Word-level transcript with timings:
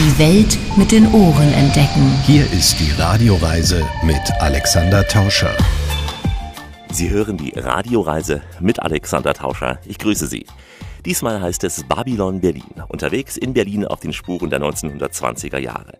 Die 0.00 0.16
Welt 0.20 0.56
mit 0.76 0.92
den 0.92 1.12
Ohren 1.12 1.52
entdecken. 1.54 2.12
Hier 2.24 2.44
ist 2.52 2.78
die 2.78 2.92
Radioreise 3.02 3.84
mit 4.04 4.20
Alexander 4.38 5.04
Tauscher. 5.04 5.56
Sie 6.92 7.10
hören 7.10 7.36
die 7.36 7.50
Radioreise 7.58 8.42
mit 8.60 8.80
Alexander 8.80 9.34
Tauscher. 9.34 9.80
Ich 9.86 9.98
grüße 9.98 10.28
Sie. 10.28 10.46
Diesmal 11.04 11.42
heißt 11.42 11.64
es 11.64 11.82
Babylon 11.82 12.40
Berlin, 12.40 12.80
unterwegs 12.86 13.36
in 13.36 13.54
Berlin 13.54 13.86
auf 13.86 13.98
den 13.98 14.12
Spuren 14.12 14.50
der 14.50 14.60
1920er 14.60 15.58
Jahre. 15.58 15.98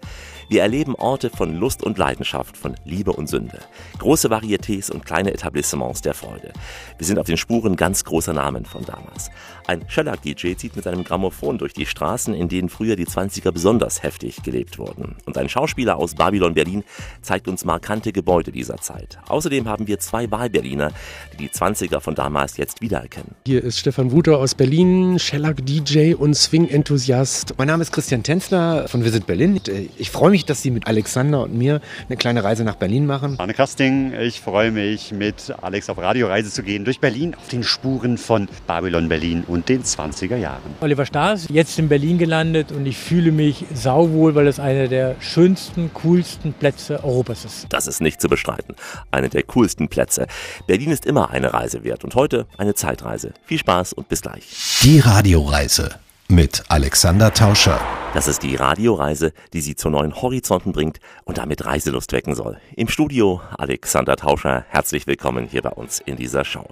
Wir 0.50 0.62
erleben 0.62 0.94
Orte 0.94 1.28
von 1.28 1.54
Lust 1.54 1.82
und 1.82 1.98
Leidenschaft, 1.98 2.56
von 2.56 2.74
Liebe 2.86 3.12
und 3.12 3.28
Sünde. 3.28 3.58
Große 3.98 4.28
Varietés 4.28 4.90
und 4.90 5.04
kleine 5.04 5.34
Etablissements 5.34 6.00
der 6.00 6.14
Freude. 6.14 6.54
Wir 6.96 7.06
sind 7.06 7.18
auf 7.18 7.26
den 7.26 7.36
Spuren 7.36 7.76
ganz 7.76 8.02
großer 8.04 8.32
Namen 8.32 8.64
von 8.64 8.82
damals. 8.86 9.30
Ein 9.66 9.84
Shellac-DJ 9.86 10.54
zieht 10.54 10.74
mit 10.74 10.86
seinem 10.86 11.04
Grammophon 11.04 11.58
durch 11.58 11.74
die 11.74 11.84
Straßen, 11.84 12.32
in 12.32 12.48
denen 12.48 12.70
früher 12.70 12.96
die 12.96 13.04
20er 13.04 13.50
besonders 13.50 14.02
heftig 14.02 14.42
gelebt 14.42 14.78
wurden. 14.78 15.16
Und 15.26 15.36
ein 15.36 15.50
Schauspieler 15.50 15.98
aus 15.98 16.14
Babylon 16.14 16.54
Berlin 16.54 16.82
zeigt 17.20 17.46
uns 17.46 17.66
markante 17.66 18.12
Gebäude 18.12 18.50
dieser 18.50 18.78
Zeit. 18.78 19.18
Außerdem 19.28 19.68
haben 19.68 19.86
wir 19.86 19.98
zwei 19.98 20.30
Wahlberliner, 20.30 20.92
die 21.34 21.36
die 21.36 21.50
20er 21.50 22.00
von 22.00 22.14
damals 22.14 22.56
jetzt 22.56 22.80
wiedererkennen. 22.80 23.34
Hier 23.44 23.62
ist 23.62 23.78
Stefan 23.78 24.12
Wuter 24.12 24.38
aus 24.38 24.54
Berlin, 24.54 25.18
Shellac-DJ 25.18 26.14
und 26.14 26.34
Swing-Enthusiast. 26.34 27.54
Mein 27.58 27.68
Name 27.68 27.82
ist 27.82 27.92
Christian 27.92 28.22
Tänzler 28.22 28.88
von 28.88 29.04
Visit 29.04 29.26
Berlin. 29.26 29.60
Ich 29.98 30.10
freue 30.10 30.30
mich 30.30 30.37
mich, 30.38 30.44
dass 30.44 30.62
Sie 30.62 30.70
mit 30.70 30.86
Alexander 30.86 31.42
und 31.42 31.54
mir 31.54 31.80
eine 32.08 32.16
kleine 32.16 32.44
Reise 32.44 32.62
nach 32.62 32.76
Berlin 32.76 33.06
machen. 33.06 33.34
Arne 33.38 33.54
Kasting, 33.54 34.12
ich 34.12 34.40
freue 34.40 34.70
mich, 34.70 35.10
mit 35.10 35.52
Alex 35.60 35.90
auf 35.90 35.98
Radioreise 35.98 36.50
zu 36.50 36.62
gehen 36.62 36.84
durch 36.84 37.00
Berlin 37.00 37.34
auf 37.34 37.48
den 37.48 37.64
Spuren 37.64 38.18
von 38.18 38.48
Babylon 38.68 39.08
Berlin 39.08 39.42
und 39.48 39.68
den 39.68 39.82
20er 39.82 40.36
Jahren. 40.36 40.76
Oliver 40.80 41.06
Staes, 41.06 41.48
jetzt 41.50 41.76
in 41.80 41.88
Berlin 41.88 42.18
gelandet 42.18 42.70
und 42.70 42.86
ich 42.86 42.96
fühle 42.96 43.32
mich 43.32 43.64
sauwohl, 43.74 44.36
weil 44.36 44.46
es 44.46 44.60
einer 44.60 44.86
der 44.86 45.16
schönsten, 45.18 45.90
coolsten 45.92 46.52
Plätze 46.52 47.02
Europas 47.02 47.44
ist. 47.44 47.66
Das 47.70 47.88
ist 47.88 48.00
nicht 48.00 48.20
zu 48.20 48.28
bestreiten. 48.28 48.76
Eine 49.10 49.28
der 49.28 49.42
coolsten 49.42 49.88
Plätze. 49.88 50.28
Berlin 50.68 50.92
ist 50.92 51.04
immer 51.04 51.30
eine 51.30 51.52
Reise 51.52 51.82
wert 51.82 52.04
und 52.04 52.14
heute 52.14 52.46
eine 52.58 52.74
Zeitreise. 52.74 53.32
Viel 53.44 53.58
Spaß 53.58 53.92
und 53.92 54.08
bis 54.08 54.22
gleich. 54.22 54.44
Die 54.84 55.00
Radioreise 55.00 55.98
mit 56.30 56.62
Alexander 56.68 57.32
Tauscher. 57.32 57.80
Das 58.12 58.28
ist 58.28 58.42
die 58.42 58.54
Radioreise, 58.54 59.32
die 59.54 59.62
Sie 59.62 59.76
zu 59.76 59.88
neuen 59.88 60.14
Horizonten 60.14 60.72
bringt 60.72 61.00
und 61.24 61.38
damit 61.38 61.64
Reiselust 61.64 62.12
wecken 62.12 62.34
soll. 62.34 62.58
Im 62.76 62.88
Studio 62.88 63.40
Alexander 63.56 64.14
Tauscher, 64.14 64.66
herzlich 64.68 65.06
willkommen 65.06 65.46
hier 65.46 65.62
bei 65.62 65.70
uns 65.70 66.00
in 66.00 66.16
dieser 66.16 66.44
Show. 66.44 66.66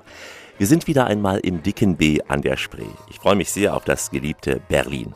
Wir 0.58 0.66
sind 0.66 0.86
wieder 0.86 1.06
einmal 1.06 1.38
im 1.40 1.62
dicken 1.62 1.96
B 1.96 2.20
an 2.28 2.42
der 2.42 2.58
Spree. 2.58 2.84
Ich 3.08 3.18
freue 3.18 3.34
mich 3.34 3.50
sehr 3.50 3.74
auf 3.74 3.84
das 3.84 4.10
geliebte 4.10 4.60
Berlin. 4.68 5.14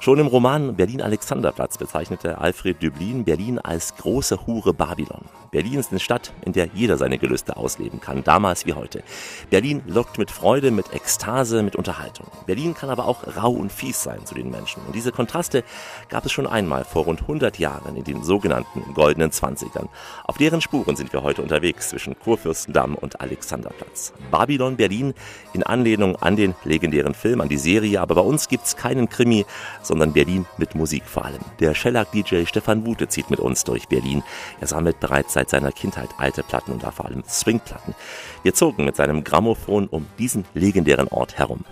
Schon 0.00 0.18
im 0.18 0.26
Roman 0.26 0.76
Berlin-Alexanderplatz 0.76 1.78
bezeichnete 1.78 2.38
Alfred 2.38 2.82
Döblin 2.82 3.24
Berlin 3.24 3.58
als 3.60 3.94
große 3.96 4.46
Hure 4.46 4.74
Babylon. 4.74 5.24
Berlin 5.56 5.78
ist 5.78 5.90
eine 5.90 6.00
Stadt, 6.00 6.34
in 6.44 6.52
der 6.52 6.68
jeder 6.74 6.98
seine 6.98 7.16
Gelüste 7.16 7.56
ausleben 7.56 7.98
kann, 7.98 8.22
damals 8.22 8.66
wie 8.66 8.74
heute. 8.74 9.02
Berlin 9.48 9.80
lockt 9.86 10.18
mit 10.18 10.30
Freude, 10.30 10.70
mit 10.70 10.92
Ekstase, 10.92 11.62
mit 11.62 11.76
Unterhaltung. 11.76 12.26
Berlin 12.44 12.74
kann 12.74 12.90
aber 12.90 13.06
auch 13.06 13.38
rau 13.38 13.52
und 13.52 13.72
fies 13.72 14.02
sein 14.02 14.26
zu 14.26 14.34
den 14.34 14.50
Menschen. 14.50 14.82
Und 14.86 14.94
diese 14.94 15.12
Kontraste 15.12 15.64
gab 16.10 16.26
es 16.26 16.32
schon 16.32 16.46
einmal 16.46 16.84
vor 16.84 17.04
rund 17.04 17.22
100 17.22 17.58
Jahren 17.58 17.96
in 17.96 18.04
den 18.04 18.22
sogenannten 18.22 18.92
goldenen 18.92 19.32
Zwanzigern. 19.32 19.88
Auf 20.24 20.36
deren 20.36 20.60
Spuren 20.60 20.94
sind 20.94 21.14
wir 21.14 21.22
heute 21.22 21.40
unterwegs 21.40 21.88
zwischen 21.88 22.18
Kurfürstendamm 22.18 22.94
und 22.94 23.22
Alexanderplatz. 23.22 24.12
Babylon 24.30 24.76
Berlin 24.76 25.14
in 25.54 25.62
Anlehnung 25.62 26.16
an 26.16 26.36
den 26.36 26.54
legendären 26.64 27.14
Film, 27.14 27.40
an 27.40 27.48
die 27.48 27.56
Serie, 27.56 28.02
aber 28.02 28.16
bei 28.16 28.20
uns 28.20 28.48
gibt's 28.48 28.76
keinen 28.76 29.08
Krimi, 29.08 29.46
sondern 29.80 30.12
Berlin 30.12 30.44
mit 30.58 30.74
Musik 30.74 31.04
vor 31.06 31.24
allem. 31.24 31.40
Der 31.60 31.74
Shellac-DJ 31.74 32.44
Stefan 32.44 32.84
Wute 32.84 33.08
zieht 33.08 33.30
mit 33.30 33.40
uns 33.40 33.64
durch 33.64 33.88
Berlin. 33.88 34.22
Er 34.60 34.66
sammelt 34.66 35.00
bereits 35.00 35.32
seit 35.32 35.45
seit 35.46 35.62
seiner 35.62 35.72
Kindheit 35.72 36.10
alte 36.18 36.42
Platten 36.42 36.72
und 36.72 36.82
da 36.82 36.90
vor 36.90 37.06
allem 37.06 37.22
Swingplatten. 37.26 37.94
Wir 38.42 38.54
zogen 38.54 38.84
mit 38.84 38.96
seinem 38.96 39.24
Grammophon 39.24 39.86
um 39.86 40.06
diesen 40.18 40.44
legendären 40.54 41.08
Ort 41.08 41.38
herum. 41.38 41.64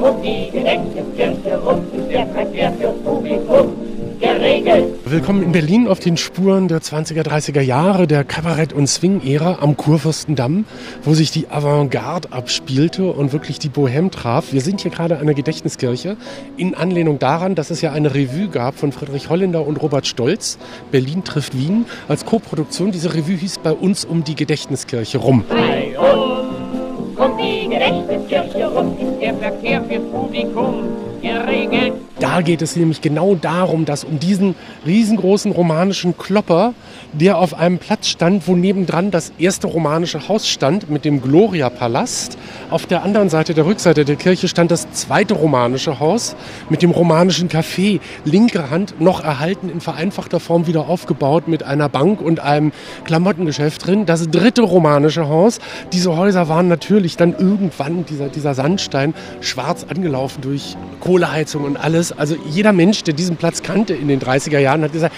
Um 0.00 0.22
die 0.22 0.50
Gedächtniskirche 0.50 1.58
rum 1.58 1.84
ist 1.92 2.08
der 2.10 2.26
Verkehr 2.28 2.72
fürs 2.72 2.98
Publikum 3.02 3.76
geregelt. 4.18 4.84
Willkommen 5.04 5.42
in 5.42 5.52
Berlin 5.52 5.88
auf 5.88 6.00
den 6.00 6.16
Spuren 6.16 6.68
der 6.68 6.80
20er, 6.80 7.22
30er 7.22 7.60
Jahre 7.60 8.06
der 8.06 8.24
Kabarett- 8.24 8.72
und 8.72 8.86
Swing-Ära 8.86 9.58
am 9.60 9.76
Kurfürstendamm, 9.76 10.64
wo 11.02 11.14
sich 11.14 11.30
die 11.30 11.48
Avantgarde 11.48 12.32
abspielte 12.32 13.06
und 13.12 13.32
wirklich 13.32 13.58
die 13.58 13.70
Bohème 13.70 14.10
traf. 14.10 14.52
Wir 14.52 14.60
sind 14.60 14.80
hier 14.80 14.90
gerade 14.90 15.18
an 15.18 15.26
der 15.26 15.34
Gedächtniskirche 15.34 16.16
in 16.56 16.74
Anlehnung 16.74 17.18
daran, 17.18 17.54
dass 17.54 17.70
es 17.70 17.80
ja 17.80 17.92
eine 17.92 18.14
Revue 18.14 18.48
gab 18.48 18.76
von 18.76 18.92
Friedrich 18.92 19.30
Holländer 19.30 19.66
und 19.66 19.80
Robert 19.80 20.06
Stolz, 20.06 20.58
Berlin 20.90 21.24
trifft 21.24 21.56
Wien, 21.56 21.86
als 22.08 22.24
Co-Produktion. 22.24 22.92
Diese 22.92 23.14
Revue 23.14 23.36
hieß 23.36 23.58
bei 23.58 23.72
uns 23.72 24.04
um 24.04 24.24
die 24.24 24.34
Gedächtniskirche 24.34 25.18
rum. 25.18 25.44
Bei 25.48 25.98
uns 25.98 27.18
um 27.18 27.36
die 27.38 27.68
Gedächtniskirche 27.68 28.66
rum 28.66 28.96
ist 28.98 29.20
der 29.20 29.34
Verkehr 29.34 29.82
fürs 29.84 30.02
Publikum 30.10 30.84
geregelt. 31.22 32.07
Da 32.20 32.40
geht 32.40 32.62
es 32.62 32.74
nämlich 32.74 33.00
genau 33.00 33.36
darum, 33.36 33.84
dass 33.84 34.02
um 34.02 34.18
diesen 34.18 34.56
riesengroßen 34.84 35.52
romanischen 35.52 36.18
Klopper, 36.18 36.74
der 37.12 37.38
auf 37.38 37.54
einem 37.54 37.78
Platz 37.78 38.08
stand, 38.08 38.48
wo 38.48 38.56
nebendran 38.56 39.12
das 39.12 39.32
erste 39.38 39.68
romanische 39.68 40.28
Haus 40.28 40.48
stand 40.48 40.90
mit 40.90 41.04
dem 41.04 41.22
Gloria-Palast. 41.22 42.36
Auf 42.70 42.86
der 42.86 43.04
anderen 43.04 43.28
Seite, 43.28 43.54
der 43.54 43.66
Rückseite 43.66 44.04
der 44.04 44.16
Kirche, 44.16 44.48
stand 44.48 44.72
das 44.72 44.90
zweite 44.90 45.34
romanische 45.34 46.00
Haus 46.00 46.34
mit 46.68 46.82
dem 46.82 46.90
romanischen 46.90 47.48
Café. 47.48 48.00
Linke 48.24 48.68
Hand 48.68 49.00
noch 49.00 49.22
erhalten, 49.22 49.68
in 49.68 49.80
vereinfachter 49.80 50.40
Form 50.40 50.66
wieder 50.66 50.88
aufgebaut 50.88 51.46
mit 51.46 51.62
einer 51.62 51.88
Bank 51.88 52.20
und 52.20 52.40
einem 52.40 52.72
Klamottengeschäft 53.04 53.86
drin. 53.86 54.06
Das 54.06 54.28
dritte 54.28 54.62
romanische 54.62 55.28
Haus. 55.28 55.60
Diese 55.92 56.16
Häuser 56.16 56.48
waren 56.48 56.66
natürlich 56.66 57.16
dann 57.16 57.36
irgendwann, 57.38 58.04
dieser, 58.06 58.28
dieser 58.28 58.54
Sandstein, 58.54 59.14
schwarz 59.40 59.86
angelaufen 59.88 60.40
durch 60.42 60.76
Kohleheizung 60.98 61.62
und 61.62 61.76
alles 61.76 62.07
Also 62.12 62.36
jeder 62.48 62.72
Mensch, 62.72 63.02
der 63.04 63.14
diesen 63.14 63.36
Platz 63.36 63.62
kannte 63.62 63.94
in 63.94 64.08
den 64.08 64.20
30er 64.20 64.58
Jahren, 64.58 64.82
hat 64.82 64.92
gesagt, 64.92 65.14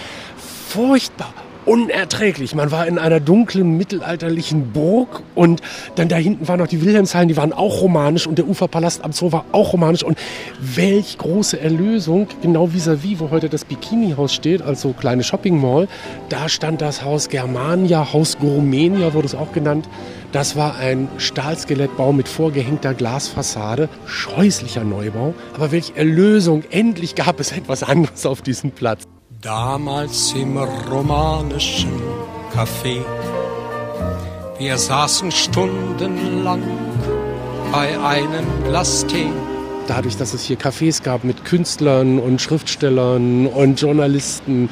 furchtbar, 0.69 1.33
unerträglich. 1.65 2.55
Man 2.55 2.71
war 2.71 2.87
in 2.87 2.97
einer 2.97 3.19
dunklen 3.19 3.77
mittelalterlichen 3.77 4.71
Burg 4.71 5.23
und 5.35 5.61
dann 5.95 6.07
da 6.07 6.15
hinten 6.15 6.47
waren 6.47 6.59
noch 6.59 6.67
die 6.67 6.81
Wilhelmshallen, 6.83 7.27
die 7.27 7.37
waren 7.37 7.53
auch 7.53 7.81
romanisch 7.81 8.27
und 8.27 8.37
der 8.37 8.47
Uferpalast 8.47 9.03
am 9.03 9.11
Zoo 9.11 9.31
war 9.31 9.45
auch 9.51 9.73
romanisch 9.73 10.03
und 10.03 10.17
welch 10.59 11.17
große 11.17 11.59
Erlösung, 11.59 12.27
genau 12.41 12.67
vis-à-vis, 12.67 13.17
-vis, 13.17 13.19
wo 13.19 13.29
heute 13.29 13.49
das 13.49 13.65
Bikini-Haus 13.65 14.33
steht, 14.33 14.61
also 14.61 14.93
kleine 14.93 15.23
Shopping-Mall, 15.23 15.87
da 16.29 16.49
stand 16.49 16.81
das 16.81 17.03
Haus 17.03 17.29
Germania, 17.29 18.13
Haus 18.13 18.37
Gourmenia 18.37 19.13
wurde 19.13 19.27
es 19.27 19.35
auch 19.35 19.51
genannt. 19.51 19.87
Das 20.31 20.55
war 20.55 20.77
ein 20.77 21.09
Stahlskelettbau 21.17 22.13
mit 22.13 22.29
vorgehängter 22.29 22.93
Glasfassade, 22.93 23.89
scheußlicher 24.05 24.85
Neubau. 24.85 25.33
Aber 25.53 25.73
welche 25.73 25.95
Erlösung, 25.97 26.63
endlich 26.71 27.15
gab 27.15 27.41
es 27.41 27.51
etwas 27.51 27.83
anderes 27.83 28.25
auf 28.25 28.41
diesem 28.41 28.71
Platz. 28.71 29.03
Damals 29.41 30.33
im 30.33 30.55
romanischen 30.55 31.99
Café. 32.53 33.03
Wir 34.59 34.77
saßen 34.77 35.31
stundenlang 35.31 36.61
bei 37.71 37.99
einem 37.99 38.45
Glas 38.65 39.03
Tee. 39.07 39.31
Dadurch, 39.87 40.15
dass 40.15 40.35
es 40.35 40.43
hier 40.43 40.59
Cafés 40.59 41.01
gab 41.01 41.23
mit 41.23 41.43
Künstlern 41.43 42.19
und 42.19 42.39
Schriftstellern 42.39 43.47
und 43.47 43.81
Journalisten 43.81 44.69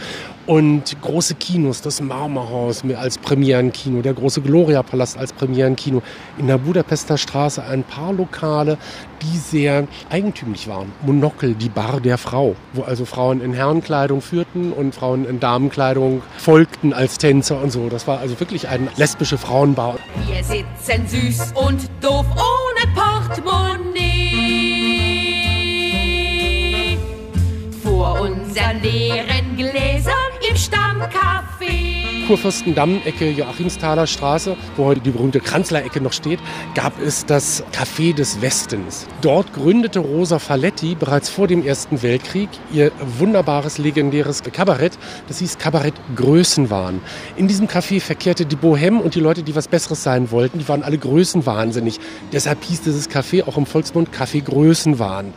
und 0.49 0.99
große 1.03 1.35
Kinos, 1.35 1.81
das 1.83 2.01
Marmorhaus 2.01 2.81
als 2.97 3.19
Premierenkino, 3.19 4.01
der 4.01 4.15
große 4.15 4.41
Gloria-Palast 4.41 5.15
als 5.15 5.31
Premierenkino. 5.31 6.01
In 6.39 6.47
der 6.47 6.57
Budapester 6.57 7.19
Straße 7.19 7.63
ein 7.63 7.83
paar 7.83 8.13
Lokale, 8.13 8.79
die 9.21 9.37
sehr 9.37 9.87
eigentümlich 10.09 10.67
waren. 10.67 10.91
Monokel, 11.05 11.53
die 11.53 11.69
Bar 11.69 12.01
der 12.01 12.17
Frau, 12.17 12.55
wo 12.73 12.81
also 12.81 13.05
Frauen 13.05 13.41
in 13.41 13.53
Herrenkleidung 13.53 14.21
führten 14.21 14.73
und 14.73 14.95
Frauen 14.95 15.29
in 15.29 15.39
Damenkleidung 15.39 16.23
folgten 16.39 16.93
als 16.93 17.19
Tänzer 17.19 17.61
und 17.61 17.71
so. 17.71 17.87
Das 17.87 18.07
war 18.07 18.17
also 18.17 18.39
wirklich 18.39 18.69
eine 18.69 18.87
lesbische 18.95 19.37
Frauenbar. 19.37 19.99
Wir 20.25 20.43
sitzen 20.43 21.07
süß 21.07 21.53
und 21.53 21.87
doof 22.01 22.25
ohne 22.31 22.91
Portemonnaie 22.95 24.09
vor 27.83 28.21
unseren 28.21 28.81
leeren 28.81 29.55
Gläsern. 29.55 30.18
Kurfürstendamm, 32.29 33.01
Ecke 33.05 33.31
Joachimsthaler 33.31 34.05
Straße, 34.05 34.55
wo 34.77 34.85
heute 34.85 35.01
die 35.01 35.09
berühmte 35.09 35.39
Kranzler-Ecke 35.39 35.99
noch 35.99 36.13
steht, 36.13 36.39
gab 36.75 37.01
es 37.01 37.25
das 37.25 37.63
Café 37.73 38.13
des 38.13 38.39
Westens. 38.39 39.07
Dort 39.21 39.51
gründete 39.51 39.97
Rosa 39.97 40.37
Faletti 40.37 40.93
bereits 40.93 41.27
vor 41.27 41.47
dem 41.47 41.65
Ersten 41.65 42.03
Weltkrieg 42.03 42.49
ihr 42.71 42.91
wunderbares, 43.17 43.79
legendäres 43.79 44.43
Kabarett. 44.43 44.99
Das 45.27 45.39
hieß 45.39 45.57
Kabarett 45.57 45.95
Größenwahn. 46.15 47.01
In 47.35 47.47
diesem 47.47 47.67
Café 47.67 47.99
verkehrte 47.99 48.45
die 48.45 48.57
Bohème 48.57 48.99
und 48.99 49.15
die 49.15 49.21
Leute, 49.21 49.41
die 49.41 49.55
was 49.55 49.67
Besseres 49.67 50.03
sein 50.03 50.29
wollten, 50.29 50.59
die 50.59 50.67
waren 50.69 50.83
alle 50.83 50.99
größenwahnsinnig. 50.99 51.99
Deshalb 52.31 52.63
hieß 52.63 52.81
dieses 52.81 53.09
Café 53.09 53.47
auch 53.47 53.57
im 53.57 53.65
Volksmund 53.65 54.09
Café 54.15 54.43
Größenwahn. 54.43 55.33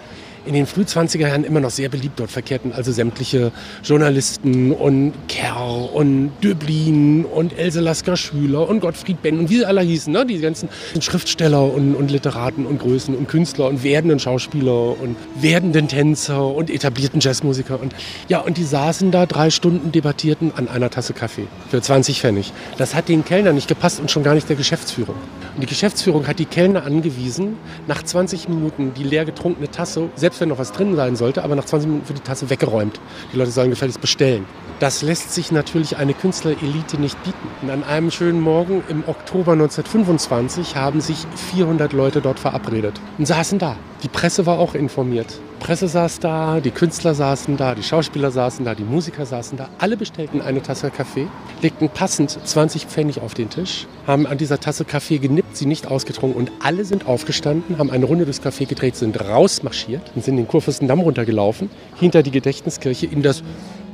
In 0.47 0.55
den 0.55 0.67
früh 0.67 0.83
20er 0.83 1.29
Jahren 1.29 1.45
immer 1.45 1.61
noch 1.61 1.71
sehr 1.71 1.89
beliebt. 1.89 2.19
Dort 2.19 2.31
verkehrten 2.31 2.73
also 2.73 2.93
sämtliche 2.93 3.53
Journalisten 3.85 4.73
und 4.73 5.13
Kerr 5.29 5.95
und 5.95 6.33
Döblin 6.43 7.25
und 7.25 7.59
Else 7.59 7.81
Lasker 7.81 8.17
Schüler 8.17 8.69
und 8.69 8.81
Gottfried 8.81 9.23
Benn 9.23 9.39
und 9.39 9.51
wie 9.51 9.59
sie 9.59 9.67
alle 9.67 9.81
hießen, 9.81 10.13
ne? 10.13 10.27
die 10.27 10.39
ganzen 10.39 10.69
Schriftsteller 11.01 11.63
und, 11.63 11.95
und 11.95 12.11
Literaten 12.11 12.67
und 12.67 12.81
Größen 12.81 13.15
und 13.15 13.29
Künstler 13.29 13.69
und 13.69 13.85
werdenden 13.85 14.19
Schauspieler 14.19 15.01
und 15.01 15.17
werdenden 15.37 15.89
Tänzer 15.89 16.47
und 16.47 16.71
etablierten 16.71 17.21
Jazzmusiker. 17.21 17.81
Und 17.81 17.95
ja, 18.29 18.41
und 18.41 18.57
die 18.57 18.65
saßen 18.65 19.11
da 19.11 19.27
drei 19.27 19.51
Stunden, 19.51 19.93
debattierten 19.93 20.53
an 20.57 20.69
einer 20.69 20.91
Tasse 20.91 21.13
Kaffee 21.13 21.47
für 21.71 21.81
20 21.81 22.21
Pfennig. 22.21 22.53
Das 22.79 22.95
hat 22.95 23.09
den 23.09 23.25
Kellner 23.25 23.53
nicht 23.53 23.69
gepasst 23.69 24.01
und 24.01 24.11
schon 24.11 24.23
gar 24.23 24.35
nicht 24.35 24.49
der 24.49 24.57
Geschäftsführung. 24.57 25.17
Und 25.55 25.63
die 25.63 25.67
Geschäftsführung 25.67 26.27
hat 26.27 26.39
die 26.39 26.47
Kellner 26.47 26.85
angewiesen, 26.85 27.57
nach 27.87 28.03
20 28.03 28.49
Minuten 28.49 28.93
die 28.97 29.05
leer 29.05 29.25
getrunkene 29.25 29.71
Tasse, 29.71 30.09
selbst 30.15 30.32
wenn 30.41 30.49
noch 30.49 30.59
was 30.59 30.73
drin 30.73 30.97
sein 30.97 31.17
sollte, 31.17 31.43
aber 31.45 31.55
nach 31.55 31.65
20 31.65 31.89
Minuten 31.89 32.07
für 32.07 32.15
die 32.15 32.21
Tasse 32.21 32.51
weggeräumt. 32.51 33.01
Die 33.33 33.37
Leute 33.37 33.51
sollen 33.51 33.71
gefälligst 33.71 34.01
bestellen. 34.01 34.47
Das 34.83 35.01
lässt 35.01 35.33
sich 35.33 35.53
natürlich 35.53 35.99
eine 35.99 36.13
Künstlerelite 36.13 37.01
nicht 37.01 37.17
bieten. 37.23 37.49
Und 37.63 37.71
an 37.71 37.85
einem 37.85 38.11
schönen 38.11 38.41
Morgen 38.41 38.83
im 38.89 39.05
Oktober 39.07 39.53
1925 39.53 40.75
haben 40.75 41.01
sich 41.01 41.19
400 41.53 41.93
Leute 41.93 42.21
dort 42.21 42.41
verabredet 42.41 43.01
und 43.17 43.27
saßen 43.27 43.61
da. 43.61 43.77
Die 44.03 44.09
Presse 44.09 44.45
war 44.45 44.59
auch 44.59 44.75
informiert. 44.75 45.39
Die 45.61 45.65
Presse 45.65 45.87
saß 45.87 46.19
da, 46.19 46.59
die 46.59 46.73
Künstler 46.73 47.15
saßen 47.15 47.57
da, 47.57 47.77
die 47.77 47.85
Schauspieler 47.85 48.33
saßen 48.33 48.65
da, 48.65 48.75
die 48.75 48.83
Musiker 48.83 49.25
saßen 49.25 49.57
da. 49.57 49.69
Alle 49.79 49.97
bestellten 49.97 50.41
eine 50.41 50.61
Tasse 50.61 50.91
Kaffee, 50.91 51.29
legten 51.61 51.89
passend 51.89 52.37
20 52.45 52.87
Pfennig 52.87 53.21
auf 53.21 53.35
den 53.35 53.51
Tisch, 53.51 53.87
haben 54.09 54.27
an 54.27 54.37
dieser 54.37 54.59
Tasse 54.59 54.85
Kaffee 54.85 55.19
genippt, 55.19 55.57
sie 55.57 55.67
nicht 55.67 55.87
ausgetrunken 55.87 56.37
und 56.37 56.51
alle 56.61 56.85
sind 56.85 57.07
aufgestanden, 57.07 57.79
haben 57.79 57.93
eine 57.93 58.07
Runde 58.07 58.25
durchs 58.25 58.43
Café 58.43 58.67
gedreht, 58.67 58.97
sind 58.97 59.21
rausmarschiert 59.21 60.11
und 60.17 60.25
sind 60.25 60.37
den 60.37 60.49
Kurfürstendamm 60.49 60.99
runtergelaufen, 60.99 61.71
hinter 62.01 62.25
die 62.25 62.33
Gedächtniskirche 62.33 63.07
in 63.07 63.23
das 63.23 63.45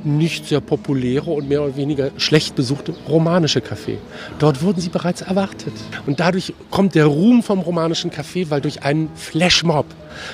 nicht 0.05 0.47
sehr 0.47 0.61
populäre 0.61 1.31
und 1.31 1.49
mehr 1.49 1.63
oder 1.63 1.75
weniger 1.75 2.11
schlecht 2.17 2.55
besuchte 2.55 2.93
romanische 3.07 3.59
Café. 3.59 3.97
Dort 4.39 4.61
wurden 4.61 4.81
sie 4.81 4.89
bereits 4.89 5.21
erwartet. 5.21 5.73
Und 6.05 6.19
dadurch 6.19 6.53
kommt 6.69 6.95
der 6.95 7.05
Ruhm 7.05 7.43
vom 7.43 7.59
romanischen 7.59 8.11
Café, 8.11 8.49
weil 8.49 8.61
durch 8.61 8.83
einen 8.83 9.09
Flashmob 9.15 9.85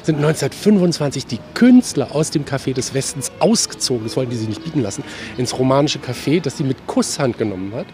sind 0.04 0.16
1925 0.18 1.26
die 1.26 1.40
Künstler 1.54 2.14
aus 2.14 2.32
dem 2.32 2.46
Café 2.46 2.74
des 2.74 2.94
Westens 2.94 3.32
ausgezogen, 3.40 4.06
das 4.06 4.16
wollten 4.16 4.32
die 4.32 4.38
sich 4.38 4.50
nicht 4.50 4.64
bieten 4.64 4.82
lassen, 4.82 5.04
ins 5.38 5.58
romanische 5.58 6.00
Café, 6.00 6.42
das 6.42 6.58
sie 6.58 6.64
mit 6.64 6.88
Kusshand 6.88 7.38
genommen 7.38 7.74
hat, 7.74 7.88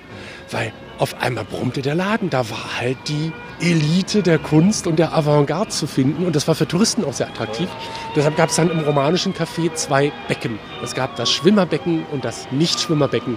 weil 0.51 0.71
auf 1.01 1.19
einmal 1.19 1.43
brummte 1.45 1.81
der 1.81 1.95
Laden. 1.95 2.29
Da 2.29 2.49
war 2.49 2.79
halt 2.79 2.97
die 3.07 3.31
Elite 3.59 4.21
der 4.21 4.37
Kunst 4.37 4.85
und 4.85 4.99
der 4.99 5.13
Avantgarde 5.13 5.69
zu 5.69 5.87
finden. 5.87 6.25
Und 6.25 6.35
das 6.35 6.47
war 6.47 6.53
für 6.53 6.67
Touristen 6.67 7.03
auch 7.03 7.13
sehr 7.13 7.27
attraktiv. 7.27 7.67
Deshalb 8.15 8.37
gab 8.37 8.49
es 8.49 8.55
dann 8.57 8.69
im 8.69 8.79
romanischen 8.81 9.33
Café 9.33 9.73
zwei 9.73 10.11
Becken. 10.27 10.59
Es 10.83 10.93
gab 10.93 11.15
das 11.15 11.31
Schwimmerbecken 11.31 12.05
und 12.11 12.23
das 12.23 12.47
Nicht-Schwimmerbecken. 12.51 13.35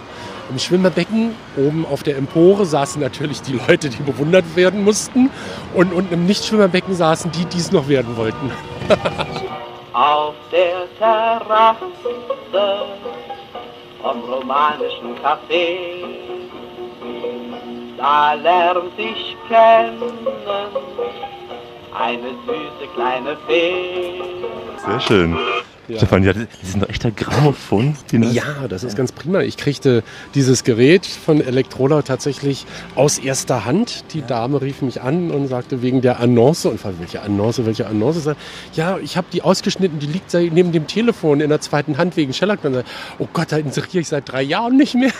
Im 0.50 0.58
Schwimmerbecken, 0.58 1.34
oben 1.56 1.86
auf 1.86 2.02
der 2.02 2.18
Empore, 2.18 2.66
saßen 2.66 3.00
natürlich 3.00 3.40
die 3.40 3.58
Leute, 3.66 3.88
die 3.88 4.02
bewundert 4.02 4.44
werden 4.56 4.84
mussten. 4.84 5.30
Und 5.72 5.94
unten 5.94 6.12
im 6.12 6.26
Nicht-Schwimmerbecken 6.26 6.94
saßen 6.94 7.32
die, 7.32 7.46
die 7.46 7.58
es 7.58 7.72
noch 7.72 7.88
werden 7.88 8.14
wollten. 8.18 8.52
auf 9.94 10.34
der 10.52 10.86
Terrasse 10.98 11.86
vom 14.02 14.20
romanischen 14.24 15.16
Café 15.22 16.43
da 18.04 18.34
lernt 18.34 18.98
ich 18.98 19.34
kennen 19.48 20.12
eine 21.98 22.30
süße 22.44 22.86
kleine 22.94 23.34
Fee. 23.46 24.20
Sehr 24.84 25.00
schön. 25.00 25.38
Ja. 25.86 25.98
Stefan, 25.98 26.22
ja, 26.24 26.32
das 26.32 26.44
ist 26.62 26.76
ein 26.76 26.82
echter 26.88 27.10
Grammophon. 27.10 27.94
Ja, 28.10 28.66
das 28.68 28.84
ist 28.84 28.96
ganz 28.96 29.12
prima. 29.12 29.40
Ich 29.40 29.56
kriegte 29.58 30.02
dieses 30.34 30.64
Gerät 30.64 31.04
von 31.04 31.40
Elektrola 31.42 32.00
tatsächlich 32.02 32.64
aus 32.94 33.18
erster 33.18 33.66
Hand. 33.66 34.04
Die 34.14 34.22
Dame 34.22 34.62
rief 34.62 34.80
mich 34.80 35.02
an 35.02 35.30
und 35.30 35.48
sagte 35.48 35.82
wegen 35.82 36.00
der 36.00 36.20
Annonce 36.20 36.66
und 36.66 36.80
fragte, 36.80 37.00
welche 37.00 37.20
Annonce, 37.20 37.66
welche 37.66 37.86
Annonce? 37.86 38.34
Ja, 38.74 38.96
ich 38.98 39.16
habe 39.18 39.26
die 39.32 39.42
ausgeschnitten, 39.42 39.98
die 39.98 40.06
liegt 40.06 40.32
neben 40.32 40.72
dem 40.72 40.86
Telefon 40.86 41.40
in 41.42 41.50
der 41.50 41.60
zweiten 41.60 41.98
Hand 41.98 42.16
wegen 42.16 42.32
Shellac. 42.32 42.62
Dann 42.62 42.74
sag, 42.74 42.84
oh 43.18 43.28
Gott, 43.32 43.52
da 43.52 43.58
inseriere 43.58 43.98
ich 44.00 44.08
seit 44.08 44.30
drei 44.32 44.42
Jahren 44.42 44.76
nicht 44.78 44.94
mehr. 44.94 45.12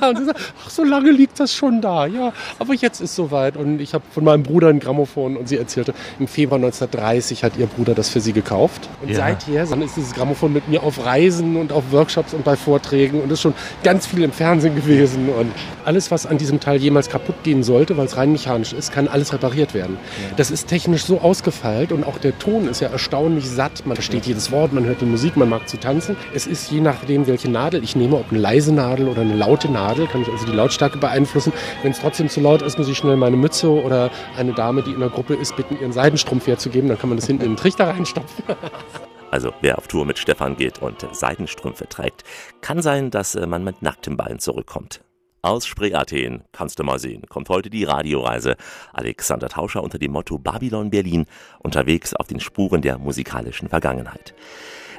und 0.08 0.16
sie 0.18 0.24
sagt, 0.24 0.40
ach, 0.64 0.70
so 0.70 0.82
lange 0.82 1.10
liegt 1.10 1.38
das 1.40 1.52
schon 1.52 1.82
da. 1.82 2.06
Ja, 2.06 2.32
aber 2.58 2.72
jetzt 2.74 3.00
ist 3.00 3.14
soweit. 3.14 3.56
Und 3.56 3.80
ich 3.80 3.92
habe 3.92 4.04
von 4.12 4.24
meinem 4.24 4.44
Bruder 4.44 4.68
ein 4.68 4.80
Grammophon 4.80 5.36
und 5.36 5.46
sie 5.48 5.58
erzählte, 5.58 5.92
im 6.18 6.26
Februar 6.26 6.56
1930 6.56 7.44
hat 7.44 7.58
ihr 7.58 7.66
Bruder 7.66 7.94
das 7.94 8.08
für 8.08 8.20
sie 8.20 8.32
gekauft. 8.32 8.88
Und 9.02 9.10
Ja. 9.10 9.16
seither 9.16 9.66
ist 9.90 9.96
dieses 9.96 10.14
Grammophon 10.14 10.52
mit 10.52 10.68
mir 10.68 10.82
auf 10.82 11.04
Reisen 11.04 11.56
und 11.56 11.72
auf 11.72 11.90
Workshops 11.90 12.32
und 12.32 12.44
bei 12.44 12.56
Vorträgen 12.56 13.20
und 13.20 13.30
ist 13.32 13.40
schon 13.40 13.54
ganz 13.82 14.06
viel 14.06 14.22
im 14.22 14.32
Fernsehen 14.32 14.76
gewesen. 14.76 15.28
Und 15.28 15.50
alles, 15.84 16.10
was 16.10 16.26
an 16.26 16.38
diesem 16.38 16.60
Teil 16.60 16.80
jemals 16.80 17.08
kaputt 17.08 17.42
gehen 17.42 17.62
sollte, 17.62 17.96
weil 17.96 18.06
es 18.06 18.16
rein 18.16 18.30
mechanisch 18.30 18.72
ist, 18.72 18.92
kann 18.92 19.08
alles 19.08 19.32
repariert 19.32 19.74
werden. 19.74 19.98
Das 20.36 20.50
ist 20.50 20.68
technisch 20.68 21.04
so 21.04 21.20
ausgefeilt 21.20 21.90
und 21.90 22.04
auch 22.04 22.18
der 22.18 22.38
Ton 22.38 22.68
ist 22.68 22.80
ja 22.80 22.88
erstaunlich 22.88 23.48
satt. 23.48 23.84
Man 23.84 23.96
versteht 23.96 24.26
jedes 24.26 24.52
Wort, 24.52 24.72
man 24.72 24.84
hört 24.84 25.00
die 25.00 25.06
Musik, 25.06 25.36
man 25.36 25.48
mag 25.48 25.68
zu 25.68 25.76
tanzen. 25.78 26.16
Es 26.34 26.46
ist 26.46 26.70
je 26.70 26.80
nachdem, 26.80 27.26
welche 27.26 27.50
Nadel 27.50 27.82
ich 27.82 27.96
nehme, 27.96 28.16
ob 28.16 28.30
eine 28.30 28.38
leise 28.38 28.72
Nadel 28.72 29.08
oder 29.08 29.22
eine 29.22 29.34
laute 29.34 29.70
Nadel, 29.70 30.06
kann 30.06 30.22
ich 30.22 30.28
also 30.28 30.46
die 30.46 30.52
Lautstärke 30.52 30.98
beeinflussen. 30.98 31.52
Wenn 31.82 31.92
es 31.92 32.00
trotzdem 32.00 32.28
zu 32.28 32.40
laut 32.40 32.62
ist, 32.62 32.78
muss 32.78 32.88
ich 32.88 32.96
schnell 32.96 33.16
meine 33.16 33.36
Mütze 33.36 33.68
oder 33.70 34.10
eine 34.36 34.52
Dame, 34.52 34.82
die 34.82 34.92
in 34.92 35.00
der 35.00 35.08
Gruppe 35.08 35.34
ist, 35.34 35.56
bitten, 35.56 35.76
ihren 35.80 35.92
Seidenstrumpf 35.92 36.46
herzugeben. 36.46 36.88
Dann 36.88 36.98
kann 36.98 37.08
man 37.08 37.18
das 37.18 37.26
hinten 37.26 37.44
in 37.44 37.52
den 37.52 37.56
Trichter 37.56 37.88
reinstopfen. 37.88 38.44
Also 39.30 39.54
wer 39.60 39.78
auf 39.78 39.86
Tour 39.86 40.04
mit 40.04 40.18
Stefan 40.18 40.56
geht 40.56 40.80
und 40.82 41.06
Seidenstrümpfe 41.12 41.88
trägt, 41.88 42.24
kann 42.60 42.82
sein, 42.82 43.10
dass 43.10 43.34
äh, 43.34 43.46
man 43.46 43.62
mit 43.62 43.82
nacktem 43.82 44.16
Bein 44.16 44.38
zurückkommt. 44.38 45.02
Aus 45.42 45.66
Spree-Athen, 45.66 46.42
kannst 46.52 46.78
du 46.78 46.84
mal 46.84 46.98
sehen, 46.98 47.22
kommt 47.28 47.48
heute 47.48 47.70
die 47.70 47.84
Radioreise. 47.84 48.56
Alexander 48.92 49.48
Tauscher 49.48 49.82
unter 49.82 49.98
dem 49.98 50.12
Motto 50.12 50.38
Babylon 50.38 50.90
Berlin, 50.90 51.24
unterwegs 51.60 52.12
auf 52.12 52.26
den 52.26 52.40
Spuren 52.40 52.82
der 52.82 52.98
musikalischen 52.98 53.68
Vergangenheit. 53.68 54.34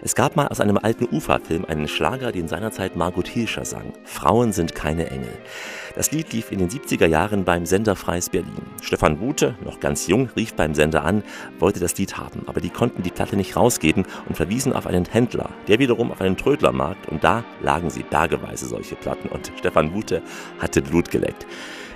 Es 0.04 0.16
gab 0.16 0.36
mal 0.36 0.48
aus 0.48 0.60
einem 0.60 0.80
alten 0.80 1.08
Ufa-Film 1.12 1.64
einen 1.66 1.88
Schlager, 1.88 2.32
den 2.32 2.48
seinerzeit 2.48 2.96
Margot 2.96 3.28
Hilscher 3.28 3.66
sang. 3.66 3.94
Frauen 4.04 4.52
sind 4.52 4.74
keine 4.74 5.12
Engel. 5.12 5.38
Das 5.96 6.12
Lied 6.12 6.34
lief 6.34 6.52
in 6.52 6.58
den 6.58 6.70
70er 6.70 7.06
Jahren 7.06 7.44
beim 7.44 7.68
Sender 7.68 7.96
Freies 7.96 8.30
Berlin. 8.30 8.66
Stefan 8.82 9.20
Bute, 9.20 9.54
noch 9.64 9.80
ganz 9.80 10.08
jung, 10.08 10.30
rief 10.36 10.56
beim 10.56 10.74
Sender 10.74 11.04
an, 11.04 11.22
wollte 11.60 11.80
das 11.80 11.96
Lied 12.00 12.18
haben, 12.18 12.42
aber 12.48 12.62
die 12.62 12.72
konnten 12.72 13.04
die 13.04 13.12
Platte 13.12 13.36
nicht 13.36 13.56
rausgeben 13.56 14.08
und 14.28 14.36
verwiesen 14.36 14.74
auf 14.74 14.88
einen 14.88 15.06
Händler, 15.06 15.50
der 15.68 15.78
wiederum 15.78 16.12
auf 16.12 16.22
einen 16.22 16.38
Trödlermarkt 16.38 17.08
und 17.10 17.24
da 17.24 17.44
lagen 17.62 17.92
sie 17.92 18.02
bergeweise 18.02 18.66
solche 18.66 18.96
Platten 18.96 19.30
und 19.30 19.52
Stefan 19.60 19.92
Bute 19.92 20.24
hatte 20.60 20.82
Blut 20.82 21.12
geleckt. 21.12 21.46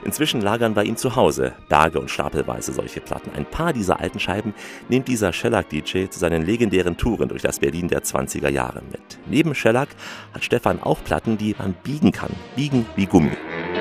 Inzwischen 0.05 0.39
lagern 0.39 0.75
bei 0.75 0.83
ihm 0.83 0.97
zu 0.97 1.15
Hause 1.15 1.53
Berge 1.67 1.99
und 1.99 2.11
stapelweise 2.11 2.71
solche 2.71 3.01
Platten. 3.01 3.31
Ein 3.35 3.45
paar 3.45 3.73
dieser 3.73 3.99
alten 3.99 4.19
Scheiben 4.19 4.53
nimmt 4.87 5.07
dieser 5.07 5.33
Shellac-DJ 5.33 6.09
zu 6.09 6.19
seinen 6.19 6.45
legendären 6.45 6.95
Touren 6.95 7.27
durch 7.27 7.41
das 7.41 7.57
Berlin 7.57 7.87
der 7.87 8.03
20er 8.03 8.49
Jahre 8.49 8.83
mit. 8.91 9.01
Neben 9.25 9.55
Shellac 9.55 9.89
hat 10.31 10.43
Stefan 10.43 10.79
auch 10.81 11.03
Platten, 11.03 11.39
die 11.39 11.55
man 11.57 11.73
biegen 11.83 12.11
kann. 12.11 12.29
Biegen 12.55 12.85
wie 12.95 13.07
Gummi. 13.07 13.31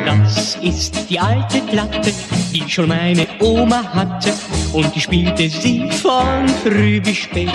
Das 0.07 0.57
ist 0.63 1.11
die 1.11 1.21
alte 1.21 1.61
Platte, 1.61 2.11
die 2.55 2.69
schon 2.71 2.89
meine 2.89 3.27
Oma 3.41 3.85
hatte 3.93 4.33
und 4.73 4.95
die 4.95 5.01
spielte 5.03 5.49
sie 5.51 5.91
von 5.91 6.49
früh 6.49 7.03
bis 7.03 7.19
spät. 7.19 7.53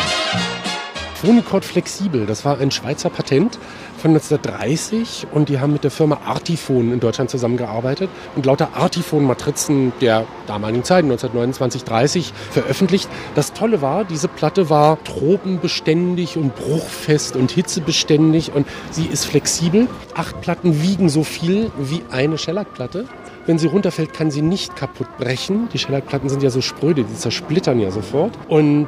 Phonicord 1.15 1.65
Flexibel, 1.65 2.25
das 2.25 2.45
war 2.45 2.59
ein 2.59 2.71
Schweizer 2.71 3.09
Patent 3.09 3.59
von 3.99 4.11
1930 4.11 5.27
und 5.31 5.49
die 5.49 5.59
haben 5.59 5.73
mit 5.73 5.83
der 5.83 5.91
Firma 5.91 6.19
Artifon 6.25 6.91
in 6.91 6.99
Deutschland 6.99 7.29
zusammengearbeitet 7.29 8.09
und 8.35 8.45
lauter 8.45 8.69
Artifon-Matrizen 8.75 9.93
der 10.01 10.25
damaligen 10.47 10.83
Zeit, 10.83 11.03
1929, 11.03 11.83
30, 11.83 12.33
veröffentlicht. 12.51 13.09
Das 13.35 13.53
Tolle 13.53 13.81
war, 13.81 14.05
diese 14.05 14.27
Platte 14.27 14.69
war 14.69 15.03
tropenbeständig 15.03 16.37
und 16.37 16.55
bruchfest 16.55 17.35
und 17.35 17.51
hitzebeständig 17.51 18.53
und 18.53 18.67
sie 18.91 19.05
ist 19.05 19.25
flexibel. 19.25 19.87
Acht 20.15 20.41
Platten 20.41 20.81
wiegen 20.81 21.09
so 21.09 21.23
viel 21.23 21.71
wie 21.77 22.01
eine 22.09 22.37
Shellac-Platte. 22.37 23.05
Wenn 23.45 23.57
sie 23.57 23.67
runterfällt, 23.67 24.13
kann 24.13 24.31
sie 24.31 24.41
nicht 24.41 24.75
kaputt 24.75 25.07
brechen. 25.17 25.69
Die 25.73 25.79
Shellac-Platten 25.79 26.29
sind 26.29 26.43
ja 26.43 26.49
so 26.49 26.61
spröde, 26.61 27.03
die 27.03 27.15
zersplittern 27.15 27.79
ja 27.79 27.91
sofort. 27.91 28.37
Und 28.47 28.87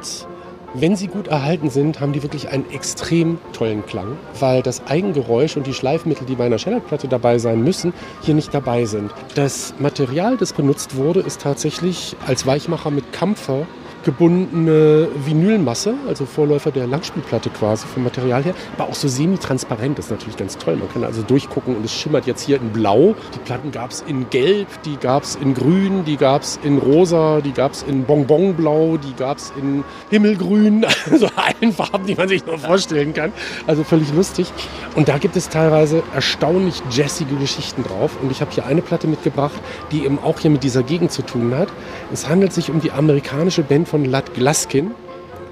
wenn 0.74 0.96
sie 0.96 1.06
gut 1.06 1.28
erhalten 1.28 1.70
sind, 1.70 2.00
haben 2.00 2.12
die 2.12 2.22
wirklich 2.22 2.48
einen 2.48 2.70
extrem 2.70 3.38
tollen 3.52 3.84
Klang, 3.84 4.16
weil 4.40 4.62
das 4.62 4.86
Eigengeräusch 4.86 5.56
und 5.56 5.66
die 5.66 5.74
Schleifmittel, 5.74 6.26
die 6.26 6.34
bei 6.34 6.46
einer 6.46 6.58
Shellac-Platte 6.58 7.08
dabei 7.08 7.38
sein 7.38 7.62
müssen, 7.62 7.92
hier 8.22 8.34
nicht 8.34 8.54
dabei 8.54 8.84
sind. 8.84 9.10
Das 9.34 9.74
Material, 9.78 10.36
das 10.36 10.52
benutzt 10.52 10.96
wurde, 10.96 11.20
ist 11.20 11.42
tatsächlich 11.42 12.16
als 12.26 12.46
Weichmacher 12.46 12.90
mit 12.90 13.12
Kampfer 13.12 13.66
gebundene 14.04 15.08
Vinylmasse, 15.14 15.94
also 16.06 16.26
Vorläufer 16.26 16.70
der 16.70 16.86
Langspielplatte 16.86 17.50
quasi 17.50 17.86
vom 17.86 18.04
Material 18.04 18.42
her, 18.44 18.54
aber 18.76 18.88
auch 18.88 18.94
so 18.94 19.08
semi-transparent, 19.08 19.98
das 19.98 20.06
ist 20.06 20.10
natürlich 20.10 20.36
ganz 20.36 20.58
toll. 20.58 20.76
Man 20.76 20.90
kann 20.92 21.04
also 21.04 21.22
durchgucken 21.22 21.76
und 21.76 21.84
es 21.84 21.92
schimmert 21.92 22.26
jetzt 22.26 22.42
hier 22.42 22.56
in 22.56 22.70
Blau. 22.70 23.14
Die 23.34 23.38
Platten 23.40 23.70
gab 23.70 23.90
es 23.90 24.02
in 24.06 24.28
Gelb, 24.30 24.68
die 24.84 24.96
gab 24.96 25.22
es 25.22 25.36
in 25.36 25.54
Grün, 25.54 26.04
die 26.04 26.16
gab 26.16 26.42
es 26.42 26.58
in 26.62 26.78
Rosa, 26.78 27.40
die 27.40 27.52
gab 27.52 27.72
es 27.72 27.82
in 27.82 28.04
Bonbonblau, 28.04 28.96
die 28.96 29.14
gab 29.14 29.38
es 29.38 29.52
in 29.60 29.84
Himmelgrün, 30.10 30.84
also 31.10 31.28
allen 31.36 31.72
Farben, 31.72 32.06
die 32.06 32.14
man 32.14 32.28
sich 32.28 32.44
nur 32.46 32.58
vorstellen 32.58 33.14
kann. 33.14 33.32
Also 33.66 33.84
völlig 33.84 34.12
lustig. 34.12 34.52
Und 34.94 35.08
da 35.08 35.18
gibt 35.18 35.36
es 35.36 35.48
teilweise 35.48 36.02
erstaunlich 36.14 36.82
jazzige 36.90 37.36
Geschichten 37.36 37.82
drauf. 37.84 38.12
Und 38.22 38.30
ich 38.30 38.40
habe 38.40 38.50
hier 38.50 38.66
eine 38.66 38.82
Platte 38.82 39.06
mitgebracht, 39.06 39.54
die 39.90 40.04
eben 40.04 40.18
auch 40.18 40.40
hier 40.40 40.50
mit 40.50 40.64
dieser 40.64 40.82
Gegend 40.82 41.12
zu 41.12 41.22
tun 41.22 41.54
hat. 41.56 41.68
Es 42.12 42.28
handelt 42.28 42.52
sich 42.52 42.70
um 42.70 42.80
die 42.80 42.90
amerikanische 42.90 43.62
Band 43.62 43.88
von 43.92 44.06
Lud 44.06 44.32
Gluskin. 44.32 44.92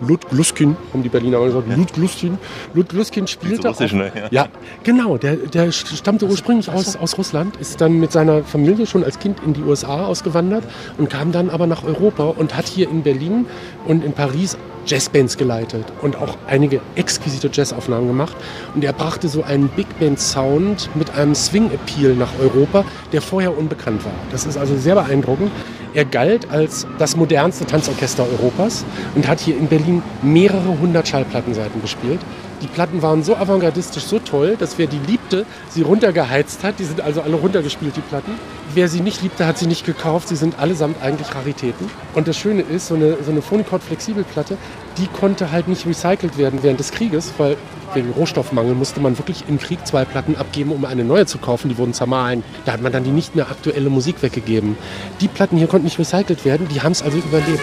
Lud 0.00 0.30
Gluskin, 0.30 0.74
haben 0.94 1.02
die 1.02 1.10
Berliner 1.10 1.40
auch 1.40 1.44
gesagt. 1.44 1.76
Lud 1.76 1.92
Gluskin. 1.92 2.38
Lud 2.72 2.88
Gluskin 2.88 3.26
spielte. 3.26 3.68
Russisch, 3.68 3.92
auch, 3.92 3.98
ne? 3.98 4.12
Ja. 4.14 4.28
ja, 4.30 4.48
genau. 4.82 5.18
Der, 5.18 5.36
der 5.36 5.70
stammte 5.72 6.24
ursprünglich 6.24 6.70
aus, 6.70 6.96
aus 6.96 7.18
Russland, 7.18 7.56
ist 7.56 7.82
dann 7.82 8.00
mit 8.00 8.12
seiner 8.12 8.42
Familie 8.42 8.86
schon 8.86 9.04
als 9.04 9.18
Kind 9.18 9.40
in 9.44 9.52
die 9.52 9.60
USA 9.60 10.06
ausgewandert 10.06 10.64
und 10.96 11.10
kam 11.10 11.32
dann 11.32 11.50
aber 11.50 11.66
nach 11.66 11.84
Europa 11.84 12.24
und 12.24 12.56
hat 12.56 12.66
hier 12.66 12.88
in 12.88 13.02
Berlin 13.02 13.44
und 13.86 14.02
in 14.02 14.14
Paris 14.14 14.56
Jazzbands 14.86 15.36
geleitet 15.36 15.84
und 16.00 16.16
auch 16.16 16.38
einige 16.46 16.80
exquisite 16.96 17.50
Jazzaufnahmen 17.52 18.08
gemacht. 18.08 18.34
Und 18.74 18.82
er 18.82 18.94
brachte 18.94 19.28
so 19.28 19.42
einen 19.42 19.68
Big 19.68 19.86
Band 19.98 20.18
Sound 20.18 20.88
mit 20.94 21.14
einem 21.14 21.34
Swing 21.34 21.70
Appeal 21.70 22.14
nach 22.14 22.30
Europa, 22.40 22.86
der 23.12 23.20
vorher 23.20 23.56
unbekannt 23.56 24.02
war. 24.04 24.14
Das 24.32 24.46
ist 24.46 24.56
also 24.56 24.76
sehr 24.78 24.94
beeindruckend. 24.94 25.50
Er 25.92 26.04
galt 26.04 26.50
als 26.50 26.86
das 26.98 27.16
modernste 27.16 27.66
Tanzorchester 27.66 28.24
Europas 28.24 28.84
und 29.14 29.26
hat 29.26 29.40
hier 29.40 29.56
in 29.56 29.66
Berlin 29.66 30.02
mehrere 30.22 30.78
hundert 30.80 31.08
Schallplattenseiten 31.08 31.80
gespielt. 31.80 32.20
Die 32.62 32.66
Platten 32.66 33.00
waren 33.00 33.22
so 33.22 33.36
avantgardistisch, 33.36 34.04
so 34.04 34.18
toll, 34.18 34.56
dass 34.58 34.76
wer 34.76 34.86
die 34.86 35.00
liebte, 35.06 35.46
sie 35.70 35.80
runtergeheizt 35.80 36.62
hat. 36.62 36.78
Die 36.78 36.84
sind 36.84 37.00
also 37.00 37.22
alle 37.22 37.36
runtergespielt, 37.36 37.96
die 37.96 38.02
Platten. 38.02 38.32
Wer 38.74 38.88
sie 38.88 39.00
nicht 39.00 39.22
liebte, 39.22 39.46
hat 39.46 39.56
sie 39.56 39.66
nicht 39.66 39.86
gekauft. 39.86 40.28
Sie 40.28 40.36
sind 40.36 40.58
allesamt 40.58 41.02
eigentlich 41.02 41.34
Raritäten. 41.34 41.88
Und 42.14 42.28
das 42.28 42.36
Schöne 42.36 42.60
ist, 42.60 42.88
so 42.88 42.94
eine, 42.94 43.16
so 43.24 43.30
eine 43.30 43.40
Phonicord-Flexibelplatte, 43.40 44.58
die 44.98 45.06
konnte 45.06 45.50
halt 45.50 45.68
nicht 45.68 45.86
recycelt 45.86 46.36
werden 46.36 46.60
während 46.62 46.80
des 46.80 46.90
Krieges, 46.92 47.32
weil 47.38 47.56
wegen 47.94 48.10
Rohstoffmangel 48.10 48.74
musste 48.74 49.00
man 49.00 49.16
wirklich 49.16 49.44
im 49.48 49.58
Krieg 49.58 49.86
zwei 49.86 50.04
Platten 50.04 50.36
abgeben, 50.36 50.72
um 50.72 50.84
eine 50.84 51.02
neue 51.02 51.24
zu 51.24 51.38
kaufen. 51.38 51.70
Die 51.70 51.78
wurden 51.78 51.94
zermahlen. 51.94 52.44
Da 52.66 52.72
hat 52.72 52.82
man 52.82 52.92
dann 52.92 53.04
die 53.04 53.10
nicht 53.10 53.34
mehr 53.34 53.50
aktuelle 53.50 53.88
Musik 53.88 54.22
weggegeben. 54.22 54.76
Die 55.22 55.28
Platten 55.28 55.56
hier 55.56 55.66
konnten 55.66 55.86
nicht 55.86 55.98
recycelt 55.98 56.44
werden, 56.44 56.68
die 56.68 56.82
haben 56.82 56.92
es 56.92 57.02
also 57.02 57.16
überlebt. 57.16 57.60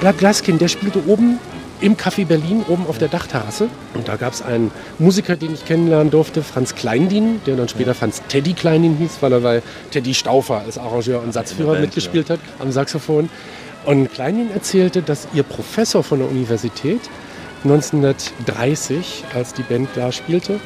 Vlad 0.00 0.18
Glaskin, 0.18 0.58
der 0.58 0.68
spielte 0.68 1.06
oben 1.06 1.38
im 1.80 1.96
Café 1.96 2.24
Berlin, 2.24 2.64
oben 2.68 2.86
auf 2.86 2.98
der 2.98 3.08
Dachterrasse. 3.08 3.68
Und 3.94 4.08
da 4.08 4.16
gab 4.16 4.32
es 4.32 4.42
einen 4.42 4.70
Musiker, 4.98 5.36
den 5.36 5.54
ich 5.54 5.64
kennenlernen 5.64 6.10
durfte, 6.10 6.42
Franz 6.42 6.74
Kleindien, 6.74 7.40
der 7.46 7.56
dann 7.56 7.68
später 7.68 7.94
Franz 7.94 8.22
Teddy 8.28 8.52
Kleindien 8.52 8.96
hieß, 8.96 9.18
weil 9.20 9.32
er 9.32 9.40
bei 9.40 9.62
Teddy 9.90 10.14
Staufer 10.14 10.60
als 10.60 10.78
Arrangeur 10.78 11.22
und 11.22 11.32
Satzführer 11.32 11.72
Band, 11.72 11.82
mitgespielt 11.82 12.30
hat 12.30 12.40
am 12.58 12.72
Saxophon. 12.72 13.30
Und 13.84 14.12
Kleindien 14.12 14.50
erzählte, 14.50 15.02
dass 15.02 15.28
ihr 15.32 15.42
Professor 15.42 16.02
von 16.02 16.18
der 16.18 16.28
Universität 16.28 17.00
1930, 17.64 19.24
als 19.34 19.54
die 19.54 19.62
Band 19.62 19.88
da 19.94 20.12
spielte, 20.12 20.60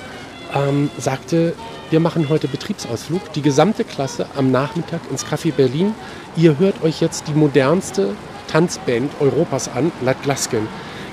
ähm, 0.55 0.91
sagte, 0.99 1.55
wir 1.91 2.01
machen 2.01 2.29
heute 2.29 2.49
Betriebsausflug, 2.49 3.33
die 3.35 3.43
gesamte 3.43 3.85
Klasse 3.85 4.27
am 4.37 4.51
Nachmittag 4.51 5.01
ins 5.11 5.27
Café 5.27 5.53
Berlin. 5.53 5.95
Ihr 6.37 6.59
hört 6.59 6.83
euch 6.83 7.01
jetzt 7.01 7.29
die 7.29 7.35
modernste 7.35 8.15
Tanzband 8.49 9.13
Europas 9.21 9.69
an, 9.69 9.93
Lad 10.03 10.23
Glaskin. 10.23 10.69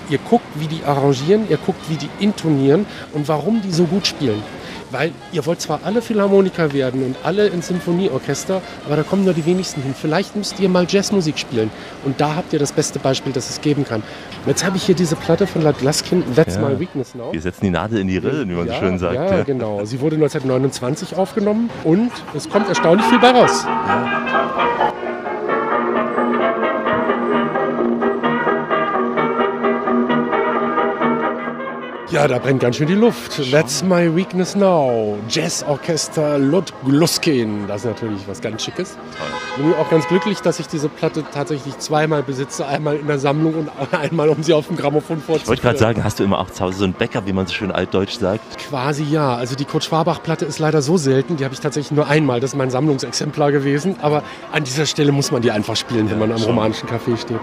Ihr 0.10 0.20
guckt, 0.30 0.46
wie 0.56 0.68
die 0.68 0.84
arrangieren, 0.84 1.48
ihr 1.50 1.58
guckt, 1.58 1.80
wie 1.90 1.96
die 1.96 2.10
intonieren 2.20 2.86
und 3.14 3.28
warum 3.28 3.62
die 3.62 3.72
so 3.72 3.84
gut 3.86 4.08
spielen. 4.08 4.42
Weil 4.92 5.12
ihr 5.32 5.46
wollt 5.46 5.62
zwar 5.62 5.82
alle 5.84 6.02
Philharmoniker 6.02 6.74
werden 6.74 7.04
und 7.04 7.16
alle 7.24 7.48
ins 7.48 7.68
Symphonieorchester, 7.68 8.60
aber 8.88 8.96
da 8.96 9.04
kommen 9.04 9.24
nur 9.24 9.36
die 9.36 9.46
wenigsten 9.46 9.84
hin. 9.84 9.94
Vielleicht 10.00 10.36
müsst 10.36 10.60
ihr 10.60 10.68
mal 10.68 10.88
Jazzmusik 10.90 11.38
spielen. 11.38 11.70
Und 12.06 12.20
da 12.20 12.36
habt 12.36 12.54
ihr 12.54 12.60
das 12.60 12.72
beste 12.72 12.98
Beispiel, 12.98 13.32
das 13.32 13.52
es 13.52 13.62
geben 13.62 13.86
kann. 13.86 14.02
Jetzt 14.48 14.66
habe 14.66 14.78
ich 14.78 14.84
hier 14.84 14.96
diese 14.96 15.16
Platte 15.16 15.46
von 15.46 15.62
Lad 15.62 15.78
Glaskin, 15.78 16.24
That's 16.36 16.56
Ja. 16.56 16.68
My 16.68 16.80
Weakness 16.80 17.14
Now. 17.14 17.32
Wir 17.32 17.42
setzen 17.42 17.66
die 17.66 17.70
Nadel 17.70 18.00
in 18.00 18.08
die 18.08 18.18
Rillen, 18.18 18.50
wie 18.50 18.56
man 18.56 18.66
ja, 18.66 18.74
so 18.74 18.80
schön 18.80 18.98
sagt. 18.98 19.14
Ja, 19.14 19.44
genau. 19.44 19.86
Sie 19.86 20.02
wurde 20.02 20.16
1929 20.16 21.16
aufgenommen 21.16 21.70
und 21.84 22.12
es 22.34 22.50
kommt 22.50 22.68
erstaunlich 22.68 23.06
viel 23.06 23.20
bei 23.20 23.30
raus. 23.30 23.66
Ja, 23.66 24.89
da 32.28 32.40
brennt 32.40 32.60
ganz 32.60 32.78
schön 32.78 32.88
die 32.88 32.96
Luft. 32.96 33.40
That's 33.52 33.84
my 33.84 34.14
weakness 34.16 34.56
now. 34.56 35.16
Jazzorchester 35.30 36.40
Lud 36.40 36.74
Gluskin. 36.84 37.68
Das 37.68 37.82
ist 37.82 37.86
natürlich 37.86 38.28
was 38.28 38.42
ganz 38.42 38.64
Schickes. 38.64 38.98
Bin 39.58 39.74
auch 39.76 39.90
ganz 39.92 40.08
glücklich, 40.08 40.40
dass 40.42 40.60
ich 40.60 40.68
diese 40.68 40.90
Platte 40.90 41.24
tatsächlich 41.32 41.78
zweimal 41.78 42.24
besitze. 42.24 42.66
Einmal 42.66 42.96
in 42.96 43.06
der 43.06 43.20
Sammlung 43.20 43.54
und 43.54 43.70
einmal, 43.94 44.30
um 44.30 44.42
sie 44.42 44.54
auf 44.54 44.68
dem 44.68 44.76
Grammophon 44.78 45.20
Ich 45.20 45.28
wollte 45.28 45.46
vorzuführen. 45.46 45.62
gerade 45.62 45.78
sagen, 45.78 46.04
hast 46.04 46.20
du 46.20 46.24
immer 46.24 46.40
auch 46.40 46.50
zu 46.50 46.64
Hause 46.64 46.80
so 46.80 46.86
ein 46.86 46.94
Backup, 46.94 47.28
wie 47.28 47.34
man 47.34 47.46
so 47.46 47.54
schön 47.54 47.72
altdeutsch 47.72 48.18
sagt? 48.18 48.58
Quasi 48.58 49.04
ja. 49.04 49.36
Also 49.36 49.56
die 49.56 49.66
Kurt 49.66 49.84
Schwabach-Platte 49.84 50.46
ist 50.46 50.58
leider 50.58 50.82
so 50.82 50.98
selten. 50.98 51.38
Die 51.38 51.44
habe 51.44 51.54
ich 51.54 51.60
tatsächlich 51.60 51.92
nur 51.92 52.08
einmal. 52.08 52.40
Das 52.40 52.52
ist 52.54 52.58
mein 52.58 52.72
Sammlungsexemplar 52.72 53.52
gewesen. 53.52 53.98
Aber 54.02 54.24
an 54.52 54.64
dieser 54.64 54.88
Stelle 54.88 55.12
muss 55.12 55.32
man 55.32 55.44
die 55.44 55.52
einfach 55.52 55.76
spielen, 55.76 56.10
wenn 56.10 56.18
man 56.18 56.32
am 56.32 56.40
schon. 56.40 56.48
romanischen 56.48 56.90
Café 56.90 57.16
steht. 57.18 57.40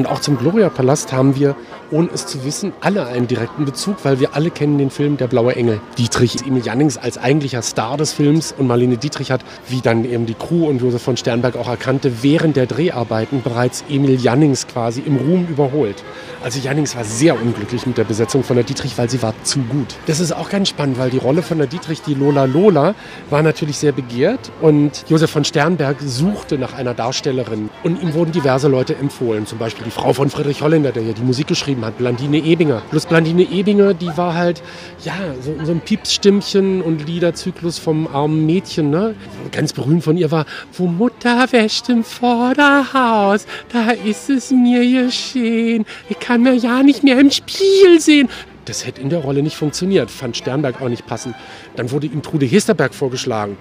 Und 0.00 0.06
auch 0.06 0.20
zum 0.20 0.38
Gloria-Palast 0.38 1.12
haben 1.12 1.36
wir, 1.36 1.54
ohne 1.90 2.08
es 2.12 2.26
zu 2.26 2.44
wissen, 2.44 2.72
alle 2.80 3.06
einen 3.06 3.26
direkten 3.26 3.64
Bezug, 3.64 3.96
weil 4.04 4.20
wir 4.20 4.34
alle 4.34 4.50
kennen 4.50 4.78
den 4.78 4.90
Film 4.90 5.16
Der 5.16 5.26
blaue 5.26 5.56
Engel. 5.56 5.80
Dietrich 5.98 6.46
Emil 6.46 6.64
Jannings 6.64 6.96
als 6.96 7.18
eigentlicher 7.18 7.62
Star 7.62 7.96
des 7.96 8.12
Films 8.12 8.54
und 8.56 8.66
Marlene 8.66 8.96
Dietrich 8.96 9.30
hat, 9.30 9.44
wie 9.68 9.80
dann 9.80 10.04
eben 10.04 10.26
die 10.26 10.34
Crew 10.34 10.68
und 10.68 10.80
Josef 10.80 11.02
von 11.02 11.16
Sternberg 11.16 11.56
auch 11.56 11.68
erkannte, 11.68 12.22
während 12.22 12.56
der 12.56 12.66
Dreharbeiten 12.66 13.42
bereits 13.42 13.84
Emil 13.88 14.20
Jannings 14.20 14.66
quasi 14.66 15.02
im 15.04 15.16
Ruhm 15.16 15.46
überholt. 15.48 16.02
Also 16.42 16.60
Jannings 16.60 16.96
war 16.96 17.04
sehr 17.04 17.40
unglücklich 17.40 17.86
mit 17.86 17.98
der 17.98 18.04
Besetzung 18.04 18.44
von 18.44 18.56
der 18.56 18.64
Dietrich, 18.64 18.96
weil 18.96 19.10
sie 19.10 19.22
war 19.22 19.34
zu 19.42 19.60
gut. 19.60 19.96
Das 20.06 20.20
ist 20.20 20.32
auch 20.32 20.48
ganz 20.48 20.68
spannend, 20.68 20.98
weil 20.98 21.10
die 21.10 21.18
Rolle 21.18 21.42
von 21.42 21.58
der 21.58 21.66
Dietrich, 21.66 22.02
die 22.02 22.14
Lola 22.14 22.44
Lola, 22.44 22.94
war 23.28 23.42
natürlich 23.42 23.78
sehr 23.78 23.92
begehrt 23.92 24.50
und 24.60 25.04
Josef 25.08 25.30
von 25.30 25.44
Sternberg 25.44 25.96
suchte 26.00 26.58
nach 26.58 26.74
einer 26.74 26.94
Darstellerin 26.94 27.70
und 27.82 28.02
ihm 28.02 28.14
wurden 28.14 28.32
diverse 28.32 28.68
Leute 28.68 28.96
empfohlen, 28.96 29.46
zum 29.46 29.58
Beispiel 29.58 29.84
die 29.84 29.90
Frau 29.90 30.12
von 30.12 30.30
Friedrich 30.30 30.62
Holländer, 30.62 30.92
der 30.92 31.02
ja 31.02 31.12
die 31.12 31.22
Musik 31.22 31.46
geschrieben 31.46 31.79
hat, 31.84 31.98
Blandine 31.98 32.38
Ebinger. 32.38 32.82
Plus 32.90 33.06
Blandine 33.06 33.42
Ebinger, 33.42 33.94
die 33.94 34.16
war 34.16 34.34
halt, 34.34 34.62
ja, 35.04 35.14
so, 35.40 35.54
so 35.64 35.72
ein 35.72 35.80
Piepsstimmchen 35.80 36.82
und 36.82 37.06
Liederzyklus 37.06 37.78
vom 37.78 38.06
armen 38.06 38.46
Mädchen, 38.46 38.90
ne? 38.90 39.14
Ganz 39.52 39.72
berühmt 39.72 40.04
von 40.04 40.16
ihr 40.16 40.30
war, 40.30 40.46
wo 40.72 40.86
Mutter 40.86 41.50
wäscht 41.52 41.88
im 41.88 42.04
Vorderhaus, 42.04 43.46
da 43.72 43.90
ist 43.90 44.30
es 44.30 44.50
mir 44.50 45.04
geschehen, 45.04 45.84
ich 46.08 46.18
kann 46.18 46.42
mir 46.42 46.54
ja 46.54 46.82
nicht 46.82 47.02
mehr 47.02 47.18
im 47.18 47.30
Spiel 47.30 48.00
sehen. 48.00 48.28
Das 48.66 48.86
hätte 48.86 49.00
in 49.00 49.08
der 49.08 49.20
Rolle 49.20 49.42
nicht 49.42 49.56
funktioniert, 49.56 50.10
fand 50.10 50.36
Sternberg 50.36 50.80
auch 50.80 50.88
nicht 50.88 51.06
passend. 51.06 51.34
Dann 51.76 51.90
wurde 51.90 52.06
ihm 52.06 52.22
Trude 52.22 52.46
Hesterberg 52.46 52.94
vorgeschlagen. 52.94 53.56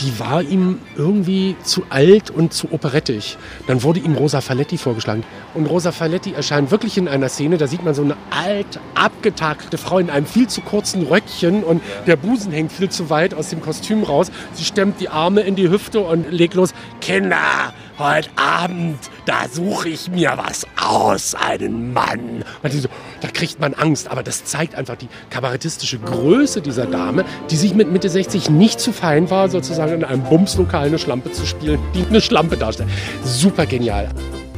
Die 0.00 0.18
war 0.18 0.42
ihm 0.42 0.78
irgendwie 0.96 1.56
zu 1.62 1.82
alt 1.90 2.30
und 2.30 2.54
zu 2.54 2.72
operettig. 2.72 3.36
Dann 3.66 3.82
wurde 3.82 4.00
ihm 4.00 4.14
Rosa 4.14 4.40
Faletti 4.40 4.78
vorgeschlagen. 4.78 5.24
Und 5.52 5.66
Rosa 5.66 5.92
Faletti 5.92 6.32
erscheint 6.32 6.70
wirklich 6.70 6.96
in 6.96 7.06
einer 7.06 7.28
Szene, 7.28 7.58
da 7.58 7.66
sieht 7.66 7.84
man 7.84 7.94
so 7.94 8.02
eine 8.02 8.16
alt, 8.30 8.80
abgetakelte 8.94 9.76
Frau 9.76 9.98
in 9.98 10.08
einem 10.08 10.24
viel 10.24 10.48
zu 10.48 10.62
kurzen 10.62 11.02
Röckchen 11.02 11.62
und 11.64 11.82
der 12.06 12.16
Busen 12.16 12.50
hängt 12.50 12.72
viel 12.72 12.88
zu 12.88 13.10
weit 13.10 13.34
aus 13.34 13.50
dem 13.50 13.60
Kostüm 13.60 14.02
raus. 14.02 14.30
Sie 14.54 14.64
stemmt 14.64 15.00
die 15.00 15.10
Arme 15.10 15.42
in 15.42 15.54
die 15.54 15.68
Hüfte 15.68 16.00
und 16.00 16.30
legt 16.30 16.54
los. 16.54 16.72
Kinder, 17.00 17.74
heute 18.00 18.30
Abend, 18.36 18.98
da 19.26 19.48
suche 19.50 19.90
ich 19.90 20.10
mir 20.10 20.32
was 20.36 20.66
aus, 20.82 21.34
einen 21.34 21.92
Mann. 21.92 22.44
So, 22.68 22.88
da 23.20 23.28
kriegt 23.28 23.60
man 23.60 23.74
Angst, 23.74 24.10
aber 24.10 24.22
das 24.22 24.44
zeigt 24.44 24.74
einfach 24.74 24.96
die 24.96 25.08
kabarettistische 25.30 25.98
Größe 25.98 26.62
dieser 26.62 26.86
Dame, 26.86 27.24
die 27.50 27.56
sich 27.56 27.74
mit 27.74 27.92
Mitte 27.92 28.08
60 28.08 28.50
nicht 28.50 28.80
zu 28.80 28.92
fein 28.92 29.30
war, 29.30 29.48
sozusagen 29.48 29.92
in 29.92 30.04
einem 30.04 30.22
Bumslokal 30.24 30.86
eine 30.86 30.98
Schlampe 30.98 31.30
zu 31.32 31.46
spielen, 31.46 31.78
die 31.94 32.04
eine 32.08 32.20
Schlampe 32.20 32.56
darstellt. 32.56 32.88
Super 33.22 33.66
genial. 33.66 34.08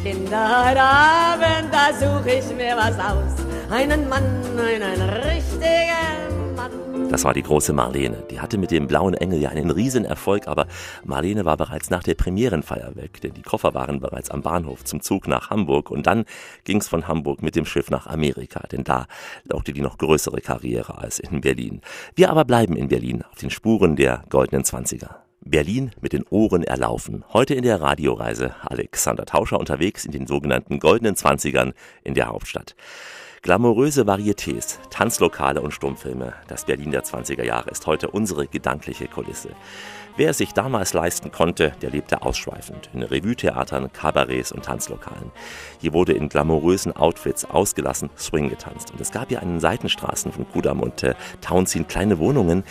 Kinder, 0.03 0.69
heute 0.69 0.83
Abend, 0.83 1.73
da 1.73 1.93
suche 1.93 2.31
ich 2.31 2.57
mir 2.57 2.77
was 2.77 2.99
aus. 2.99 3.37
Einen 3.71 4.09
Mann, 4.09 4.43
einen 4.59 5.01
richtigen 5.11 6.57
Mann. 6.57 7.09
Das 7.09 7.23
war 7.23 7.33
die 7.33 7.45
große 7.45 7.73
Marlene. 7.73 8.25
Die 8.29 8.41
hatte 8.41 8.59
mit 8.59 8.73
dem 8.73 8.89
blauen 8.89 9.15
Engel 9.15 9.41
ja 9.41 9.51
einen 9.51 9.71
riesen 9.71 10.05
Erfolg, 10.05 10.49
aber 10.49 10.67
Marlene 11.05 11.45
war 11.45 11.57
bereits 11.57 11.89
nach 11.91 12.03
der 12.03 12.15
Premierenfeier 12.15 12.97
weg, 12.97 13.21
denn 13.21 13.35
die 13.35 13.43
Koffer 13.43 13.75
waren 13.75 14.01
bereits 14.01 14.29
am 14.29 14.43
Bahnhof 14.43 14.83
zum 14.83 15.03
Zug 15.03 15.29
nach 15.29 15.51
Hamburg 15.51 15.93
und 15.93 16.05
dann 16.09 16.25
ging's 16.65 16.89
von 16.89 17.07
Hamburg 17.07 17.41
mit 17.41 17.55
dem 17.55 17.65
Schiff 17.65 17.89
nach 17.89 18.09
Amerika, 18.09 18.67
denn 18.73 18.83
da 18.83 19.07
laugte 19.45 19.73
die 19.73 19.83
noch 19.83 19.99
größere 19.99 20.41
Karriere 20.41 20.99
als 20.99 21.21
in 21.21 21.43
Berlin. 21.43 21.81
Wir 22.17 22.31
aber 22.31 22.45
bleiben 22.45 22.75
in 22.75 22.89
Berlin 22.89 23.23
auf 23.31 23.39
den 23.39 23.51
Spuren 23.51 23.95
der 23.95 24.25
goldenen 24.31 24.65
Zwanziger. 24.65 25.22
Berlin 25.45 25.91
mit 26.01 26.13
den 26.13 26.25
Ohren 26.31 26.63
erlaufen. 26.63 27.25
Heute 27.33 27.55
in 27.55 27.63
der 27.63 27.81
Radioreise 27.81 28.55
Alexander 28.63 29.27
Tauscher 29.27 29.59
unterwegs 29.59 30.05
in 30.05 30.13
den 30.13 30.27
sogenannten 30.27 30.79
goldenen 30.79 31.17
Zwanzigern 31.17 31.75
in 32.05 32.15
der 32.15 32.29
Hauptstadt. 32.29 32.77
Glamouröse 33.43 34.03
Varietés, 34.03 34.79
Tanzlokale 34.91 35.61
und 35.61 35.73
Stummfilme. 35.73 36.33
Das 36.47 36.65
Berlin 36.67 36.93
der 36.93 37.03
20er 37.03 37.43
Jahre 37.43 37.71
ist 37.71 37.89
heute 37.89 38.09
unsere 38.09 38.47
gedankliche 38.47 39.09
Kulisse. 39.09 39.49
Wer 40.17 40.35
sich 40.35 40.53
damals 40.53 40.93
leisten 40.93 41.33
konnte, 41.33 41.73
der 41.81 41.91
lebte 41.91 42.21
ausschweifend 42.21 42.91
in 42.93 43.03
Revue-Theatern, 43.03 43.93
Kabarets 43.93 44.53
und 44.53 44.65
Tanzlokalen. 44.65 45.31
Hier 45.81 45.95
wurde 45.95 46.13
in 46.13 46.29
glamourösen 46.29 46.95
Outfits 46.95 47.47
ausgelassen 47.47 48.11
Swing 48.19 48.51
getanzt. 48.51 48.91
Und 48.91 49.01
es 49.01 49.11
gab 49.11 49.31
hier 49.31 49.41
an 49.41 49.49
den 49.49 49.61
Seitenstraßen 49.61 50.31
von 50.31 50.47
Kudam 50.51 50.81
und 50.81 51.03
äh, 51.03 51.15
Townsend 51.41 51.89
kleine 51.89 52.19
Wohnungen, 52.19 52.63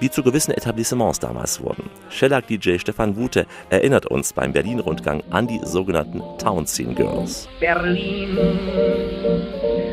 die 0.00 0.10
zu 0.10 0.22
gewissen 0.22 0.52
Etablissements 0.52 1.18
damals 1.18 1.60
wurden. 1.60 1.90
Shellac-DJ 2.10 2.78
Stefan 2.78 3.16
Wute 3.16 3.46
erinnert 3.70 4.06
uns 4.06 4.32
beim 4.32 4.52
Berlin-Rundgang 4.52 5.22
an 5.30 5.48
die 5.48 5.60
sogenannten 5.64 6.22
Townsend 6.38 6.94
Girls. 6.96 7.48
Berlin 7.58 8.38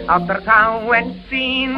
auf 0.07 0.27
der 0.27 0.43
Tauenziehen, 0.43 1.75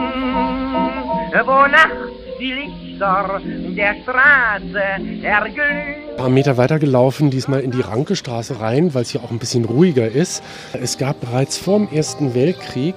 wo 1.46 1.68
nachts 1.68 2.13
die 2.44 2.52
Lichter 2.52 3.40
der 3.78 3.96
Straße 4.04 5.24
erglühen. 5.24 6.10
Ein 6.10 6.18
paar 6.18 6.30
Meter 6.30 6.58
weiter 6.58 6.78
gelaufen, 6.78 7.30
diesmal 7.30 7.62
in 7.62 7.72
die 7.72 7.80
Rankestraße 7.80 8.60
rein, 8.60 8.94
weil 8.94 9.04
es 9.04 9.12
hier 9.12 9.24
auch 9.24 9.32
ein 9.32 9.40
bisschen 9.40 9.64
ruhiger 9.64 10.10
ist. 10.10 10.44
Es 10.74 10.98
gab 10.98 11.22
bereits 11.22 11.58
vor 11.58 11.80
dem 11.80 11.88
Ersten 11.90 12.36
Weltkrieg 12.36 12.96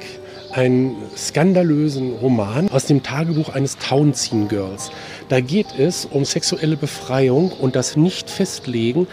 einen 0.52 0.96
skandalösen 1.16 2.14
Roman 2.14 2.68
aus 2.70 2.86
dem 2.86 3.04
Tagebuch 3.04 3.50
eines 3.50 3.78
Townsend 3.78 4.48
Girls. 4.48 4.90
Da 5.28 5.40
geht 5.40 5.78
es 5.78 6.06
um 6.06 6.24
sexuelle 6.24 6.76
Befreiung 6.76 7.52
und 7.52 7.76
das 7.76 7.96
Nicht-Festlegen 7.96 9.06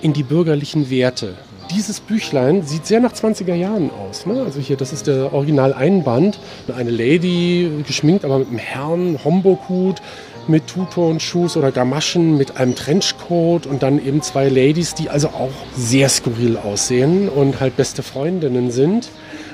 in 0.00 0.14
die 0.14 0.22
bürgerlichen 0.22 0.88
Werte. 0.88 1.34
Dieses 1.70 2.00
Büchlein 2.00 2.62
sieht 2.62 2.86
sehr 2.86 3.00
nach 3.00 3.12
20er 3.12 3.54
Jahren 3.54 3.90
aus. 3.90 4.26
Ne? 4.26 4.42
Also 4.44 4.60
hier, 4.60 4.76
das 4.76 4.92
ist 4.92 5.06
der 5.06 5.32
Original-Einband. 5.32 6.38
Eine 6.76 6.90
Lady, 6.90 7.70
geschminkt, 7.86 8.24
aber 8.24 8.38
mit 8.38 8.48
einem 8.48 8.58
Herrn, 8.58 9.18
Homburg-Hut, 9.24 10.02
mit 10.46 10.66
Two-Tone-Shoes 10.66 11.56
oder 11.56 11.72
Gamaschen, 11.72 12.36
mit 12.36 12.58
einem 12.58 12.74
Trenchcoat 12.74 13.66
und 13.66 13.82
dann 13.82 14.04
eben 14.04 14.20
zwei 14.20 14.48
Ladies, 14.48 14.94
die 14.94 15.08
also 15.08 15.28
auch 15.28 15.50
sehr 15.76 16.08
skurril 16.08 16.58
aussehen 16.58 17.28
und 17.28 17.60
halt 17.60 17.76
beste 17.76 18.02
Freundinnen 18.02 18.70
sind. 18.70 19.08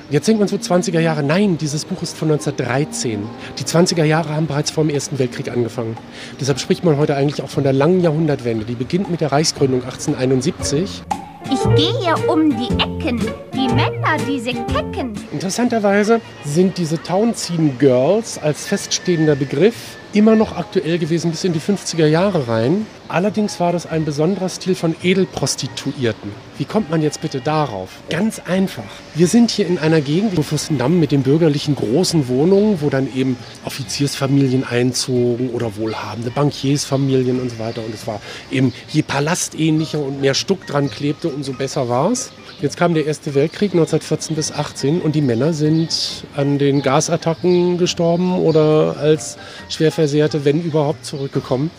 Jetzt 0.09 0.27
denkt 0.27 0.41
man 0.41 0.49
so 0.49 0.57
20er 0.57 0.99
Jahre. 0.99 1.23
Nein, 1.23 1.57
dieses 1.57 1.85
Buch 1.85 2.01
ist 2.01 2.17
von 2.17 2.29
1913. 2.29 3.21
Die 3.57 3.63
20er 3.63 4.03
Jahre 4.03 4.35
haben 4.35 4.47
bereits 4.47 4.69
vor 4.69 4.83
dem 4.83 4.89
Ersten 4.89 5.17
Weltkrieg 5.19 5.49
angefangen. 5.49 5.95
Deshalb 6.41 6.59
spricht 6.59 6.83
man 6.83 6.97
heute 6.97 7.15
eigentlich 7.15 7.41
auch 7.41 7.49
von 7.49 7.63
der 7.63 7.71
langen 7.71 8.01
Jahrhundertwende. 8.01 8.65
Die 8.65 8.75
beginnt 8.75 9.09
mit 9.09 9.21
der 9.21 9.31
Reichsgründung 9.31 9.83
1871. 9.85 11.03
Ich 11.53 11.59
gehe 11.75 12.15
um 12.29 12.49
die 12.49 12.69
Ecken, 12.81 13.19
die 13.53 13.67
Männer, 13.67 14.15
diese 14.25 14.53
Kecken. 14.53 15.13
Interessanterweise 15.33 16.21
sind 16.45 16.77
diese 16.77 17.01
Townsend 17.03 17.77
Girls 17.77 18.37
als 18.41 18.65
feststehender 18.67 19.35
Begriff 19.35 19.97
immer 20.13 20.35
noch 20.35 20.57
aktuell 20.57 20.97
gewesen 20.97 21.31
bis 21.31 21.43
in 21.43 21.53
die 21.53 21.59
50er 21.59 22.05
Jahre 22.05 22.47
rein. 22.47 22.85
Allerdings 23.07 23.59
war 23.59 23.73
das 23.73 23.85
ein 23.85 24.05
besonderer 24.05 24.49
Stil 24.49 24.75
von 24.75 24.95
Edelprostituierten. 25.03 26.31
Wie 26.57 26.65
kommt 26.65 26.89
man 26.89 27.01
jetzt 27.01 27.21
bitte 27.21 27.41
darauf? 27.41 27.89
Ganz 28.09 28.39
einfach. 28.39 28.83
Wir 29.15 29.27
sind 29.27 29.51
hier 29.51 29.67
in 29.67 29.79
einer 29.79 29.99
Gegend, 29.99 30.37
wo 30.37 30.43
Fürstendamm 30.43 30.99
mit 30.99 31.11
den 31.11 31.23
bürgerlichen 31.23 31.75
großen 31.75 32.27
Wohnungen, 32.27 32.81
wo 32.81 32.89
dann 32.89 33.13
eben 33.13 33.35
Offiziersfamilien 33.65 34.63
einzogen 34.63 35.49
oder 35.49 35.75
wohlhabende 35.75 36.31
Bankiersfamilien 36.31 37.41
und 37.41 37.49
so 37.49 37.59
weiter. 37.59 37.81
Und 37.83 37.93
es 37.93 38.07
war 38.07 38.21
eben 38.49 38.73
je 38.89 39.01
palastähnlicher 39.01 39.99
und 39.99 40.21
mehr 40.21 40.33
Stuck 40.33 40.65
dran 40.65 40.89
klebte, 40.89 41.27
umso 41.27 41.53
besser 41.53 41.89
war 41.89 42.11
es. 42.11 42.31
Jetzt 42.61 42.77
kam 42.77 42.93
der 42.93 43.07
Erste 43.07 43.33
Weltkrieg 43.33 43.71
1914 43.71 44.35
bis 44.35 44.51
18 44.51 45.01
und 45.01 45.15
die 45.15 45.21
Männer 45.21 45.51
sind 45.51 46.23
an 46.35 46.59
den 46.59 46.83
Gasattacken 46.83 47.79
gestorben 47.79 48.35
oder 48.35 48.97
als 48.99 49.37
Schwerversehrte, 50.01 50.45
wenn 50.45 50.61
überhaupt, 50.63 51.05
zurückgekommen. 51.05 51.69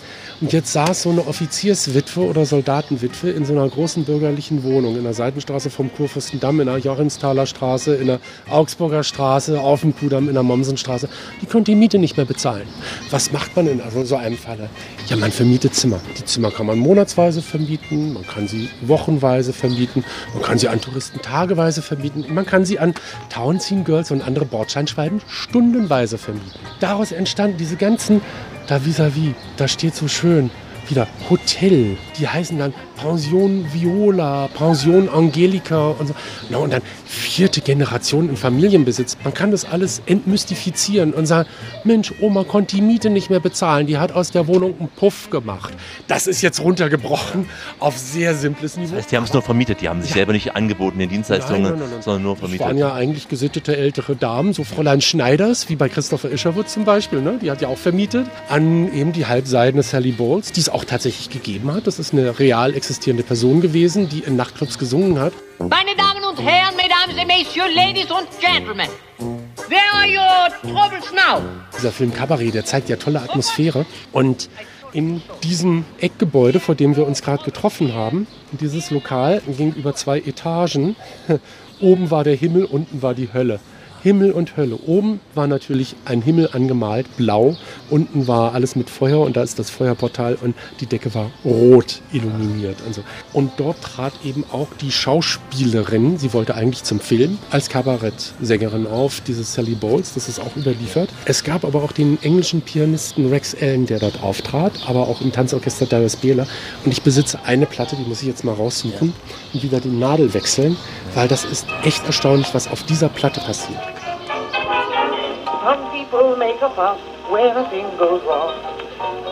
Und 0.42 0.52
jetzt 0.52 0.72
saß 0.72 1.02
so 1.02 1.10
eine 1.10 1.24
Offizierswitwe 1.28 2.20
oder 2.20 2.44
Soldatenwitwe 2.44 3.30
in 3.30 3.44
so 3.44 3.52
einer 3.52 3.68
großen 3.68 4.04
bürgerlichen 4.04 4.64
Wohnung 4.64 4.96
in 4.96 5.04
der 5.04 5.14
Seitenstraße 5.14 5.70
vom 5.70 5.94
Kurfürstendamm, 5.94 6.58
in 6.58 6.66
der 6.66 6.78
Joachimsthaler 6.78 7.46
Straße, 7.46 7.94
in 7.94 8.08
der 8.08 8.18
Augsburger 8.50 9.04
Straße, 9.04 9.60
auf 9.60 9.82
dem 9.82 9.94
Kudamm, 9.96 10.26
in 10.26 10.34
der 10.34 10.42
Mommsenstraße. 10.42 11.08
Die 11.40 11.46
konnte 11.46 11.70
die 11.70 11.76
Miete 11.76 12.00
nicht 12.00 12.16
mehr 12.16 12.26
bezahlen. 12.26 12.66
Was 13.12 13.30
macht 13.30 13.54
man 13.54 13.68
in 13.68 13.80
so 14.04 14.16
einem 14.16 14.36
Falle? 14.36 14.68
Ja, 15.06 15.16
man 15.16 15.30
vermietet 15.30 15.76
Zimmer. 15.76 16.00
Die 16.18 16.24
Zimmer 16.24 16.50
kann 16.50 16.66
man 16.66 16.80
monatsweise 16.80 17.40
vermieten, 17.40 18.14
man 18.14 18.26
kann 18.26 18.48
sie 18.48 18.68
wochenweise 18.80 19.52
vermieten, 19.52 20.02
man 20.34 20.42
kann 20.42 20.58
sie 20.58 20.66
an 20.66 20.80
Touristen 20.80 21.22
tageweise 21.22 21.82
vermieten, 21.82 22.24
man 22.34 22.46
kann 22.46 22.64
sie 22.64 22.80
an 22.80 22.94
Townsend 23.30 23.84
Girls 23.84 24.10
und 24.10 24.22
andere 24.22 24.46
Bordscheinschwalben 24.46 25.20
stundenweise 25.28 26.18
vermieten. 26.18 26.50
Daraus 26.80 27.12
entstanden 27.12 27.58
diese 27.58 27.76
ganzen 27.76 28.22
da 28.66 28.78
vis-à-vis, 28.78 29.34
da 29.56 29.68
steht 29.68 29.94
so 29.94 30.08
schön 30.08 30.50
wieder 30.88 31.06
Hotel. 31.30 31.96
Die 32.18 32.28
heißen 32.28 32.58
dann 32.58 32.72
Pension 32.96 33.66
Viola, 33.72 34.48
Pension 34.48 35.08
Angelica 35.08 35.88
und 35.88 36.08
so. 36.08 36.14
Na, 36.50 36.58
und 36.58 36.72
dann 36.72 36.82
vierte 37.04 37.60
Generation 37.60 38.28
im 38.28 38.36
Familienbesitz. 38.36 39.16
Man 39.24 39.34
kann 39.34 39.50
das 39.50 39.64
alles 39.64 40.02
entmystifizieren 40.06 41.12
und 41.12 41.26
sagen, 41.26 41.48
Mensch, 41.84 42.12
Oma 42.20 42.44
konnte 42.44 42.76
die 42.76 42.82
Miete 42.82 43.10
nicht 43.10 43.30
mehr 43.30 43.40
bezahlen. 43.40 43.86
Die 43.86 43.98
hat 43.98 44.12
aus 44.12 44.30
der 44.30 44.46
Wohnung 44.46 44.74
einen 44.78 44.88
Puff 44.88 45.30
gemacht. 45.30 45.74
Das 46.08 46.26
ist 46.26 46.42
jetzt 46.42 46.60
runtergebrochen 46.60 47.46
auf 47.78 47.98
sehr 47.98 48.34
simples 48.34 48.76
Niveau. 48.76 48.90
Das 48.94 49.02
heißt, 49.02 49.12
die 49.12 49.16
haben 49.16 49.24
es 49.24 49.32
nur 49.32 49.42
vermietet, 49.42 49.80
die 49.80 49.88
haben 49.88 50.02
sich 50.02 50.12
selber 50.12 50.32
nicht 50.32 50.54
angeboten 50.56 51.00
in 51.00 51.08
Dienstleistungen, 51.08 51.62
Nein, 51.62 51.72
nein, 51.78 51.88
nein, 51.92 52.02
sondern 52.02 52.22
nur 52.22 52.32
Das 52.34 52.40
vermietet. 52.40 52.66
waren 52.66 52.78
ja 52.78 52.92
eigentlich 52.92 53.28
gesittete 53.28 53.76
ältere 53.76 54.16
Damen, 54.16 54.52
so 54.52 54.64
Fräulein 54.64 55.00
Schneiders, 55.00 55.68
wie 55.68 55.76
bei 55.76 55.88
Christopher 55.88 56.30
Isherwood 56.30 56.68
zum 56.68 56.84
Beispiel. 56.84 57.20
Ne? 57.20 57.38
Die 57.42 57.50
hat 57.50 57.60
ja 57.60 57.68
auch 57.68 57.78
vermietet 57.78 58.26
an 58.48 58.92
eben 58.94 59.12
die 59.12 59.26
halbseidene 59.26 59.82
Sally 59.82 60.12
Bowles, 60.12 60.52
die 60.52 60.60
es 60.60 60.68
auch 60.72 60.84
tatsächlich 60.84 61.30
gegeben 61.30 61.72
hat. 61.72 61.86
Das 61.86 61.98
ist 61.98 62.12
eine 62.12 62.38
real 62.38 62.74
existierende 62.74 63.22
Person 63.22 63.60
gewesen, 63.60 64.08
die 64.08 64.20
in 64.20 64.36
Nachtclubs 64.36 64.78
gesungen 64.78 65.18
hat. 65.18 65.32
Meine 65.58 65.94
Damen 65.96 66.24
und 66.24 66.40
Herren, 66.40 66.74
Mesdames 66.76 67.20
et 67.20 67.26
Messieurs, 67.26 67.74
Ladies 67.74 68.10
und 68.10 68.28
Gentlemen, 68.40 68.88
where 69.68 69.80
are 69.94 70.08
your 70.08 70.70
troubles 70.72 71.12
now? 71.12 71.42
Dieser 71.76 71.92
Film 71.92 72.12
Cabaret, 72.12 72.52
der 72.52 72.64
zeigt 72.64 72.88
ja 72.88 72.96
tolle 72.96 73.20
Atmosphäre. 73.20 73.86
Und 74.12 74.48
in 74.92 75.22
diesem 75.42 75.84
Eckgebäude, 76.00 76.60
vor 76.60 76.74
dem 76.74 76.96
wir 76.96 77.06
uns 77.06 77.22
gerade 77.22 77.44
getroffen 77.44 77.94
haben, 77.94 78.26
dieses 78.52 78.90
Lokal 78.90 79.40
ging 79.46 79.72
über 79.72 79.94
zwei 79.94 80.18
Etagen. 80.18 80.96
Oben 81.80 82.10
war 82.10 82.24
der 82.24 82.36
Himmel, 82.36 82.64
unten 82.64 83.02
war 83.02 83.14
die 83.14 83.32
Hölle. 83.32 83.58
Himmel 84.02 84.32
und 84.32 84.56
Hölle. 84.56 84.76
Oben 84.86 85.20
war 85.34 85.46
natürlich 85.46 85.94
ein 86.04 86.22
Himmel 86.22 86.50
angemalt, 86.52 87.06
blau. 87.16 87.56
Unten 87.88 88.26
war 88.26 88.52
alles 88.52 88.74
mit 88.74 88.90
Feuer 88.90 89.20
und 89.20 89.36
da 89.36 89.42
ist 89.42 89.58
das 89.60 89.70
Feuerportal 89.70 90.36
und 90.40 90.56
die 90.80 90.86
Decke 90.86 91.14
war 91.14 91.30
rot 91.44 92.00
illuminiert. 92.12 92.78
Also. 92.86 93.02
Und 93.32 93.52
dort 93.58 93.80
trat 93.80 94.12
eben 94.24 94.44
auch 94.50 94.68
die 94.80 94.90
Schauspielerin, 94.90 96.18
sie 96.18 96.32
wollte 96.32 96.56
eigentlich 96.56 96.82
zum 96.82 96.98
Film, 96.98 97.38
als 97.50 97.68
Kabarettsängerin 97.68 98.88
auf, 98.88 99.20
diese 99.20 99.44
Sally 99.44 99.76
Bowles, 99.76 100.14
das 100.14 100.28
ist 100.28 100.40
auch 100.40 100.56
überliefert. 100.56 101.10
Es 101.24 101.44
gab 101.44 101.64
aber 101.64 101.82
auch 101.84 101.92
den 101.92 102.20
englischen 102.22 102.60
Pianisten 102.60 103.28
Rex 103.28 103.54
Allen, 103.60 103.86
der 103.86 104.00
dort 104.00 104.22
auftrat, 104.22 104.72
aber 104.86 105.08
auch 105.08 105.20
im 105.20 105.30
Tanzorchester 105.30 105.86
Darius 105.86 106.16
Behler. 106.16 106.48
Und 106.84 106.90
ich 106.90 107.02
besitze 107.02 107.38
eine 107.44 107.66
Platte, 107.66 107.94
die 107.96 108.08
muss 108.08 108.22
ich 108.22 108.28
jetzt 108.28 108.44
mal 108.44 108.54
raussuchen 108.54 109.12
und 109.52 109.62
wieder 109.62 109.78
die 109.78 109.88
Nadel 109.88 110.34
wechseln, 110.34 110.76
weil 111.14 111.28
das 111.28 111.44
ist 111.44 111.66
echt 111.84 112.04
erstaunlich, 112.04 112.48
was 112.52 112.66
auf 112.66 112.82
dieser 112.82 113.08
Platte 113.08 113.40
passiert. 113.40 113.91
Some 115.62 115.92
people 115.92 116.34
make 116.34 116.60
a 116.60 116.70
fuss 116.74 117.00
when 117.30 117.56
a 117.56 117.68
thing 117.70 117.86
goes 117.96 118.20
wrong. 118.24 118.50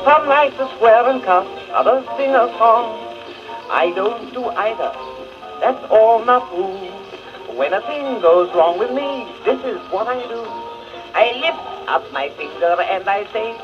Some 0.05 0.29
like 0.29 0.57
to 0.59 0.71
swear 0.79 1.09
and 1.11 1.21
cuss, 1.25 1.45
others 1.73 2.07
sing 2.17 2.31
a 2.31 2.47
song. 2.57 2.87
I 3.69 3.91
don't 3.97 4.33
do 4.33 4.45
either, 4.47 4.95
that's 5.61 5.85
all 5.91 6.25
not 6.25 6.49
true. 6.51 6.79
When 7.59 7.73
a 7.73 7.81
thing 7.83 8.21
goes 8.23 8.55
wrong 8.55 8.79
with 8.79 8.93
me, 8.93 9.27
this 9.45 9.59
is 9.65 9.81
what 9.91 10.07
I 10.07 10.23
do. 10.29 10.43
I 11.15 11.35
lift 11.43 11.89
up 11.89 12.13
my 12.13 12.29
finger 12.31 12.81
and 12.81 13.09
I 13.11 13.27
say, 13.33 13.59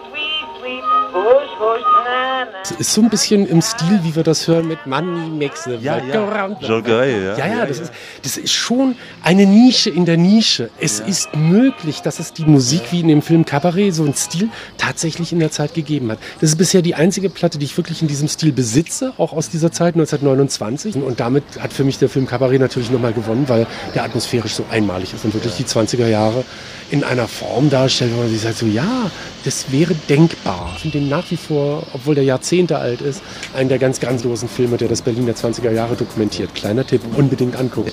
Es 2.62 2.70
ist 2.72 2.94
so 2.94 3.00
ein 3.00 3.10
bisschen 3.10 3.46
im 3.46 3.62
Stil, 3.62 4.00
wie 4.02 4.16
wir 4.16 4.22
das 4.22 4.48
hören 4.48 4.66
mit 4.66 4.86
Money 4.86 5.28
makes 5.30 5.64
the 5.64 5.76
Ja, 5.80 5.98
ja. 5.98 6.50
Joggeri, 6.60 7.24
ja. 7.24 7.38
Ja, 7.38 7.46
ja, 7.46 7.66
das, 7.66 7.78
Ist, 7.78 7.92
das 8.22 8.36
ist 8.36 8.52
schon 8.52 8.96
eine 9.22 9.46
Nische 9.46 9.90
in 9.90 10.04
der 10.04 10.16
Nische. 10.16 10.70
Es 10.80 11.00
ist 11.00 11.34
möglich, 11.34 12.02
dass 12.02 12.18
es 12.18 12.32
die 12.32 12.44
Musik 12.44 12.82
wie 12.90 13.00
in 13.00 13.08
dem 13.08 13.22
Film 13.22 13.44
Cabaret, 13.44 13.94
so 13.94 14.04
ein 14.04 14.14
Stil, 14.14 14.48
tatsächlich 14.78 15.32
in 15.32 15.38
der 15.38 15.50
Zeit 15.50 15.74
gegeben 15.74 16.10
hat. 16.10 16.18
Das 16.40 16.50
ist 16.50 16.56
bisher 16.56 16.82
die 16.82 16.94
einzige 16.94 17.30
Platte, 17.30 17.58
die 17.58 17.66
ich 17.66 17.76
wirklich 17.76 18.02
in 18.02 18.08
diesem 18.08 18.28
Stil 18.28 18.52
besitze, 18.52 19.12
auch 19.16 19.32
aus 19.32 19.48
dieser 19.48 19.70
Zeit, 19.72 19.94
1929. 19.94 20.96
Und 20.96 21.20
damit 21.20 21.44
hat 21.60 21.72
für 21.72 21.84
mich 21.84 21.98
der 21.98 22.08
Film 22.08 22.26
Cabaret 22.26 22.60
natürlich 22.60 22.90
nochmal 22.90 23.12
gewonnen, 23.12 23.44
weil 23.48 23.66
der 23.94 24.04
atmosphärisch 24.04 24.54
so 24.54 24.64
einmalig 24.70 25.14
ist 25.14 25.24
und 25.24 25.34
wirklich 25.34 25.54
die 25.54 25.64
20er 25.64 26.08
Jahre 26.08 26.44
in 26.90 27.04
einer 27.04 27.28
Form 27.28 27.70
darstellt, 27.70 28.12
wo 28.14 28.20
man 28.20 28.28
sich 28.28 28.40
sagt, 28.40 28.58
so 28.58 28.66
ja, 28.66 29.10
Das 29.46 29.70
wäre 29.70 29.94
denkbar. 29.94 30.72
Ich 30.74 30.82
finde 30.82 30.98
den 30.98 31.08
nach 31.08 31.30
wie 31.30 31.36
vor, 31.36 31.86
obwohl 31.92 32.16
der 32.16 32.24
Jahrzehnte 32.24 32.78
alt 32.78 33.00
ist, 33.00 33.22
einen 33.54 33.68
der 33.68 33.78
ganz 33.78 34.00
grandiosen 34.00 34.48
Filme, 34.48 34.76
der 34.76 34.88
das 34.88 35.02
Berlin 35.02 35.24
der 35.24 35.36
20er 35.36 35.70
Jahre 35.70 35.94
dokumentiert. 35.94 36.52
Kleiner 36.52 36.84
Tipp, 36.84 37.00
unbedingt 37.16 37.54
angucken. 37.54 37.92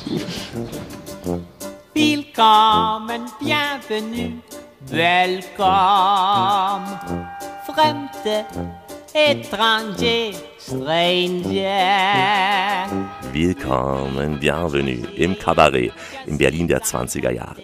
Willkommen, 1.93 3.29
bienvenue, 3.39 4.31
welcome, 4.87 5.59
Fremde, 7.67 8.45
étranger, 9.13 10.33
stranger. 10.59 11.59
Willkommen, 13.31 14.39
bienvenue 14.39 15.07
im 15.15 15.37
Kabarett 15.37 15.93
in 16.25 16.39
Berlin 16.39 16.67
der 16.67 16.81
20er 16.81 17.29
Jahre. 17.29 17.61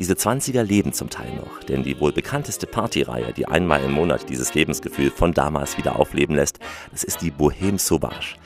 Diese 0.00 0.14
20er 0.14 0.62
leben 0.62 0.94
zum 0.94 1.10
Teil 1.10 1.30
noch, 1.34 1.62
denn 1.62 1.82
die 1.82 2.00
wohl 2.00 2.10
bekannteste 2.10 2.66
Partyreihe, 2.66 3.34
die 3.34 3.44
einmal 3.44 3.84
im 3.84 3.92
Monat 3.92 4.30
dieses 4.30 4.54
Lebensgefühl 4.54 5.10
von 5.10 5.34
damals 5.34 5.76
wieder 5.76 5.98
aufleben 5.98 6.36
lässt, 6.36 6.58
das 6.90 7.04
ist 7.04 7.20
die 7.20 7.30
Bohème 7.30 7.78
Sauvage. 7.78 8.39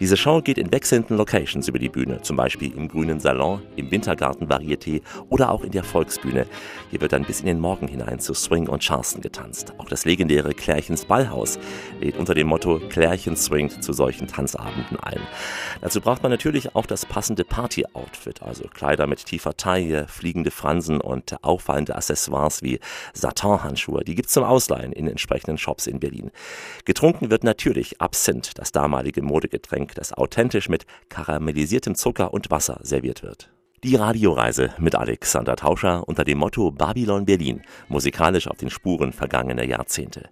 Diese 0.00 0.16
Show 0.16 0.40
geht 0.42 0.58
in 0.58 0.70
wechselnden 0.70 1.16
Locations 1.16 1.66
über 1.66 1.80
die 1.80 1.88
Bühne, 1.88 2.22
zum 2.22 2.36
Beispiel 2.36 2.72
im 2.72 2.86
Grünen 2.86 3.18
Salon, 3.18 3.60
im 3.74 3.90
Wintergarten 3.90 4.46
Varieté 4.46 5.02
oder 5.28 5.50
auch 5.50 5.64
in 5.64 5.72
der 5.72 5.82
Volksbühne. 5.82 6.46
Hier 6.90 7.00
wird 7.00 7.12
dann 7.12 7.24
bis 7.24 7.40
in 7.40 7.46
den 7.46 7.58
Morgen 7.58 7.88
hinein 7.88 8.20
zu 8.20 8.32
Swing 8.32 8.68
und 8.68 8.80
Charleston 8.80 9.22
getanzt. 9.22 9.72
Auch 9.78 9.88
das 9.88 10.04
legendäre 10.04 10.54
Klärchens 10.54 11.04
Ballhaus 11.04 11.58
lädt 12.00 12.16
unter 12.16 12.34
dem 12.34 12.46
Motto 12.46 12.78
Klärchen 12.78 13.34
swingt 13.34 13.82
zu 13.82 13.92
solchen 13.92 14.28
Tanzabenden 14.28 15.00
ein. 15.00 15.20
Dazu 15.80 16.00
braucht 16.00 16.22
man 16.22 16.30
natürlich 16.30 16.76
auch 16.76 16.86
das 16.86 17.04
passende 17.04 17.44
Party-Outfit, 17.44 18.42
also 18.42 18.68
Kleider 18.72 19.08
mit 19.08 19.26
tiefer 19.26 19.56
Taille, 19.56 20.06
fliegende 20.06 20.52
Fransen 20.52 21.00
und 21.00 21.42
auffallende 21.42 21.96
Accessoires 21.96 22.62
wie 22.62 22.78
Satin-Handschuhe. 23.14 24.04
Die 24.04 24.14
gibt's 24.14 24.32
zum 24.32 24.44
Ausleihen 24.44 24.92
in 24.92 25.08
entsprechenden 25.08 25.58
Shops 25.58 25.88
in 25.88 25.98
Berlin. 25.98 26.30
Getrunken 26.84 27.30
wird 27.32 27.42
natürlich 27.42 28.00
Absinth, 28.00 28.52
das 28.56 28.70
damalige 28.70 29.22
Modegetränk, 29.22 29.87
das 29.94 30.12
authentisch 30.12 30.68
mit 30.68 30.86
karamellisiertem 31.08 31.94
Zucker 31.94 32.32
und 32.32 32.50
Wasser 32.50 32.80
serviert 32.82 33.22
wird. 33.22 33.50
Die 33.84 33.94
Radioreise 33.94 34.70
mit 34.78 34.96
Alexander 34.96 35.54
Tauscher 35.54 36.08
unter 36.08 36.24
dem 36.24 36.38
Motto 36.38 36.72
Babylon 36.72 37.26
Berlin, 37.26 37.62
musikalisch 37.88 38.48
auf 38.48 38.56
den 38.56 38.70
Spuren 38.70 39.12
vergangener 39.12 39.64
Jahrzehnte. 39.64 40.30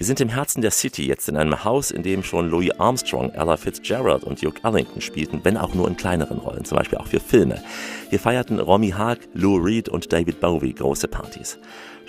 Wir 0.00 0.06
sind 0.06 0.18
im 0.22 0.30
Herzen 0.30 0.62
der 0.62 0.70
City, 0.70 1.06
jetzt 1.06 1.28
in 1.28 1.36
einem 1.36 1.62
Haus, 1.62 1.90
in 1.90 2.02
dem 2.02 2.22
schon 2.22 2.48
Louis 2.48 2.70
Armstrong, 2.78 3.34
Ella 3.34 3.58
Fitzgerald 3.58 4.24
und 4.24 4.42
Duke 4.42 4.58
Ellington 4.64 5.02
spielten, 5.02 5.40
wenn 5.42 5.58
auch 5.58 5.74
nur 5.74 5.88
in 5.88 5.98
kleineren 5.98 6.38
Rollen, 6.38 6.64
zum 6.64 6.78
Beispiel 6.78 6.96
auch 6.96 7.06
für 7.06 7.20
Filme. 7.20 7.62
Hier 8.08 8.18
feierten 8.18 8.60
Romy 8.60 8.92
Haag, 8.92 9.18
Lou 9.34 9.56
Reed 9.56 9.90
und 9.90 10.10
David 10.10 10.40
Bowie 10.40 10.72
große 10.72 11.06
Partys. 11.06 11.58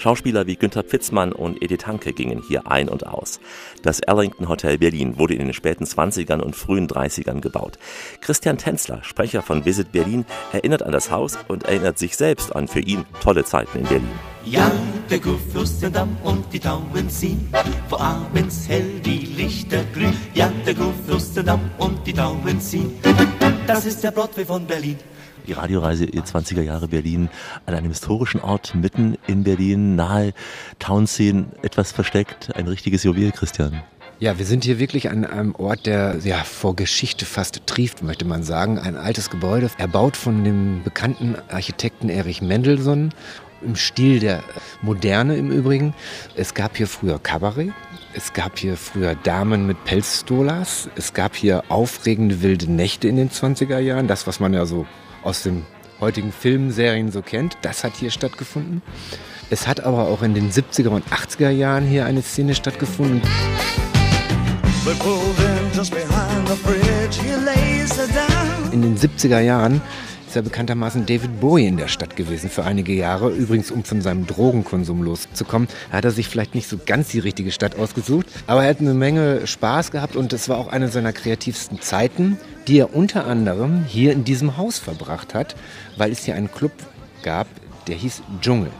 Schauspieler 0.02 0.48
wie 0.48 0.56
Günther 0.56 0.82
Pfitzmann 0.82 1.32
und 1.32 1.62
Edith 1.62 1.86
Hanke 1.86 2.12
gingen 2.12 2.42
hier 2.42 2.66
ein 2.66 2.90
und 2.90 3.06
aus. 3.06 3.40
Das 3.84 4.00
Ellington 4.00 4.50
Hotel 4.50 4.80
Berlin 4.80 5.20
wurde 5.20 5.36
in 5.36 5.46
den 5.46 5.54
späten 5.54 5.84
20ern 5.84 6.40
und 6.40 6.56
frühen 6.56 6.88
30ern 6.88 7.40
gebaut. 7.40 7.78
Christian 8.20 8.58
Tänzler, 8.58 9.04
Sprecher 9.04 9.44
von 9.44 9.64
Visit 9.64 9.92
Berlin, 9.92 10.26
erinnert 10.54 10.82
an 10.82 10.92
das 10.92 11.12
Haus 11.12 11.38
und 11.48 11.66
erinnert 11.66 12.00
sich 12.00 12.18
selbst 12.18 12.56
an 12.56 12.68
für 12.68 12.80
ihn 12.80 13.06
tolle 13.22 13.46
Zeiten 13.46 13.78
in 13.78 13.84
Berlin. 13.84 14.10
Ja, 14.44 14.72
der 15.08 15.20
Kurfürstendamm 15.20 16.18
und 16.24 16.52
die 16.52 16.60
Tauben 16.60 17.08
ziehen, 17.08 17.54
wo 17.88 17.98
abends 17.98 18.68
hell 18.68 19.00
die 19.06 19.28
Lichter 19.38 19.84
glühen. 19.94 20.18
Ja, 20.34 20.52
der 20.66 20.74
Kurfürstendamm 20.74 21.60
und 21.78 22.08
die 22.08 22.14
Tauben 22.14 22.60
ziehen, 22.60 23.00
das 23.68 23.86
ist 23.86 24.04
der 24.04 24.10
Broadway 24.10 24.46
von 24.46 24.66
Berlin. 24.66 24.98
Die 25.48 25.54
Radioreise 25.54 26.06
in 26.06 26.22
20er 26.22 26.62
Jahre 26.62 26.88
Berlin 26.88 27.30
an 27.66 27.74
einem 27.74 27.90
historischen 27.90 28.42
Ort 28.42 28.76
mitten 28.76 29.18
in 29.28 29.44
Berlin, 29.44 29.96
nahe 29.96 30.34
Townscene, 30.80 31.48
etwas 31.62 31.92
versteckt, 31.92 32.56
ein 32.56 32.68
richtiges 32.68 33.04
Juwel, 33.04 33.32
Christian. 33.32 33.82
Ja, 34.20 34.38
wir 34.38 34.46
sind 34.46 34.64
hier 34.64 34.78
wirklich 34.78 35.10
an 35.10 35.26
einem 35.26 35.56
Ort, 35.56 35.88
der 35.88 36.18
ja, 36.24 36.44
vor 36.44 36.76
Geschichte 36.76 37.26
fast 37.26 37.66
trieft, 37.66 38.04
möchte 38.04 38.24
man 38.24 38.44
sagen. 38.44 38.78
Ein 38.78 38.96
altes 38.96 39.32
Gebäude, 39.32 39.72
erbaut 39.80 40.16
von 40.16 40.44
dem 40.44 40.84
bekannten 40.84 41.36
Architekten 41.50 42.08
Erich 42.08 42.44
Mendelssohn, 42.44 43.14
im 43.64 43.76
Stil 43.76 44.20
der 44.20 44.44
Moderne 44.82 45.38
im 45.38 45.52
Übrigen. 45.52 45.96
Es 46.36 46.54
gab 46.54 46.78
hier 46.78 46.88
früher 46.88 47.18
Kabarett, 47.18 47.74
es 48.14 48.34
gab 48.34 48.60
hier 48.60 48.78
früher 48.78 49.16
Damen 49.16 49.66
mit 49.66 49.84
Pelzstolas, 49.86 50.90
es 50.96 51.14
gab 51.14 51.36
hier 51.36 51.64
aufregende 51.70 52.42
wilde 52.42 52.72
Nächte 52.72 53.08
in 53.08 53.16
den 53.16 53.30
20er 53.30 53.80
Jahren, 53.80 54.08
das, 54.08 54.28
was 54.28 54.40
man 54.40 54.54
ja 54.54 54.66
so 54.66 54.86
aus 55.24 55.44
den 55.44 55.66
heutigen 56.00 56.32
Filmserien 56.32 57.12
so 57.12 57.22
kennt, 57.22 57.58
das 57.62 57.84
hat 57.84 57.94
hier 57.96 58.12
stattgefunden. 58.12 58.82
Es 59.50 59.68
hat 59.68 59.82
aber 59.82 60.08
auch 60.08 60.22
in 60.22 60.34
den 60.34 60.52
70er 60.52 60.90
und 60.90 61.06
80er 61.08 61.50
Jahren 61.50 61.86
hier 61.86 62.06
eine 62.06 62.22
Szene 62.22 62.56
stattgefunden. 62.56 63.22
In 68.72 68.82
den 68.82 68.98
70er 68.98 69.40
Jahren 69.40 69.82
ist 70.32 70.36
ja 70.36 70.42
bekanntermaßen 70.42 71.06
David 71.06 71.42
Bowie 71.42 71.68
in 71.68 71.76
der 71.76 71.90
Stadt 71.90 72.16
gewesen 72.16 72.50
für 72.50 72.64
einige 72.64 72.94
Jahre. 72.94 73.30
Übrigens, 73.30 73.70
um 73.70 73.84
von 73.84 74.02
seinem 74.02 74.26
Drogenkonsum 74.26 75.04
loszukommen, 75.04 75.68
hat 75.92 76.06
er 76.06 76.12
sich 76.12 76.30
vielleicht 76.30 76.56
nicht 76.56 76.70
so 76.70 76.80
ganz 76.84 77.10
die 77.10 77.20
richtige 77.20 77.52
Stadt 77.52 77.78
ausgesucht. 77.78 78.28
Aber 78.48 78.64
er 78.64 78.70
hat 78.70 78.80
eine 78.80 78.94
Menge 78.94 79.46
Spaß 79.46 79.92
gehabt 79.92 80.16
und 80.16 80.32
es 80.32 80.48
war 80.48 80.58
auch 80.58 80.70
eine 80.70 80.88
seiner 80.88 81.12
kreativsten 81.12 81.82
Zeiten, 81.82 82.38
die 82.68 82.80
er 82.80 82.96
unter 82.96 83.26
anderem 83.26 83.84
hier 83.84 84.12
in 84.12 84.24
diesem 84.24 84.58
Haus 84.58 84.80
verbracht 84.80 85.34
hat, 85.34 85.56
weil 85.98 86.12
es 86.12 86.26
hier 86.26 86.36
einen 86.36 86.52
Club 86.52 86.72
gab, 87.24 87.48
der 87.88 87.96
hieß 87.96 88.22
Dschungel. 88.42 88.72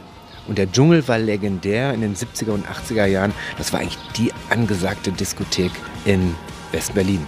Und 0.48 0.58
der 0.58 0.70
Dschungel 0.70 1.06
war 1.06 1.18
legendär 1.18 1.94
in 1.94 2.00
den 2.00 2.16
70er 2.16 2.50
und 2.50 2.66
80er 2.66 3.06
Jahren. 3.06 3.32
Das 3.58 3.72
war 3.72 3.80
eigentlich 3.80 3.98
die 4.16 4.32
angesagte 4.50 5.12
Diskothek 5.12 5.70
in 6.04 6.34
West-Berlin. 6.72 7.24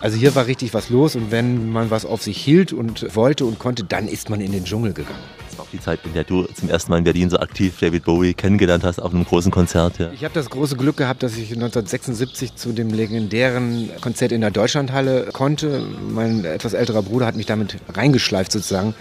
Also 0.00 0.18
hier 0.18 0.34
war 0.34 0.46
richtig 0.46 0.74
was 0.74 0.90
los 0.90 1.16
und 1.16 1.30
wenn 1.30 1.70
man 1.72 1.90
was 1.90 2.04
auf 2.04 2.22
sich 2.22 2.36
hielt 2.36 2.74
und 2.74 3.16
wollte 3.16 3.46
und 3.46 3.58
konnte, 3.58 3.84
dann 3.84 4.06
ist 4.06 4.28
man 4.28 4.42
in 4.42 4.52
den 4.52 4.64
Dschungel 4.64 4.92
gegangen. 4.92 5.43
Die 5.74 5.80
Zeit, 5.80 5.98
in 6.04 6.12
der 6.12 6.22
du 6.22 6.44
zum 6.44 6.68
ersten 6.68 6.92
Mal 6.92 6.98
in 6.98 7.04
Berlin 7.04 7.30
so 7.30 7.38
aktiv 7.38 7.74
David 7.80 8.04
Bowie 8.04 8.32
kennengelernt 8.32 8.84
hast 8.84 9.00
auf 9.00 9.12
einem 9.12 9.24
großen 9.24 9.50
Konzert. 9.50 9.98
Ja. 9.98 10.12
Ich 10.12 10.22
habe 10.22 10.32
das 10.32 10.48
große 10.48 10.76
Glück 10.76 10.96
gehabt, 10.96 11.24
dass 11.24 11.32
ich 11.32 11.52
1976 11.52 12.54
zu 12.54 12.72
dem 12.72 12.90
legendären 12.90 13.90
Konzert 14.00 14.30
in 14.30 14.40
der 14.40 14.52
Deutschlandhalle 14.52 15.30
konnte. 15.32 15.84
Mein 16.08 16.44
etwas 16.44 16.74
älterer 16.74 17.02
Bruder 17.02 17.26
hat 17.26 17.34
mich 17.34 17.46
damit 17.46 17.78
reingeschleift 17.92 18.52
sozusagen. 18.52 18.94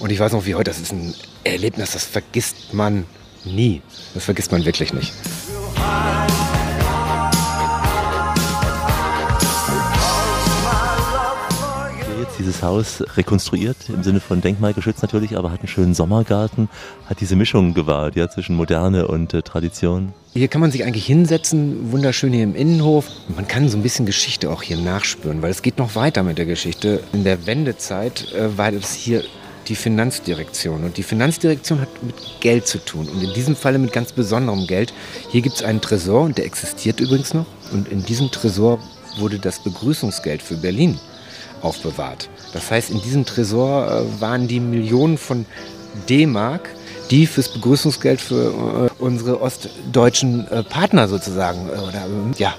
Und 0.00 0.10
ich 0.10 0.18
weiß 0.18 0.32
noch 0.32 0.46
wie 0.46 0.56
heute, 0.56 0.70
das 0.70 0.80
ist 0.80 0.92
ein 0.92 1.14
Erlebnis, 1.44 1.92
das 1.92 2.04
vergisst 2.04 2.74
man 2.74 3.04
nie. 3.44 3.80
Das 4.14 4.24
vergisst 4.24 4.50
man 4.50 4.64
wirklich 4.64 4.92
nicht. 4.92 5.12
Dieses 12.38 12.62
Haus 12.62 13.02
rekonstruiert, 13.16 13.76
im 13.88 14.02
Sinne 14.02 14.20
von 14.20 14.40
denkmalgeschützt 14.40 15.02
natürlich, 15.02 15.36
aber 15.36 15.50
hat 15.50 15.60
einen 15.60 15.68
schönen 15.68 15.94
Sommergarten, 15.94 16.68
hat 17.06 17.20
diese 17.20 17.36
Mischung 17.36 17.74
gewahrt, 17.74 18.16
ja, 18.16 18.28
zwischen 18.28 18.56
Moderne 18.56 19.08
und 19.08 19.34
äh, 19.34 19.42
Tradition. 19.42 20.12
Hier 20.34 20.48
kann 20.48 20.60
man 20.60 20.70
sich 20.70 20.84
eigentlich 20.84 21.06
hinsetzen, 21.06 21.92
wunderschön 21.92 22.32
hier 22.32 22.44
im 22.44 22.54
Innenhof. 22.54 23.06
Man 23.34 23.48
kann 23.48 23.68
so 23.68 23.76
ein 23.76 23.82
bisschen 23.82 24.06
Geschichte 24.06 24.50
auch 24.50 24.62
hier 24.62 24.76
nachspüren, 24.76 25.42
weil 25.42 25.50
es 25.50 25.62
geht 25.62 25.78
noch 25.78 25.94
weiter 25.94 26.22
mit 26.22 26.38
der 26.38 26.46
Geschichte. 26.46 27.02
In 27.12 27.24
der 27.24 27.46
Wendezeit 27.46 28.32
äh, 28.32 28.56
war 28.56 28.70
das 28.70 28.94
hier 28.94 29.22
die 29.68 29.76
Finanzdirektion. 29.76 30.84
Und 30.84 30.96
die 30.96 31.02
Finanzdirektion 31.02 31.80
hat 31.80 31.88
mit 32.02 32.14
Geld 32.40 32.66
zu 32.66 32.78
tun. 32.78 33.08
Und 33.08 33.22
in 33.22 33.32
diesem 33.34 33.56
Falle 33.56 33.78
mit 33.78 33.92
ganz 33.92 34.12
besonderem 34.12 34.66
Geld. 34.66 34.92
Hier 35.30 35.42
gibt 35.42 35.56
es 35.56 35.62
einen 35.62 35.80
Tresor 35.80 36.22
und 36.22 36.38
der 36.38 36.44
existiert 36.44 37.00
übrigens 37.00 37.34
noch. 37.34 37.46
Und 37.72 37.88
in 37.88 38.04
diesem 38.04 38.30
Tresor 38.30 38.78
wurde 39.18 39.38
das 39.38 39.58
Begrüßungsgeld 39.58 40.42
für 40.42 40.56
Berlin 40.56 40.98
aufbewahrt. 41.62 42.28
Das 42.52 42.70
heißt, 42.70 42.90
in 42.90 43.00
diesem 43.02 43.24
Tresor 43.24 43.90
äh, 43.90 44.20
waren 44.20 44.48
die 44.48 44.60
Millionen 44.60 45.18
von 45.18 45.46
D-Mark, 46.08 46.68
die 47.10 47.26
fürs 47.26 47.48
Begrüßungsgeld 47.48 48.20
für 48.20 48.88
äh, 48.88 49.02
unsere 49.02 49.40
ostdeutschen 49.40 50.46
äh, 50.48 50.62
Partner 50.62 51.08
sozusagen, 51.08 51.68
oder, 51.70 52.06
ja. 52.38 52.54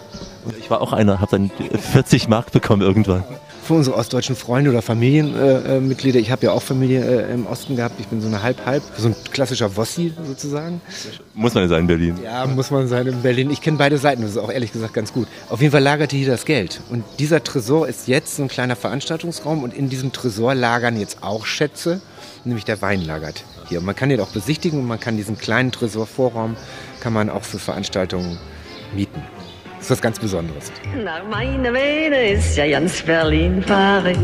Ich 0.60 0.70
war 0.70 0.80
auch 0.82 0.94
einer, 0.94 1.20
habe 1.20 1.32
dann 1.32 1.52
40 1.94 2.30
Mark 2.30 2.52
bekommen 2.52 2.82
irgendwann 2.82 3.24
für 3.68 3.74
unsere 3.74 3.98
ostdeutschen 3.98 4.36
Freunde 4.36 4.72
oder 4.72 4.82
Familienmitglieder. 4.82 6.18
Äh, 6.18 6.22
ich 6.22 6.32
habe 6.32 6.46
ja 6.46 6.52
auch 6.54 6.62
Familie 6.62 7.04
äh, 7.04 7.34
im 7.34 7.46
Osten 7.46 7.76
gehabt. 7.76 8.00
Ich 8.00 8.08
bin 8.08 8.22
so 8.22 8.28
eine 8.28 8.42
Halb-Halb, 8.42 8.82
so 8.98 9.10
ein 9.10 9.16
klassischer 9.32 9.76
Wossi 9.76 10.14
sozusagen. 10.26 10.82
Muss 11.34 11.54
man 11.54 11.68
sein 11.68 11.82
in 11.82 11.88
Berlin. 11.88 12.16
Ja, 12.24 12.46
muss 12.48 12.72
man 12.72 12.88
sein 12.88 13.08
in 13.08 13.22
Berlin. 13.22 13.52
Ich 13.52 13.62
kenne 13.62 13.78
beide 13.78 13.98
Seiten, 13.98 14.22
das 14.22 14.32
ist 14.32 14.38
auch 14.38 14.52
ehrlich 14.52 14.72
gesagt 14.72 14.94
ganz 14.94 15.12
gut. 15.12 15.28
Auf 15.50 15.62
jeden 15.62 15.72
Fall 15.72 15.84
lagerte 15.84 16.16
hier 16.16 16.28
das 16.28 16.46
Geld. 16.46 16.80
Und 16.90 17.04
dieser 17.20 17.44
Tresor 17.44 17.88
ist 17.88 18.08
jetzt 18.08 18.38
so 18.38 18.44
ein 18.44 18.48
kleiner 18.48 18.78
Veranstaltungsraum 18.78 19.64
und 19.64 19.74
in 19.74 19.90
diesem 19.90 20.14
Tresor 20.14 20.56
lagern 20.56 20.98
jetzt 20.98 21.22
auch 21.22 21.46
Schätze, 21.46 22.00
nämlich 22.46 22.64
der 22.64 22.82
Wein 22.82 23.06
lagert 23.06 23.44
hier. 23.68 23.80
Und 23.80 23.86
man 23.86 23.96
kann 23.96 24.10
den 24.10 24.22
auch 24.22 24.30
besichtigen 24.30 24.80
und 24.80 24.88
man 24.88 25.00
kann 25.00 25.18
diesen 25.18 25.38
kleinen 25.38 25.72
Tresorvorraum 25.72 26.56
kann 27.02 27.14
man 27.14 27.30
auch 27.30 27.44
für 27.44 27.60
Veranstaltungen 27.60 28.38
mieten. 28.96 29.22
Ist 29.88 29.92
was 29.92 30.02
ganz 30.02 30.20
Besonderes. 30.20 30.70
Nach 31.02 31.26
meiner 31.30 31.72
Vene 31.72 32.32
ist 32.32 32.58
ja 32.58 32.68
ganz 32.68 33.02
Berlin 33.02 33.64
verrückt. 33.64 34.20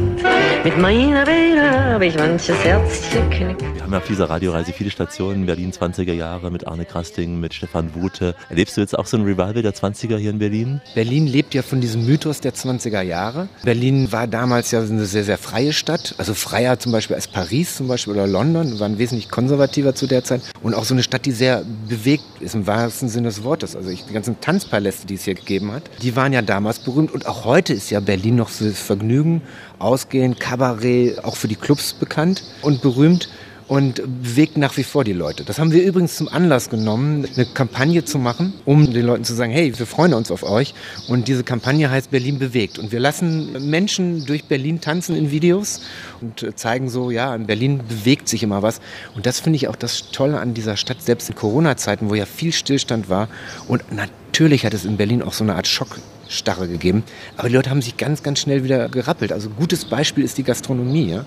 Mit 0.65 0.78
meiner 0.78 1.26
Vene 1.26 1.93
habe 1.93 2.06
ich 2.06 2.17
manches 2.17 2.58
Herz 2.65 3.04
geknickt. 3.13 3.62
Wir 3.62 3.82
haben 3.82 3.93
ja 3.93 3.97
auf 3.99 4.08
dieser 4.08 4.30
Radioreise 4.30 4.73
viele 4.73 4.91
Stationen, 4.91 5.45
Berlin 5.45 5.71
20er 5.71 6.12
Jahre 6.12 6.52
mit 6.52 6.67
Arne 6.67 6.84
Krasting, 6.84 7.39
mit 7.39 7.54
Stefan 7.54 7.95
Wute. 7.95 8.36
Erlebst 8.49 8.76
du 8.76 8.82
jetzt 8.82 8.97
auch 8.97 9.06
so 9.06 9.15
ein 9.15 9.23
Revival 9.23 9.62
der 9.62 9.73
20er 9.73 10.17
hier 10.17 10.32
in 10.32 10.39
Berlin? 10.39 10.82
Berlin 10.95 11.28
lebt 11.28 11.54
ja 11.54 11.62
von 11.62 11.80
diesem 11.80 12.06
Mythos 12.06 12.41
der 12.41 12.54
20er 12.54 13.02
Jahre. 13.02 13.47
Berlin 13.63 14.12
war 14.12 14.28
damals 14.28 14.71
ja 14.71 14.82
eine 14.82 15.06
sehr, 15.06 15.23
sehr 15.23 15.38
freie 15.38 15.71
Stadt. 15.71 16.15
Also 16.17 16.34
freier 16.34 16.78
zum 16.80 16.91
Beispiel 16.91 17.15
als 17.15 17.30
Paris 17.30 17.78
zum 17.78 17.88
Beispiel 17.88 18.12
oder 18.13 18.28
London. 18.28 18.69
Wir 18.69 18.80
waren 18.82 18.97
wesentlich 18.97 19.30
konservativer 19.30 19.95
zu 19.95 20.08
der 20.08 20.26
Zeit. 20.26 20.41
Und 20.62 20.73
auch 20.73 20.84
so 20.84 20.93
eine 20.93 21.04
Stadt, 21.04 21.26
die 21.26 21.32
sehr 21.32 21.63
bewegt 21.88 22.23
ist 22.41 22.54
im 22.54 22.67
wahrsten 22.67 23.08
Sinne 23.08 23.30
des 23.30 23.45
Wortes. 23.45 23.78
Also 23.78 23.89
ich, 23.89 24.04
die 24.04 24.13
ganzen 24.13 24.41
Tanzpaläste, 24.41 25.08
die 25.08 25.15
es 25.15 25.23
hier 25.23 25.36
gegeben 25.53 25.71
hat, 25.71 25.83
die 26.01 26.15
waren 26.15 26.33
ja 26.33 26.41
damals 26.41 26.79
berühmt. 26.79 27.11
Und 27.11 27.27
auch 27.27 27.45
heute 27.45 27.73
ist 27.73 27.89
ja 27.89 27.99
Berlin 27.99 28.35
noch 28.35 28.49
für 28.49 28.65
das 28.65 28.79
Vergnügen, 28.79 29.41
Ausgehen, 29.79 30.37
Kabarett, 30.37 31.23
auch 31.23 31.35
für 31.35 31.47
die 31.47 31.55
Clubs 31.55 31.93
bekannt 31.93 32.43
und 32.61 32.81
berühmt 32.81 33.29
und 33.67 34.02
bewegt 34.23 34.58
nach 34.58 34.76
wie 34.78 34.84
vor 34.84 35.04
die 35.04 35.13
Leute. 35.13 35.43
Das 35.43 35.60
haben 35.60 35.71
wir 35.71 35.84
übrigens 35.84 36.15
zum 36.15 36.28
Anlass 36.28 36.69
genommen, 36.69 37.28
eine 37.36 37.45
Kampagne 37.45 38.04
zu 38.04 38.19
machen, 38.19 38.54
um 38.65 38.91
den 38.93 39.06
Leuten 39.06 39.23
zu 39.23 39.34
sagen, 39.34 39.52
hey, 39.52 39.78
wir 39.78 39.86
freuen 39.86 40.13
uns 40.13 40.32
auf 40.32 40.43
euch. 40.43 40.73
Und 41.08 41.28
diese 41.28 41.43
Kampagne 41.43 41.89
heißt 41.89 42.12
Berlin 42.12 42.39
bewegt. 42.39 42.80
Und 42.80 42.91
wir 42.91 42.99
lassen 42.99 43.69
Menschen 43.69 44.26
durch 44.26 44.45
Berlin 44.45 44.82
tanzen 44.82 45.15
in 45.15 45.32
Videos 45.32 45.82
und 46.21 46.58
zeigen 46.58 46.89
so, 46.89 47.12
ja, 47.12 47.34
in 47.36 47.45
Berlin 47.45 47.82
bewegt 47.88 48.28
sich 48.28 48.43
immer 48.43 48.62
was. 48.62 48.82
Und 49.15 49.26
das 49.26 49.39
finde 49.39 49.58
ich 49.58 49.67
auch 49.67 49.76
das 49.76 50.12
Tolle 50.12 50.39
an 50.39 50.54
dieser 50.54 50.78
Stadt, 50.78 51.02
selbst 51.02 51.30
in 51.30 51.36
Corona-Zeiten, 51.36 52.10
wo 52.10 52.15
ja 52.15 52.26
viel 52.26 52.52
Stillstand 52.52 53.10
war. 53.10 53.28
Und 53.67 53.84
natürlich 53.91 54.65
hat 54.65 54.73
es 54.73 54.86
in 54.86 54.97
Berlin 54.97 55.21
auch 55.21 55.34
so 55.34 55.43
eine 55.43 55.56
Art 55.56 55.67
Schock 55.67 55.97
Starre 56.33 56.67
gegeben. 56.67 57.03
Aber 57.37 57.49
die 57.49 57.55
Leute 57.55 57.69
haben 57.69 57.81
sich 57.81 57.97
ganz, 57.97 58.23
ganz 58.23 58.39
schnell 58.39 58.63
wieder 58.63 58.89
gerappelt. 58.89 59.31
Also 59.31 59.49
gutes 59.49 59.85
Beispiel 59.85 60.23
ist 60.23 60.37
die 60.37 60.43
Gastronomie. 60.43 61.11
Ja? 61.11 61.25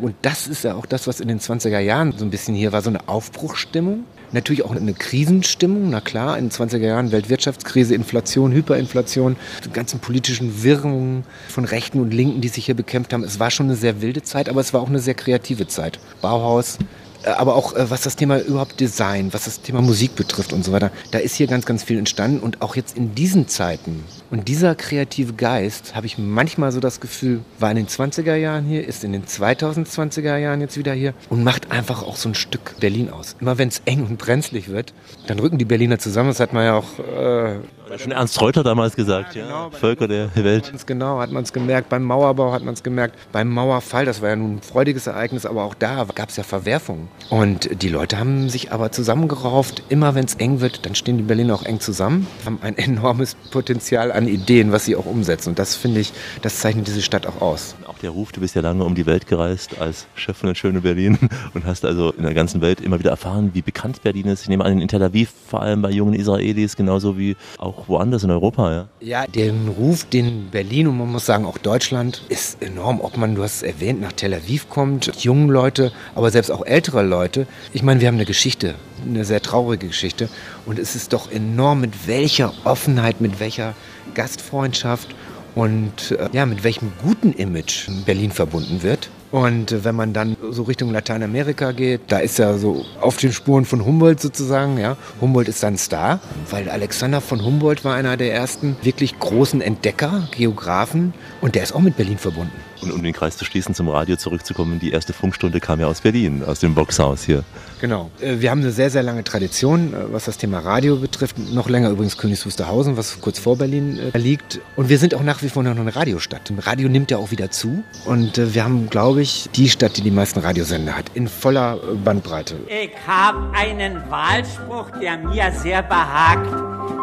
Und 0.00 0.14
das 0.22 0.46
ist 0.46 0.64
ja 0.64 0.74
auch 0.74 0.86
das, 0.86 1.06
was 1.06 1.20
in 1.20 1.28
den 1.28 1.40
20er 1.40 1.78
Jahren 1.78 2.12
so 2.16 2.24
ein 2.24 2.30
bisschen 2.30 2.54
hier 2.54 2.72
war, 2.72 2.82
so 2.82 2.90
eine 2.90 3.08
Aufbruchsstimmung. 3.08 4.04
Natürlich 4.32 4.64
auch 4.64 4.74
eine 4.74 4.92
Krisenstimmung, 4.92 5.90
na 5.90 6.00
klar, 6.00 6.36
in 6.36 6.46
den 6.46 6.50
20er 6.50 6.78
Jahren 6.78 7.12
Weltwirtschaftskrise, 7.12 7.94
Inflation, 7.94 8.52
Hyperinflation, 8.52 9.36
die 9.64 9.70
ganzen 9.70 10.00
politischen 10.00 10.64
Wirrungen 10.64 11.22
von 11.48 11.64
Rechten 11.64 12.00
und 12.00 12.12
Linken, 12.12 12.40
die 12.40 12.48
sich 12.48 12.66
hier 12.66 12.74
bekämpft 12.74 13.12
haben. 13.12 13.22
Es 13.22 13.38
war 13.38 13.52
schon 13.52 13.66
eine 13.66 13.76
sehr 13.76 14.02
wilde 14.02 14.22
Zeit, 14.22 14.48
aber 14.48 14.60
es 14.60 14.74
war 14.74 14.80
auch 14.80 14.88
eine 14.88 14.98
sehr 14.98 15.14
kreative 15.14 15.68
Zeit. 15.68 16.00
Bauhaus, 16.22 16.78
äh, 17.26 17.30
aber 17.30 17.54
auch 17.54 17.74
äh, 17.74 17.90
was 17.90 18.02
das 18.02 18.16
Thema 18.16 18.40
überhaupt 18.40 18.80
Design, 18.80 19.32
was 19.32 19.44
das 19.44 19.60
Thema 19.60 19.82
Musik 19.82 20.16
betrifft 20.16 20.52
und 20.52 20.64
so 20.64 20.72
weiter, 20.72 20.90
da 21.10 21.18
ist 21.18 21.34
hier 21.34 21.46
ganz, 21.46 21.66
ganz 21.66 21.82
viel 21.82 21.98
entstanden. 21.98 22.40
Und 22.40 22.62
auch 22.62 22.76
jetzt 22.76 22.96
in 22.96 23.14
diesen 23.14 23.48
Zeiten 23.48 24.04
und 24.30 24.48
dieser 24.48 24.74
kreative 24.74 25.34
Geist, 25.34 25.94
habe 25.94 26.06
ich 26.06 26.18
manchmal 26.18 26.72
so 26.72 26.80
das 26.80 27.00
Gefühl, 27.00 27.40
war 27.58 27.70
in 27.70 27.76
den 27.76 27.86
20er 27.86 28.34
Jahren 28.34 28.64
hier, 28.64 28.86
ist 28.86 29.04
in 29.04 29.12
den 29.12 29.24
2020er 29.24 30.36
Jahren 30.36 30.60
jetzt 30.60 30.76
wieder 30.76 30.92
hier 30.92 31.14
und 31.30 31.44
macht 31.44 31.70
einfach 31.70 32.02
auch 32.02 32.16
so 32.16 32.28
ein 32.28 32.34
Stück 32.34 32.78
Berlin 32.80 33.10
aus. 33.10 33.36
Immer 33.40 33.58
wenn 33.58 33.68
es 33.68 33.82
eng 33.84 34.04
und 34.06 34.18
brenzlig 34.18 34.68
wird, 34.68 34.92
dann 35.26 35.38
rücken 35.38 35.58
die 35.58 35.64
Berliner 35.64 35.98
zusammen. 35.98 36.28
Das 36.28 36.40
hat 36.40 36.52
man 36.52 36.64
ja 36.64 36.74
auch 36.74 36.98
äh, 36.98 37.58
Schon 37.98 38.12
Ernst 38.12 38.40
Reuter 38.40 38.64
damals 38.64 38.96
gesagt, 38.96 39.34
ja. 39.34 39.44
genau, 39.44 39.70
Völker 39.70 40.08
der 40.08 40.34
Welt. 40.34 40.70
Ganz 40.70 40.86
genau, 40.86 41.20
hat 41.20 41.30
man 41.30 41.44
es 41.44 41.52
gemerkt. 41.52 41.88
Beim 41.88 42.02
Mauerbau 42.02 42.52
hat 42.52 42.64
man 42.64 42.74
es 42.74 42.82
gemerkt. 42.82 43.16
Beim 43.32 43.48
Mauerfall, 43.48 44.04
das 44.04 44.20
war 44.22 44.30
ja 44.30 44.36
nun 44.36 44.56
ein 44.56 44.60
freudiges 44.60 45.06
Ereignis, 45.06 45.46
aber 45.46 45.62
auch 45.64 45.74
da 45.74 46.04
gab 46.14 46.30
es 46.30 46.36
ja 46.36 46.42
Verwerfungen. 46.42 47.08
Und 47.30 47.82
die 47.82 47.88
Leute 47.88 48.18
haben 48.18 48.48
sich 48.48 48.72
aber 48.72 48.90
zusammengerauft. 48.90 49.84
Immer 49.88 50.14
wenn 50.14 50.24
es 50.24 50.34
eng 50.34 50.60
wird, 50.60 50.84
dann 50.84 50.94
stehen 50.94 51.16
die 51.16 51.22
Berliner 51.22 51.54
auch 51.54 51.62
eng 51.62 51.78
zusammen, 51.80 52.26
haben 52.44 52.58
ein 52.62 52.76
enormes 52.78 53.36
Potenzial 53.50 54.10
an 54.10 54.26
Ideen, 54.26 54.72
was 54.72 54.84
sie 54.84 54.96
auch 54.96 55.06
umsetzen. 55.06 55.50
Und 55.50 55.58
das 55.58 55.76
finde 55.76 56.00
ich, 56.00 56.12
das 56.42 56.58
zeichnet 56.58 56.88
diese 56.88 57.02
Stadt 57.02 57.26
auch 57.26 57.40
aus. 57.40 57.76
Auch 57.86 57.98
der 57.98 58.10
Ruf, 58.10 58.32
du 58.32 58.40
bist 58.40 58.56
ja 58.56 58.62
lange 58.62 58.84
um 58.84 58.94
die 58.94 59.06
Welt 59.06 59.26
gereist 59.26 59.80
als 59.80 60.06
Chef 60.14 60.36
von 60.36 60.48
der 60.48 60.54
schönen 60.54 60.82
Berlin 60.82 61.18
und 61.54 61.64
hast 61.64 61.84
also 61.84 62.10
in 62.12 62.24
der 62.24 62.34
ganzen 62.34 62.60
Welt 62.60 62.80
immer 62.80 62.98
wieder 62.98 63.10
erfahren, 63.10 63.50
wie 63.54 63.62
bekannt 63.62 64.02
Berlin 64.02 64.26
ist. 64.26 64.42
Ich 64.42 64.48
nehme 64.48 64.64
an, 64.64 64.80
in 64.80 64.88
Tel 64.88 65.02
Aviv, 65.02 65.30
vor 65.48 65.62
allem 65.62 65.82
bei 65.82 65.90
jungen 65.90 66.14
Israelis, 66.14 66.76
genauso 66.76 67.16
wie 67.16 67.36
auch 67.58 67.75
woanders 67.86 68.24
in 68.24 68.30
Europa, 68.30 68.72
ja. 68.72 68.88
Ja, 69.00 69.26
den 69.26 69.68
Ruf, 69.68 70.04
den 70.04 70.50
Berlin 70.50 70.88
und 70.88 70.98
man 70.98 71.12
muss 71.12 71.26
sagen 71.26 71.44
auch 71.46 71.58
Deutschland 71.58 72.22
ist 72.28 72.62
enorm. 72.62 73.00
Ob 73.00 73.16
man, 73.16 73.34
du 73.34 73.42
hast 73.42 73.56
es 73.56 73.62
erwähnt, 73.62 74.00
nach 74.00 74.12
Tel 74.12 74.34
Aviv 74.34 74.68
kommt, 74.68 75.10
junge 75.22 75.52
Leute, 75.52 75.92
aber 76.14 76.30
selbst 76.30 76.50
auch 76.50 76.64
ältere 76.64 77.02
Leute. 77.02 77.46
Ich 77.72 77.82
meine, 77.82 78.00
wir 78.00 78.08
haben 78.08 78.16
eine 78.16 78.24
Geschichte, 78.24 78.74
eine 79.04 79.24
sehr 79.24 79.42
traurige 79.42 79.88
Geschichte. 79.88 80.28
Und 80.64 80.78
es 80.78 80.96
ist 80.96 81.12
doch 81.12 81.30
enorm, 81.30 81.80
mit 81.80 82.06
welcher 82.06 82.52
Offenheit, 82.64 83.20
mit 83.20 83.40
welcher 83.40 83.74
Gastfreundschaft 84.14 85.14
und 85.54 86.12
äh, 86.12 86.28
ja, 86.32 86.46
mit 86.46 86.64
welchem 86.64 86.92
guten 87.02 87.32
Image 87.32 87.88
Berlin 88.04 88.30
verbunden 88.30 88.82
wird. 88.82 89.08
Und 89.30 89.72
äh, 89.72 89.84
wenn 89.84 89.94
man 89.94 90.12
dann 90.12 90.36
so 90.50 90.64
Richtung 90.64 90.92
Lateinamerika 90.92 91.72
geht, 91.72 92.02
da 92.08 92.18
ist 92.18 92.38
ja 92.38 92.56
so 92.58 92.84
auf 93.00 93.16
den 93.16 93.32
Spuren 93.32 93.64
von 93.64 93.84
Humboldt 93.84 94.20
sozusagen, 94.20 94.78
ja. 94.78 94.96
Humboldt 95.20 95.48
ist 95.48 95.62
dann 95.62 95.76
Star, 95.76 96.20
weil 96.50 96.68
Alexander 96.70 97.20
von 97.20 97.44
Humboldt 97.44 97.84
war 97.84 97.94
einer 97.94 98.16
der 98.16 98.32
ersten 98.32 98.76
wirklich 98.82 99.18
großen 99.18 99.60
Entdecker, 99.60 100.28
Geografen 100.36 101.14
und 101.40 101.54
der 101.54 101.62
ist 101.62 101.74
auch 101.74 101.80
mit 101.80 101.96
Berlin 101.96 102.18
verbunden. 102.18 102.65
Und 102.82 102.92
um 102.92 103.02
den 103.02 103.12
Kreis 103.12 103.36
zu 103.36 103.44
schließen, 103.44 103.74
zum 103.74 103.88
Radio 103.88 104.16
zurückzukommen, 104.16 104.78
die 104.78 104.90
erste 104.92 105.12
Funkstunde 105.12 105.60
kam 105.60 105.80
ja 105.80 105.86
aus 105.86 106.00
Berlin, 106.02 106.42
aus 106.44 106.60
dem 106.60 106.74
Boxhaus 106.74 107.24
hier. 107.24 107.44
Genau. 107.80 108.10
Äh, 108.20 108.36
Wir 108.40 108.50
haben 108.50 108.60
eine 108.60 108.70
sehr, 108.70 108.90
sehr 108.90 109.02
lange 109.02 109.24
Tradition, 109.24 109.92
äh, 109.94 110.12
was 110.12 110.24
das 110.26 110.38
Thema 110.38 110.58
Radio 110.60 110.96
betrifft. 110.96 111.38
Noch 111.38 111.68
länger 111.68 111.90
übrigens 111.90 112.16
Königs 112.18 112.44
Wusterhausen, 112.46 112.96
was 112.96 113.20
kurz 113.20 113.38
vor 113.38 113.56
Berlin 113.56 113.98
äh, 114.12 114.18
liegt. 114.18 114.60
Und 114.76 114.88
wir 114.88 114.98
sind 114.98 115.14
auch 115.14 115.22
nach 115.22 115.42
wie 115.42 115.48
vor 115.48 115.62
noch 115.62 115.76
eine 115.76 115.94
Radiostadt. 115.94 116.52
Radio 116.58 116.88
nimmt 116.88 117.10
ja 117.10 117.18
auch 117.18 117.30
wieder 117.30 117.50
zu. 117.50 117.82
Und 118.04 118.54
wir 118.54 118.64
haben, 118.64 118.88
glaube 118.90 119.22
ich, 119.22 119.48
die 119.54 119.68
Stadt, 119.68 119.96
die 119.96 120.02
die 120.02 120.10
meisten 120.10 120.40
Radiosender 120.40 120.96
hat, 120.96 121.06
in 121.14 121.28
voller 121.28 121.78
Bandbreite. 122.04 122.56
Ich 122.68 122.90
hab 123.06 123.34
einen 123.54 124.02
Wahlspruch, 124.10 124.90
der 125.00 125.18
mir 125.18 125.52
sehr 125.52 125.82
behagt, 125.82 126.46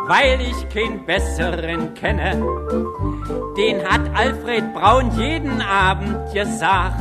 weil 0.08 0.40
ich 0.42 0.70
keinen 0.70 1.06
besseren 1.06 1.94
kenne. 1.94 2.42
Den 3.58 3.84
hat 3.84 4.02
Alfred 4.16 4.74
Braun 4.74 5.12
jeden 5.18 5.62
Abend 5.68 6.34
gesagt, 6.34 7.00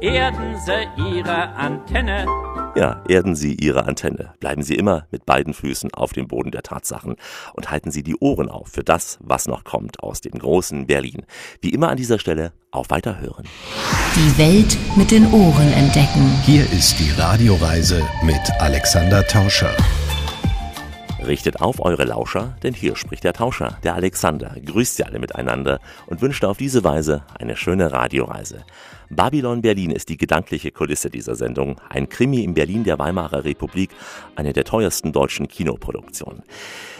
erden 0.00 0.56
Sie 0.64 1.16
Ihre 1.16 1.48
Antenne. 1.54 2.26
Ja, 2.76 3.02
erden 3.08 3.36
Sie 3.36 3.54
Ihre 3.54 3.84
Antenne. 3.84 4.34
Bleiben 4.40 4.62
Sie 4.62 4.74
immer 4.74 5.06
mit 5.10 5.26
beiden 5.26 5.54
Füßen 5.54 5.94
auf 5.94 6.12
dem 6.12 6.26
Boden 6.26 6.50
der 6.50 6.62
Tatsachen 6.62 7.16
und 7.54 7.70
halten 7.70 7.90
Sie 7.90 8.02
die 8.02 8.16
Ohren 8.16 8.48
auf 8.48 8.68
für 8.68 8.82
das, 8.82 9.18
was 9.20 9.46
noch 9.46 9.64
kommt 9.64 10.02
aus 10.02 10.20
dem 10.20 10.32
großen 10.32 10.86
Berlin. 10.86 11.24
Wie 11.60 11.70
immer 11.70 11.88
an 11.88 11.96
dieser 11.96 12.18
Stelle 12.18 12.52
auf 12.72 12.90
Weiterhören. 12.90 13.44
Die 14.16 14.38
Welt 14.38 14.76
mit 14.96 15.10
den 15.10 15.32
Ohren 15.32 15.72
entdecken. 15.72 16.30
Hier 16.44 16.64
ist 16.72 16.98
die 16.98 17.10
Radioreise 17.16 18.02
mit 18.22 18.40
Alexander 18.58 19.26
Tauscher. 19.26 19.70
Richtet 21.26 21.60
auf 21.62 21.80
eure 21.80 22.04
Lauscher, 22.04 22.56
denn 22.62 22.74
hier 22.74 22.96
spricht 22.96 23.24
der 23.24 23.32
Tauscher, 23.32 23.78
der 23.82 23.94
Alexander, 23.94 24.56
grüßt 24.62 24.96
sie 24.96 25.04
alle 25.04 25.18
miteinander 25.18 25.80
und 26.06 26.20
wünscht 26.20 26.44
auf 26.44 26.58
diese 26.58 26.84
Weise 26.84 27.22
eine 27.38 27.56
schöne 27.56 27.92
Radioreise. 27.92 28.64
Babylon 29.10 29.62
Berlin 29.62 29.90
ist 29.90 30.08
die 30.08 30.16
gedankliche 30.16 30.70
Kulisse 30.70 31.10
dieser 31.10 31.34
Sendung, 31.34 31.80
ein 31.88 32.08
Krimi 32.08 32.42
in 32.42 32.54
Berlin 32.54 32.84
der 32.84 32.98
Weimarer 32.98 33.44
Republik, 33.44 33.90
eine 34.34 34.52
der 34.52 34.64
teuersten 34.64 35.12
deutschen 35.12 35.48
Kinoproduktionen. 35.48 36.42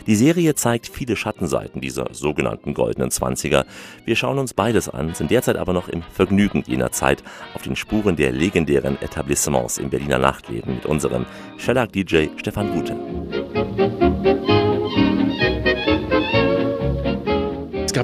Die 0.07 0.17
Serie 0.17 0.55
zeigt 0.55 0.89
viele 0.89 1.17
Schattenseiten 1.17 1.81
dieser 1.81 2.13
sogenannten 2.13 2.75
goldenen 2.75 3.11
Zwanziger. 3.11 3.65
Wir 4.05 4.17
schauen 4.17 4.39
uns 4.39 4.55
beides 4.55 4.89
an, 4.89 5.15
sind 5.15 5.31
derzeit 5.31 5.57
aber 5.57 5.73
noch 5.73 5.89
im 5.89 6.03
Vergnügen 6.03 6.63
jener 6.67 6.93
Zeit 6.93 7.25
auf 7.55 7.63
den 7.63 7.77
Spuren 7.77 8.17
der 8.17 8.33
legendären 8.33 9.01
Etablissements 9.01 9.79
im 9.79 9.91
Berliner 9.91 10.19
Nachtleben 10.19 10.77
mit 10.77 10.87
unserem 10.87 11.27
Shellac-DJ 11.59 12.29
Stefan 12.37 12.73
Gute. 12.73 14.04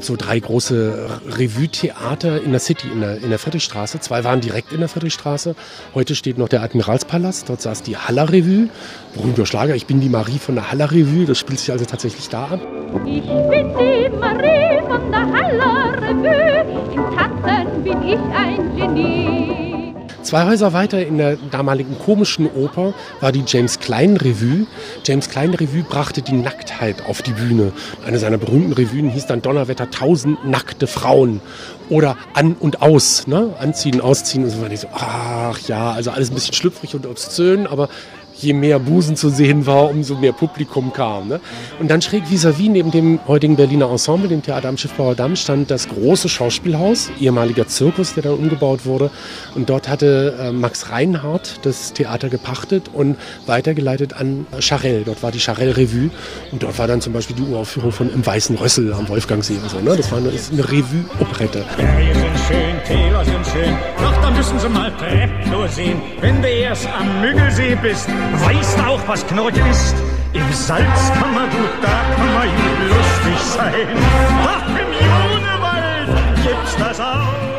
Gab 0.01 0.05
so 0.07 0.17
drei 0.17 0.41
große 0.41 1.21
Revue-Theater 1.29 2.43
in 2.43 2.53
der 2.53 2.61
City, 2.61 2.89
in 2.91 3.01
der, 3.01 3.19
in 3.19 3.29
der 3.29 3.39
Friedrichstraße. 3.39 4.01
Zwei 4.01 4.25
waren 4.25 4.41
direkt 4.41 4.73
in 4.73 4.81
der 4.81 4.89
Friedrichstraße. 4.89 5.55
Heute 5.95 6.15
steht 6.15 6.39
noch 6.39 6.49
der 6.49 6.63
Admiralspalast. 6.63 7.51
Dort 7.51 7.61
saß 7.61 7.83
die 7.83 7.99
Haller 7.99 8.33
Revue. 8.33 8.71
Berühmter 9.15 9.45
Schlager. 9.45 9.75
Ich 9.75 9.87
bin 9.87 10.01
die 10.01 10.09
Marie 10.09 10.39
von 10.39 10.55
der 10.55 10.71
Haller 10.71 10.91
Revue. 10.91 11.27
Das 11.27 11.39
spielt 11.39 11.59
sich 11.59 11.71
also 11.71 11.85
tatsächlich 11.85 12.31
da 12.31 12.45
ab. 12.45 12.61
Ich 13.05 13.21
bin 13.27 13.75
die 13.79 14.09
Marie 14.19 14.81
von 14.89 15.11
der 15.11 15.21
Haller 15.21 16.01
Revue. 16.01 16.95
Im 16.95 17.17
Tanzen 17.17 17.85
bin 17.85 18.03
ich 18.03 18.19
ein 18.35 18.77
Genie. 18.77 19.70
Zwei 20.23 20.45
Häuser 20.45 20.75
weiter 20.75 21.05
in 21.05 21.17
der 21.17 21.37
damaligen 21.51 21.99
komischen 21.99 22.47
Oper 22.47 22.93
war 23.21 23.33
die 23.33 23.43
James 23.47 23.81
Klein 23.81 24.19
Revue. 24.19 24.67
James 25.03 25.31
Klein 25.31 25.55
Revue 25.55 25.83
brachte 25.83 26.21
die 26.21 26.35
Nacktheit 26.35 27.07
auf 27.07 27.23
die 27.23 27.33
Bühne. 27.33 27.73
Eine 28.07 28.19
seiner 28.19 28.37
berühmten 28.37 28.75
Revuen 28.75 29.09
hieß 29.09 29.27
dann 29.27 29.41
Donnerwetter, 29.41 29.91
tausend 29.91 30.45
nackte 30.45 30.87
Frauen. 30.87 31.41
Oder 31.89 32.19
an 32.35 32.55
und 32.55 32.83
aus, 32.83 33.27
ne? 33.27 33.55
Anziehen, 33.59 34.03
ausziehen 34.03 34.45
und 34.45 34.51
so 34.51 34.61
weiter. 34.61 34.77
So, 34.77 34.89
ach 34.93 35.59
ja, 35.61 35.93
also 35.93 36.11
alles 36.11 36.31
ein 36.31 36.35
bisschen 36.35 36.55
schlüpfrig 36.55 36.95
und 36.95 37.07
obszön, 37.07 37.67
aber 37.67 37.89
je 38.43 38.53
mehr 38.53 38.79
Busen 38.79 39.17
zu 39.17 39.29
sehen 39.29 39.67
war, 39.67 39.91
umso 39.91 40.17
mehr 40.17 40.33
Publikum 40.33 40.93
kam. 40.93 41.29
Ne? 41.29 41.41
Und 41.79 41.91
dann 41.91 42.03
schräg 42.03 42.25
vis-à-vis 42.29 42.69
neben 42.69 42.91
dem 42.91 43.21
heutigen 43.27 43.57
Berliner 43.57 43.91
Ensemble, 43.91 44.29
dem 44.29 44.43
Theater 44.43 44.69
am 44.69 44.77
Schiffbauer 44.77 45.15
Damm, 45.15 45.37
stand 45.37 45.71
das 45.71 45.89
große 45.89 46.29
Schauspielhaus, 46.29 47.11
ehemaliger 47.21 47.67
Zirkus, 47.67 48.15
der 48.15 48.25
dann 48.25 48.35
umgebaut 48.35 48.87
wurde. 48.87 49.11
Und 49.55 49.71
dort 49.71 49.89
hatte 49.89 50.37
äh, 50.41 50.53
Max 50.53 50.91
Reinhardt 50.91 51.61
das 51.63 51.93
Theater 51.93 52.29
gepachtet 52.29 52.91
und 52.93 53.17
weitergeleitet 53.47 54.15
an 54.15 54.47
Charelle. 54.59 55.03
Dort 55.05 55.23
war 55.23 55.33
die 55.33 55.41
Charelle 55.41 55.77
Revue 55.77 56.11
und 56.53 56.63
dort 56.63 56.79
war 56.79 56.87
dann 56.87 57.01
zum 57.01 57.13
Beispiel 57.13 57.37
die 57.37 57.43
Uraufführung 57.43 57.93
von 57.93 58.13
Im 58.13 58.25
Weißen 58.25 58.57
Rössel 58.57 58.93
am 58.93 59.09
Wolfgangsee 59.09 59.59
und 59.63 59.71
so. 59.71 59.81
Ne? 59.81 59.97
Das 59.97 60.11
war 60.11 60.19
eine, 60.19 60.29
ist 60.29 60.53
eine 60.53 60.65
Revue-Operette. 60.65 61.65
Berge 61.77 62.15
sind 62.15 62.39
schön, 62.47 62.85
Täler 62.87 63.25
sind 63.25 63.47
schön, 63.47 63.77
doch 63.99 64.23
da 64.23 64.31
müssen 64.31 64.59
Sie 64.59 64.69
mal 64.69 64.91
Treptow 64.97 65.69
sehen. 65.71 66.01
Wenn 66.21 66.43
du 66.43 66.49
erst 66.49 66.87
am 66.87 67.21
Müggelsee 67.21 67.77
bist, 67.83 68.09
weißt 68.33 68.81
auch, 68.81 69.01
was 69.07 69.27
Knorke 69.27 69.61
ist. 69.71 69.95
Im 70.33 70.53
Salz 70.53 71.13
kann 71.13 71.35
man 71.35 71.51
gut, 71.51 71.71
da 71.83 72.03
kann 72.15 72.35
man 72.35 72.49
lustig 72.89 73.47
sein. 73.57 73.87
Ach, 74.45 74.67
im 74.69 74.93
Junewald 74.93 76.37
gibt's 76.43 76.77
das 76.77 77.01
auch. 77.01 77.51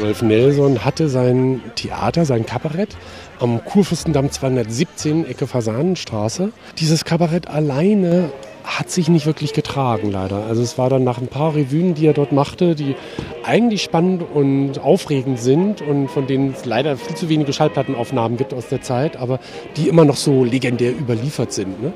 Rolf 0.00 0.22
Nelson 0.22 0.84
hatte 0.84 1.08
sein 1.08 1.60
Theater, 1.74 2.24
sein 2.24 2.46
Kabarett 2.46 2.96
am 3.38 3.62
Kurfürstendamm 3.64 4.30
217, 4.30 5.26
Ecke 5.26 5.46
Fasanenstraße. 5.46 6.52
Dieses 6.78 7.04
Kabarett 7.04 7.48
alleine 7.48 8.32
hat 8.78 8.90
sich 8.90 9.08
nicht 9.08 9.26
wirklich 9.26 9.52
getragen, 9.52 10.10
leider. 10.10 10.44
Also 10.46 10.62
es 10.62 10.78
war 10.78 10.88
dann 10.88 11.04
nach 11.04 11.18
ein 11.18 11.26
paar 11.26 11.54
Revuen, 11.54 11.94
die 11.94 12.06
er 12.06 12.12
dort 12.12 12.32
machte, 12.32 12.74
die 12.74 12.94
eigentlich 13.42 13.82
spannend 13.82 14.22
und 14.34 14.78
aufregend 14.78 15.40
sind 15.40 15.82
und 15.82 16.08
von 16.08 16.26
denen 16.26 16.52
es 16.52 16.64
leider 16.64 16.96
viel 16.96 17.16
zu 17.16 17.28
wenige 17.28 17.52
Schallplattenaufnahmen 17.52 18.36
gibt 18.36 18.54
aus 18.54 18.68
der 18.68 18.80
Zeit, 18.82 19.16
aber 19.16 19.40
die 19.76 19.88
immer 19.88 20.04
noch 20.04 20.16
so 20.16 20.44
legendär 20.44 20.92
überliefert 20.92 21.52
sind. 21.52 21.82
Ne? 21.82 21.92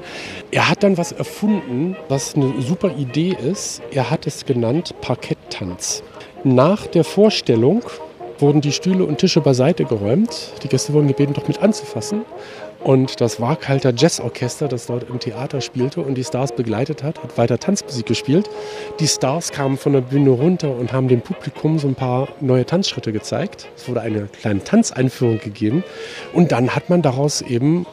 Er 0.51 0.69
hat 0.69 0.83
dann 0.83 0.99
was 0.99 1.13
erfunden, 1.13 1.97
was 2.09 2.35
eine 2.35 2.53
super 2.61 2.97
Idee 2.97 3.37
ist. 3.41 3.83
Er 3.91 4.11
hat 4.11 4.27
es 4.27 4.45
genannt 4.45 4.95
Parketttanz. 5.01 6.03
Nach 6.43 6.87
der 6.87 7.05
Vorstellung 7.05 7.83
wurden 8.45 8.61
die 8.61 8.73
Stühle 8.73 9.07
und 9.07 9.17
Tische 9.17 9.41
beiseite 9.41 9.87
geräumt. 9.87 10.53
Die 10.63 10.69
Gäste 10.69 10.93
wurden 10.93 11.09
gebeten, 11.09 11.33
doch 11.33 11.49
mit 11.49 11.63
anzufassen. 11.63 12.27
Und 12.83 13.23
das 13.23 13.41
Warkhalter 13.41 13.95
Jazzorchester, 13.97 14.69
das 14.69 14.85
dort 14.85 15.09
im 15.09 15.19
Theater 15.19 15.63
spielte 15.63 16.03
und 16.03 16.17
die 16.17 16.25
Stars 16.25 16.55
begleitet 16.55 17.03
hat, 17.03 17.23
hat 17.23 17.39
weiter 17.39 17.59
Tanzmusik 17.59 18.05
gespielt. 18.05 18.51
Die 19.01 19.09
Stars 19.09 19.51
kamen 19.51 19.79
von 19.79 19.95
der 19.95 20.03
Bühne 20.03 20.29
runter 20.29 20.77
und 20.77 20.93
haben 20.93 21.09
dem 21.09 21.23
Publikum 21.23 21.79
so 21.79 21.89
ein 21.89 21.95
paar 21.95 22.29
neue 22.43 22.67
Tanzschritte 22.67 23.13
gezeigt. 23.13 23.67
Es 23.77 23.89
wurde 23.89 24.03
eine 24.03 24.27
kleine 24.27 24.63
Tanzeinführung 24.63 25.39
gegeben. 25.39 25.83
Und 26.35 26.53
dann 26.53 26.77
hat 26.77 26.91
man 26.91 27.01
daraus 27.01 27.41
eben 27.41 27.87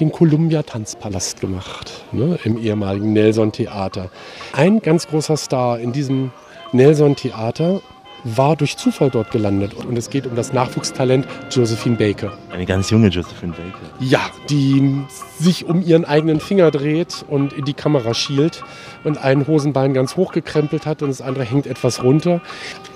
den 0.00 0.10
Columbia 0.10 0.64
Tanzpalast 0.64 1.40
gemacht, 1.40 2.02
ne, 2.10 2.36
im 2.42 2.58
ehemaligen 2.58 3.12
Nelson 3.12 3.52
Theater. 3.52 4.10
Ein 4.54 4.80
ganz 4.80 5.06
großer 5.06 5.36
Star 5.36 5.78
in 5.78 5.92
diesem 5.92 6.32
Nelson 6.72 7.14
Theater 7.14 7.80
war 8.24 8.56
durch 8.56 8.76
Zufall 8.76 9.10
dort 9.10 9.30
gelandet. 9.30 9.74
Und 9.74 9.96
es 9.96 10.10
geht 10.10 10.26
um 10.26 10.34
das 10.34 10.52
Nachwuchstalent 10.52 11.26
Josephine 11.50 11.96
Baker. 11.96 12.32
Eine 12.50 12.66
ganz 12.66 12.90
junge 12.90 13.08
Josephine 13.08 13.52
Baker. 13.52 13.94
Ja, 14.00 14.20
die 14.48 15.02
sich 15.38 15.66
um 15.66 15.82
ihren 15.82 16.04
eigenen 16.04 16.40
Finger 16.40 16.70
dreht 16.70 17.24
und 17.28 17.52
in 17.52 17.64
die 17.64 17.74
Kamera 17.74 18.14
schielt 18.14 18.64
und 19.04 19.18
ein 19.18 19.46
Hosenbein 19.46 19.94
ganz 19.94 20.16
hochgekrempelt 20.16 20.86
hat 20.86 21.02
und 21.02 21.08
das 21.08 21.20
andere 21.20 21.44
hängt 21.44 21.66
etwas 21.66 22.02
runter. 22.02 22.40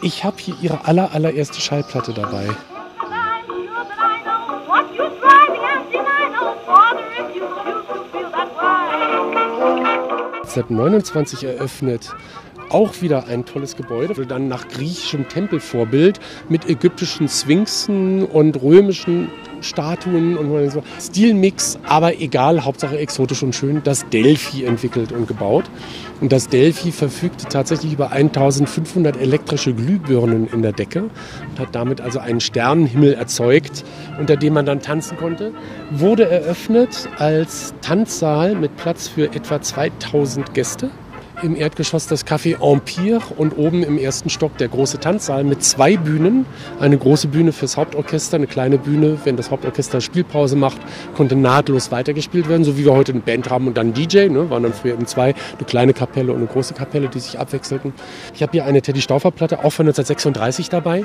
Ich 0.02 0.24
habe 0.24 0.36
hier 0.38 0.54
ihre 0.60 0.86
aller, 0.86 1.12
allererste 1.12 1.60
Schallplatte 1.60 2.12
dabei. 2.12 2.48
Seit 10.44 10.70
29 10.70 11.44
eröffnet 11.44 12.14
auch 12.70 13.02
wieder 13.02 13.26
ein 13.26 13.44
tolles 13.44 13.76
Gebäude, 13.76 14.26
dann 14.26 14.48
nach 14.48 14.68
griechischem 14.68 15.28
Tempelvorbild 15.28 16.20
mit 16.48 16.68
ägyptischen 16.68 17.28
Sphinxen 17.28 18.24
und 18.24 18.62
römischen 18.62 19.28
Statuen 19.60 20.36
und 20.36 20.70
so. 20.70 20.82
Stilmix, 21.00 21.78
aber 21.84 22.20
egal, 22.20 22.64
Hauptsache 22.64 22.98
exotisch 22.98 23.42
und 23.42 23.54
schön. 23.54 23.82
Das 23.84 24.08
Delphi 24.08 24.64
entwickelt 24.64 25.12
und 25.12 25.26
gebaut. 25.26 25.64
Und 26.20 26.32
das 26.32 26.48
Delphi 26.48 26.90
verfügte 26.90 27.46
tatsächlich 27.48 27.92
über 27.92 28.10
1500 28.10 29.16
elektrische 29.20 29.72
Glühbirnen 29.72 30.48
in 30.52 30.62
der 30.62 30.72
Decke 30.72 31.04
und 31.04 31.58
hat 31.58 31.68
damit 31.72 32.00
also 32.00 32.18
einen 32.18 32.40
Sternenhimmel 32.40 33.14
erzeugt, 33.14 33.84
unter 34.18 34.36
dem 34.36 34.54
man 34.54 34.66
dann 34.66 34.80
tanzen 34.80 35.16
konnte. 35.16 35.52
Wurde 35.90 36.28
eröffnet 36.28 37.08
als 37.18 37.74
Tanzsaal 37.82 38.54
mit 38.54 38.76
Platz 38.76 39.08
für 39.08 39.32
etwa 39.32 39.60
2000 39.60 40.54
Gäste 40.54 40.90
im 41.42 41.56
Erdgeschoss 41.56 42.06
das 42.06 42.26
Café 42.26 42.56
Empire 42.60 43.20
und 43.36 43.56
oben 43.56 43.82
im 43.82 43.98
ersten 43.98 44.30
Stock 44.30 44.56
der 44.58 44.68
große 44.68 44.98
Tanzsaal 44.98 45.44
mit 45.44 45.62
zwei 45.62 45.96
Bühnen. 45.96 46.46
Eine 46.80 46.98
große 46.98 47.28
Bühne 47.28 47.52
fürs 47.52 47.76
Hauptorchester, 47.76 48.36
eine 48.36 48.46
kleine 48.46 48.78
Bühne, 48.78 49.18
wenn 49.24 49.36
das 49.36 49.50
Hauptorchester 49.50 50.00
Spielpause 50.00 50.56
macht, 50.56 50.78
konnte 51.16 51.36
nahtlos 51.36 51.90
weitergespielt 51.90 52.48
werden, 52.48 52.64
so 52.64 52.76
wie 52.76 52.84
wir 52.84 52.92
heute 52.92 53.12
eine 53.12 53.20
Band 53.20 53.50
haben 53.50 53.66
und 53.66 53.76
dann 53.76 53.92
DJ, 53.92 54.28
ne, 54.28 54.50
waren 54.50 54.62
dann 54.62 54.72
früher 54.72 54.94
eben 54.94 55.06
zwei, 55.06 55.34
eine 55.56 55.66
kleine 55.66 55.94
Kapelle 55.94 56.32
und 56.32 56.38
eine 56.38 56.46
große 56.46 56.74
Kapelle, 56.74 57.08
die 57.08 57.20
sich 57.20 57.38
abwechselten. 57.38 57.92
Ich 58.34 58.42
habe 58.42 58.52
hier 58.52 58.64
eine 58.64 58.82
Teddy 58.82 59.00
Stauffer 59.00 59.30
Platte, 59.30 59.58
auch 59.64 59.72
von 59.72 59.86
1936 59.86 60.68
dabei 60.68 61.04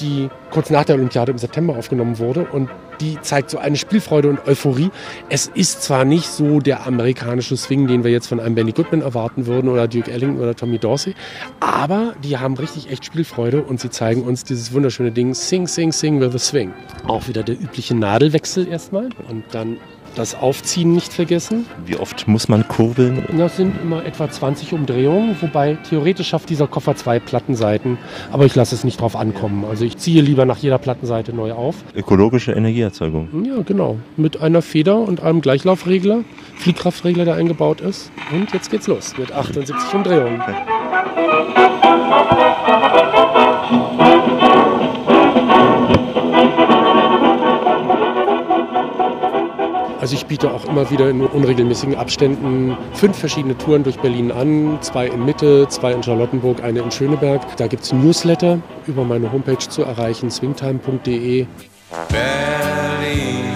die 0.00 0.28
kurz 0.50 0.70
nach 0.70 0.84
der 0.84 0.96
Olympiade 0.96 1.32
im 1.32 1.38
September 1.38 1.76
aufgenommen 1.76 2.18
wurde. 2.18 2.44
Und 2.44 2.70
die 3.00 3.20
zeigt 3.20 3.50
so 3.50 3.58
eine 3.58 3.76
Spielfreude 3.76 4.28
und 4.28 4.46
Euphorie. 4.46 4.90
Es 5.28 5.48
ist 5.48 5.82
zwar 5.82 6.04
nicht 6.04 6.28
so 6.28 6.60
der 6.60 6.86
amerikanische 6.86 7.56
Swing, 7.56 7.86
den 7.86 8.04
wir 8.04 8.10
jetzt 8.10 8.28
von 8.28 8.40
einem 8.40 8.54
Benny 8.54 8.72
Goodman 8.72 9.02
erwarten 9.02 9.46
würden 9.46 9.68
oder 9.68 9.88
Duke 9.88 10.10
Ellington 10.10 10.40
oder 10.40 10.54
Tommy 10.54 10.78
Dorsey, 10.78 11.14
aber 11.60 12.14
die 12.22 12.38
haben 12.38 12.54
richtig 12.54 12.90
echt 12.90 13.04
Spielfreude 13.04 13.62
und 13.62 13.80
sie 13.80 13.90
zeigen 13.90 14.22
uns 14.22 14.44
dieses 14.44 14.72
wunderschöne 14.72 15.12
Ding 15.12 15.34
Sing, 15.34 15.66
Sing, 15.66 15.92
Sing 15.92 16.20
with 16.20 16.34
a 16.34 16.38
Swing. 16.38 16.72
Auch 17.06 17.28
wieder 17.28 17.42
der 17.42 17.60
übliche 17.60 17.94
Nadelwechsel 17.94 18.68
erstmal 18.68 19.08
und 19.28 19.44
dann 19.52 19.78
das 20.14 20.34
Aufziehen 20.34 20.92
nicht 20.92 21.12
vergessen. 21.12 21.66
Wie 21.86 21.96
oft 21.96 22.26
muss 22.28 22.48
man 22.48 22.66
kurbeln? 22.68 23.24
Das 23.36 23.56
sind 23.56 23.80
immer 23.82 24.04
etwa 24.04 24.30
20 24.30 24.72
Umdrehungen, 24.72 25.36
wobei 25.40 25.76
theoretisch 25.88 26.28
schafft 26.28 26.50
dieser 26.50 26.66
Koffer 26.66 26.96
zwei 26.96 27.18
Plattenseiten, 27.18 27.98
aber 28.32 28.46
ich 28.46 28.54
lasse 28.54 28.74
es 28.74 28.84
nicht 28.84 29.00
drauf 29.00 29.16
ankommen. 29.16 29.64
Also 29.64 29.84
ich 29.84 29.96
ziehe 29.98 30.22
lieber 30.22 30.44
nach 30.46 30.58
jeder 30.58 30.78
Plattenseite 30.78 31.34
neu 31.34 31.52
auf. 31.52 31.76
Ökologische 31.94 32.52
Energieerzeugung. 32.52 33.28
Ja, 33.44 33.62
genau. 33.62 33.96
Mit 34.16 34.40
einer 34.40 34.62
Feder 34.62 34.98
und 34.98 35.22
einem 35.22 35.40
Gleichlaufregler, 35.40 36.20
Fliehkraftregler, 36.56 37.24
der 37.24 37.34
eingebaut 37.34 37.80
ist. 37.80 38.10
Und 38.32 38.52
jetzt 38.52 38.70
geht's 38.70 38.86
los 38.86 39.14
mit 39.18 39.32
78 39.32 39.94
Umdrehungen. 39.94 40.42
Also 50.04 50.16
ich 50.16 50.26
biete 50.26 50.50
auch 50.50 50.66
immer 50.66 50.90
wieder 50.90 51.08
in 51.08 51.22
unregelmäßigen 51.22 51.94
Abständen 51.94 52.76
fünf 52.92 53.16
verschiedene 53.16 53.56
Touren 53.56 53.84
durch 53.84 53.98
Berlin 54.00 54.30
an. 54.32 54.76
Zwei 54.82 55.06
in 55.06 55.24
Mitte, 55.24 55.66
zwei 55.70 55.92
in 55.92 56.02
Charlottenburg, 56.02 56.62
eine 56.62 56.80
in 56.80 56.90
Schöneberg. 56.90 57.56
Da 57.56 57.68
gibt 57.68 57.84
es 57.84 57.92
Newsletter 57.94 58.58
über 58.86 59.02
meine 59.02 59.32
Homepage 59.32 59.66
zu 59.66 59.80
erreichen, 59.80 60.30
swingtime.de. 60.30 61.46
Berlin, 62.10 63.53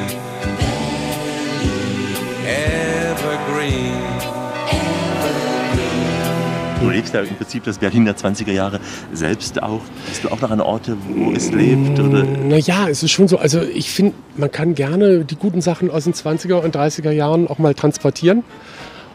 Du 6.81 6.91
lebst 6.91 7.13
ja 7.13 7.21
im 7.21 7.35
Prinzip 7.35 7.65
das 7.65 7.79
Berlin 7.79 8.05
der 8.05 8.17
20er 8.17 8.53
Jahre 8.53 8.79
selbst 9.13 9.61
auch. 9.63 9.81
Bist 10.09 10.25
du 10.25 10.29
auch 10.29 10.41
noch 10.41 10.51
an 10.51 10.61
Orte, 10.61 10.97
wo 11.09 11.33
es 11.33 11.51
lebt? 11.51 11.99
Oder? 11.99 12.23
Naja, 12.23 12.89
es 12.89 13.03
ist 13.03 13.11
schon 13.11 13.27
so. 13.27 13.39
Also 13.39 13.61
ich 13.63 13.91
finde, 13.91 14.15
man 14.37 14.53
kann 14.53 14.75
gerne 14.75 15.25
die 15.25 15.35
guten 15.35 15.61
Sachen 15.61 15.91
aus 15.91 16.05
den 16.05 16.15
20er 16.15 16.55
und 16.55 16.77
30er 16.77 17.11
Jahren 17.11 17.49
auch 17.49 17.59
mal 17.59 17.75
transportieren 17.75 18.45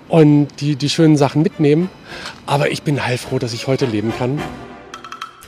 und 0.10 0.48
die, 0.60 0.76
die 0.76 0.90
schönen 0.90 1.16
Sachen 1.16 1.42
mitnehmen. 1.42 1.90
Aber 2.46 2.70
ich 2.70 2.84
bin 2.84 3.06
heilfroh, 3.06 3.40
dass 3.40 3.54
ich 3.54 3.68
heute 3.68 3.86
leben 3.86 4.12
kann. 4.18 4.40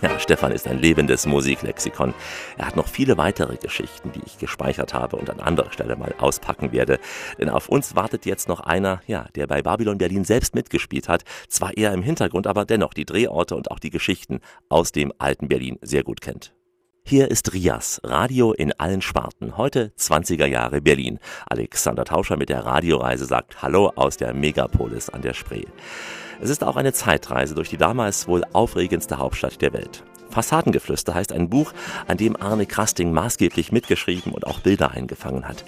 Ja, 0.06 0.20
Stefan 0.20 0.52
ist 0.52 0.68
ein 0.68 0.78
lebendes 0.78 1.26
Musiklexikon. 1.26 2.14
Er 2.60 2.68
hat 2.68 2.76
noch 2.76 2.88
viele 2.88 3.18
weitere 3.18 3.56
Geschichten, 3.56 4.12
die 4.12 4.22
ich 4.24 4.38
gespeichert 4.38 4.94
habe 4.94 5.16
und 5.16 5.32
an 5.32 5.40
anderer 5.40 5.72
Stelle 5.72 5.96
mal 5.96 6.14
auspacken 6.20 6.72
werde. 6.72 7.00
Denn 7.40 7.50
auf 7.50 7.70
uns 7.70 7.96
wartet 7.96 8.28
jetzt 8.28 8.48
noch 8.48 8.60
einer, 8.60 9.02
ja, 9.08 9.26
der 9.34 9.48
bei 9.48 9.64
Babylon 9.64 9.98
Berlin 9.98 10.24
selbst 10.24 10.54
mitgespielt 10.54 11.10
hat. 11.10 11.24
Zwar 11.50 11.76
eher 11.76 11.92
im 11.92 12.04
Hintergrund, 12.04 12.46
aber 12.46 12.66
dennoch 12.66 12.94
die 12.94 13.06
Drehorte 13.06 13.56
und 13.56 13.72
auch 13.72 13.80
die 13.80 13.90
Geschichten 13.90 14.42
aus 14.70 14.92
dem 14.92 15.12
alten 15.18 15.48
Berlin 15.48 15.80
sehr 15.82 16.04
gut 16.04 16.22
kennt. 16.22 16.54
Hier 17.04 17.32
ist 17.32 17.56
Rias, 17.56 18.00
Radio 18.04 18.54
in 18.54 18.74
allen 18.74 19.02
Sparten. 19.02 19.58
Heute 19.58 19.92
20er 19.98 20.46
Jahre 20.46 20.82
Berlin. 20.82 21.18
Alexander 21.48 22.06
Tauscher 22.06 22.38
mit 22.38 22.50
der 22.50 22.64
Radioreise 22.64 23.26
sagt 23.26 23.64
Hallo 23.64 23.92
aus 23.96 24.18
der 24.18 24.36
Megapolis 24.36 25.10
an 25.10 25.24
der 25.24 25.34
Spree. 25.34 25.66
Es 26.42 26.50
ist 26.50 26.64
auch 26.64 26.76
eine 26.76 26.94
Zeitreise 26.94 27.56
durch 27.56 27.70
die 27.70 27.78
damals 27.78 28.28
wohl 28.28 28.44
aufregendste 28.54 29.18
Hauptstadt 29.18 29.62
der 29.62 29.74
Welt. 29.74 30.04
Fassadengeflüster 30.30 31.14
heißt 31.14 31.32
ein 31.32 31.50
Buch, 31.50 31.74
an 32.08 32.18
dem 32.18 32.36
Arne 32.36 32.66
Krasting 32.66 33.14
maßgeblich 33.14 33.72
mitgeschrieben 33.72 34.34
und 34.34 34.46
auch 34.46 34.60
Bilder 34.60 34.92
eingefangen 34.92 35.48
hat. 35.48 35.64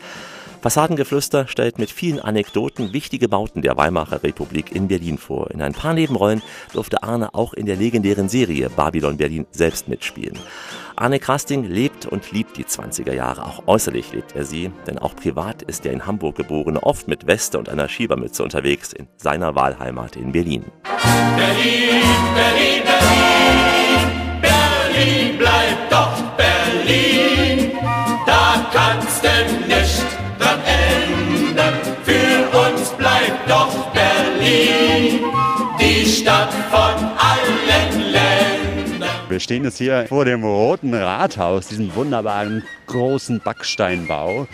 Fassadengeflüster 0.62 1.48
stellt 1.48 1.80
mit 1.80 1.92
vielen 1.92 2.20
Anekdoten 2.20 2.94
wichtige 2.94 3.30
Bauten 3.30 3.62
der 3.62 3.78
Weimarer 3.78 4.24
Republik 4.24 4.76
in 4.76 4.88
Berlin 4.88 5.18
vor. 5.18 5.52
In 5.52 5.62
ein 5.62 5.74
paar 5.74 5.94
Nebenrollen 5.94 6.42
durfte 6.74 7.04
Arne 7.04 7.34
auch 7.34 7.54
in 7.54 7.66
der 7.66 7.76
legendären 7.76 8.30
Serie 8.30 8.70
Babylon 8.70 9.18
Berlin 9.18 9.46
selbst 9.52 9.88
mitspielen. 9.88 10.38
Arne 10.96 11.20
Krasting 11.20 11.64
lebt 11.64 12.08
und 12.08 12.32
liebt 12.32 12.58
die 12.58 12.66
20er 12.66 13.14
Jahre. 13.14 13.44
Auch 13.46 13.68
äußerlich 13.68 14.14
lebt 14.14 14.36
er 14.36 14.46
sie, 14.46 14.72
denn 14.88 14.98
auch 14.98 15.16
privat 15.16 15.62
ist 15.62 15.86
der 15.86 15.94
in 15.94 16.08
Hamburg 16.08 16.36
geborene 16.36 16.82
oft 16.82 17.08
mit 17.08 17.28
Weste 17.28 17.60
und 17.60 17.70
einer 17.70 17.88
Schiebermütze 17.88 18.44
unterwegs 18.44 18.94
in 18.94 19.08
seiner 19.16 19.54
Wahlheimat 19.54 20.16
in 20.16 20.32
Berlin. 20.32 20.66
Berlin, 21.36 22.04
Berlin, 22.34 22.84
Berlin, 24.42 24.42
Berlin 24.42 25.38
bleibt 25.38 25.92
doch 25.92 26.22
Berlin. 26.36 27.72
Da 28.26 28.68
kannst 28.74 29.24
du 29.24 29.68
nicht 29.68 30.17
die 36.48 36.62
Stadt 36.70 36.70
von 36.72 37.06
allen 37.18 38.12
Ländern. 38.12 39.10
Wir 39.30 39.40
stehen 39.40 39.64
jetzt 39.64 39.78
hier 39.78 40.06
vor 40.08 40.26
dem 40.26 40.44
Roten 40.44 40.94
Rathaus, 40.94 41.68
diesem 41.68 41.94
wunderbaren 41.96 42.64
großen 42.88 43.42
Backsteinbau. 43.42 44.48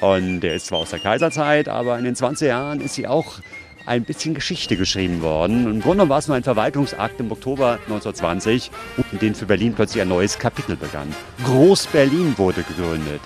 Und 0.00 0.40
der 0.40 0.54
ist 0.54 0.66
zwar 0.66 0.80
aus 0.80 0.90
der 0.90 0.98
Kaiserzeit, 0.98 1.68
aber 1.68 1.98
in 1.98 2.04
den 2.04 2.14
20er 2.14 2.46
Jahren 2.46 2.80
ist 2.80 2.94
sie 2.94 3.06
auch 3.06 3.38
ein 3.86 4.04
bisschen 4.04 4.34
Geschichte 4.34 4.76
geschrieben 4.76 5.22
worden. 5.22 5.66
Im 5.66 5.80
Grunde 5.80 6.08
war 6.08 6.18
es 6.18 6.28
nur 6.28 6.36
ein 6.36 6.44
Verwaltungsakt 6.44 7.20
im 7.20 7.32
Oktober 7.32 7.78
1920, 7.86 8.70
in 9.12 9.18
dem 9.18 9.34
für 9.34 9.46
Berlin 9.46 9.74
plötzlich 9.74 10.02
ein 10.02 10.08
neues 10.08 10.38
Kapitel 10.38 10.76
begann. 10.76 11.12
Groß-Berlin 11.44 12.34
wurde 12.36 12.62
gegründet. 12.62 13.20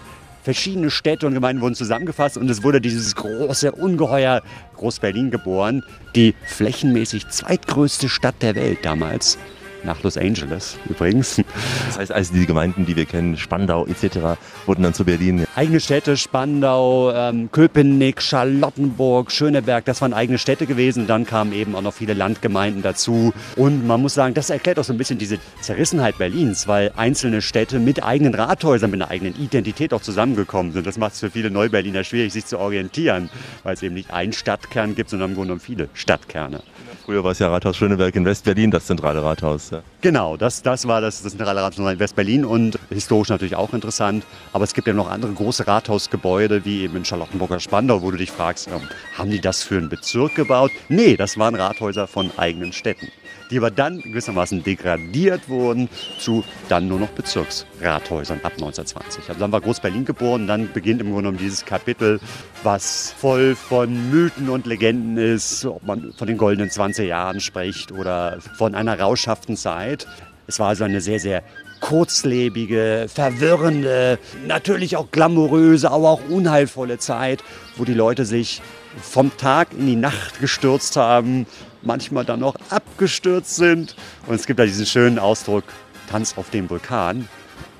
Verschiedene 0.46 0.92
Städte 0.92 1.26
und 1.26 1.34
Gemeinden 1.34 1.60
wurden 1.60 1.74
zusammengefasst 1.74 2.36
und 2.36 2.48
es 2.48 2.62
wurde 2.62 2.80
dieses 2.80 3.16
große 3.16 3.72
Ungeheuer 3.72 4.42
Groß-Berlin 4.76 5.32
geboren. 5.32 5.82
Die 6.14 6.36
flächenmäßig 6.46 7.26
zweitgrößte 7.30 8.08
Stadt 8.08 8.36
der 8.42 8.54
Welt 8.54 8.78
damals. 8.82 9.38
Nach 9.86 10.02
Los 10.02 10.18
Angeles 10.18 10.76
übrigens. 10.88 11.40
Das 11.86 11.98
heißt 11.98 12.12
also, 12.12 12.34
die 12.34 12.44
Gemeinden, 12.44 12.86
die 12.86 12.96
wir 12.96 13.06
kennen, 13.06 13.36
Spandau 13.36 13.86
etc., 13.86 14.36
wurden 14.66 14.82
dann 14.82 14.94
zu 14.94 15.04
Berlin. 15.04 15.46
Eigene 15.54 15.78
Städte, 15.78 16.16
Spandau, 16.16 17.12
ähm, 17.12 17.50
Köpenick, 17.52 18.20
Charlottenburg, 18.20 19.30
Schöneberg, 19.30 19.84
das 19.84 20.02
waren 20.02 20.12
eigene 20.12 20.38
Städte 20.38 20.66
gewesen. 20.66 21.06
Dann 21.06 21.24
kamen 21.24 21.52
eben 21.52 21.76
auch 21.76 21.82
noch 21.82 21.94
viele 21.94 22.14
Landgemeinden 22.14 22.82
dazu. 22.82 23.32
Und 23.54 23.86
man 23.86 24.02
muss 24.02 24.14
sagen, 24.14 24.34
das 24.34 24.50
erklärt 24.50 24.78
auch 24.80 24.84
so 24.84 24.92
ein 24.92 24.98
bisschen 24.98 25.18
diese 25.18 25.38
Zerrissenheit 25.60 26.18
Berlins, 26.18 26.66
weil 26.66 26.92
einzelne 26.96 27.40
Städte 27.40 27.78
mit 27.78 28.02
eigenen 28.02 28.34
Rathäusern, 28.34 28.90
mit 28.90 29.00
einer 29.00 29.10
eigenen 29.10 29.40
Identität 29.40 29.94
auch 29.94 30.02
zusammengekommen 30.02 30.72
sind. 30.72 30.86
Das 30.86 30.98
macht 30.98 31.12
es 31.12 31.20
für 31.20 31.30
viele 31.30 31.50
Neuberliner 31.50 32.02
schwierig, 32.02 32.32
sich 32.32 32.46
zu 32.46 32.58
orientieren, 32.58 33.30
weil 33.62 33.74
es 33.74 33.82
eben 33.82 33.94
nicht 33.94 34.10
einen 34.12 34.32
Stadtkern 34.32 34.96
gibt, 34.96 35.10
sondern 35.10 35.30
im 35.30 35.36
Grunde 35.36 35.48
genommen 35.48 35.60
viele 35.60 35.88
Stadtkerne. 35.94 36.60
Früher 37.06 37.22
war 37.22 37.30
es 37.30 37.38
ja 37.38 37.48
Rathaus 37.48 37.76
Schöneberg 37.76 38.16
in 38.16 38.24
West-Berlin, 38.24 38.72
das 38.72 38.86
zentrale 38.86 39.22
Rathaus. 39.22 39.70
Ja. 39.70 39.80
Genau, 40.00 40.36
das, 40.36 40.60
das 40.62 40.88
war 40.88 41.00
das, 41.00 41.22
das 41.22 41.36
zentrale 41.36 41.62
Rathaus 41.62 41.78
in 41.78 42.00
West-Berlin 42.00 42.44
und 42.44 42.80
historisch 42.90 43.28
natürlich 43.28 43.54
auch 43.54 43.72
interessant. 43.72 44.26
Aber 44.52 44.64
es 44.64 44.74
gibt 44.74 44.88
ja 44.88 44.92
noch 44.92 45.08
andere 45.08 45.32
große 45.32 45.68
Rathausgebäude, 45.68 46.64
wie 46.64 46.82
eben 46.82 46.96
in 46.96 47.04
Charlottenburger 47.04 47.60
Spandau, 47.60 48.02
wo 48.02 48.10
du 48.10 48.16
dich 48.16 48.32
fragst, 48.32 48.66
ähm, 48.66 48.80
haben 49.16 49.30
die 49.30 49.40
das 49.40 49.62
für 49.62 49.76
einen 49.76 49.88
Bezirk 49.88 50.34
gebaut? 50.34 50.72
Nee, 50.88 51.16
das 51.16 51.38
waren 51.38 51.54
Rathäuser 51.54 52.08
von 52.08 52.32
eigenen 52.38 52.72
Städten, 52.72 53.06
die 53.50 53.58
aber 53.58 53.70
dann 53.70 54.00
gewissermaßen 54.00 54.62
degradiert 54.62 55.48
wurden 55.48 55.88
zu 56.18 56.44
dann 56.68 56.88
nur 56.88 56.98
noch 56.98 57.08
Bezirksrathäusern 57.08 58.40
ab 58.42 58.52
1920. 58.52 59.28
Also 59.28 59.40
dann 59.40 59.52
war 59.52 59.60
Groß-Berlin 59.60 60.04
geboren, 60.04 60.46
dann 60.46 60.72
beginnt 60.72 61.00
im 61.00 61.08
Grunde 61.08 61.22
genommen 61.22 61.38
dieses 61.38 61.64
Kapitel, 61.64 62.20
was 62.62 63.14
voll 63.16 63.54
von 63.54 64.10
Mythen 64.10 64.48
und 64.48 64.66
Legenden 64.66 65.16
ist, 65.16 65.64
ob 65.64 65.84
man 65.84 66.12
von 66.12 66.26
den 66.26 66.36
goldenen 66.36 66.70
20 66.70 67.08
Jahren 67.08 67.40
spricht 67.40 67.92
oder 67.92 68.38
von 68.56 68.74
einer 68.74 68.98
rauschhaften 68.98 69.56
Zeit. 69.56 70.06
Es 70.46 70.58
war 70.58 70.68
also 70.68 70.84
eine 70.84 71.00
sehr, 71.00 71.18
sehr 71.18 71.42
kurzlebige, 71.80 73.06
verwirrende, 73.08 74.18
natürlich 74.46 74.96
auch 74.96 75.10
glamouröse, 75.10 75.90
aber 75.90 76.10
auch 76.10 76.20
unheilvolle 76.28 76.98
Zeit, 76.98 77.44
wo 77.76 77.84
die 77.84 77.94
Leute 77.94 78.24
sich 78.24 78.62
vom 79.00 79.36
Tag 79.36 79.68
in 79.72 79.86
die 79.86 79.96
Nacht 79.96 80.40
gestürzt 80.40 80.96
haben, 80.96 81.46
manchmal 81.86 82.24
dann 82.24 82.40
noch 82.40 82.56
abgestürzt 82.70 83.56
sind. 83.56 83.96
Und 84.26 84.34
es 84.34 84.46
gibt 84.46 84.58
da 84.58 84.64
diesen 84.64 84.86
schönen 84.86 85.18
Ausdruck, 85.18 85.64
Tanz 86.10 86.36
auf 86.36 86.50
dem 86.50 86.68
Vulkan. 86.68 87.28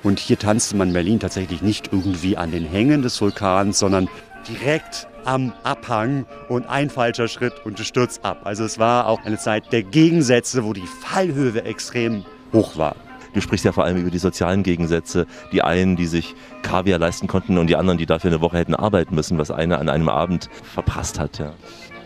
Und 0.02 0.20
hier 0.20 0.38
tanzte 0.38 0.76
man 0.76 0.88
in 0.88 0.94
Berlin 0.94 1.20
tatsächlich 1.20 1.62
nicht 1.62 1.92
irgendwie 1.92 2.36
an 2.36 2.52
den 2.52 2.64
Hängen 2.64 3.02
des 3.02 3.20
Vulkans, 3.20 3.78
sondern 3.78 4.08
direkt 4.48 5.08
am 5.24 5.52
Abhang 5.64 6.24
und 6.48 6.68
ein 6.68 6.88
falscher 6.88 7.26
Schritt 7.26 7.54
und 7.64 7.78
du 7.78 7.84
stürzt 7.84 8.24
ab. 8.24 8.42
Also 8.44 8.64
es 8.64 8.78
war 8.78 9.08
auch 9.08 9.24
eine 9.24 9.38
Zeit 9.38 9.72
der 9.72 9.82
Gegensätze, 9.82 10.64
wo 10.64 10.72
die 10.72 10.86
Fallhöhe 11.02 11.64
extrem 11.64 12.24
hoch 12.52 12.76
war. 12.76 12.94
Du 13.34 13.42
sprichst 13.42 13.66
ja 13.66 13.72
vor 13.72 13.84
allem 13.84 13.98
über 13.98 14.10
die 14.10 14.18
sozialen 14.18 14.62
Gegensätze. 14.62 15.26
Die 15.52 15.60
einen, 15.60 15.94
die 15.94 16.06
sich 16.06 16.34
Kaviar 16.62 16.98
leisten 16.98 17.26
konnten 17.26 17.58
und 17.58 17.66
die 17.66 17.76
anderen, 17.76 17.98
die 17.98 18.06
dafür 18.06 18.30
eine 18.30 18.40
Woche 18.40 18.56
hätten 18.56 18.74
arbeiten 18.74 19.14
müssen, 19.14 19.36
was 19.36 19.50
einer 19.50 19.78
an 19.78 19.90
einem 19.90 20.08
Abend 20.08 20.48
verpasst 20.72 21.18
hat. 21.20 21.38
Ja. 21.38 21.52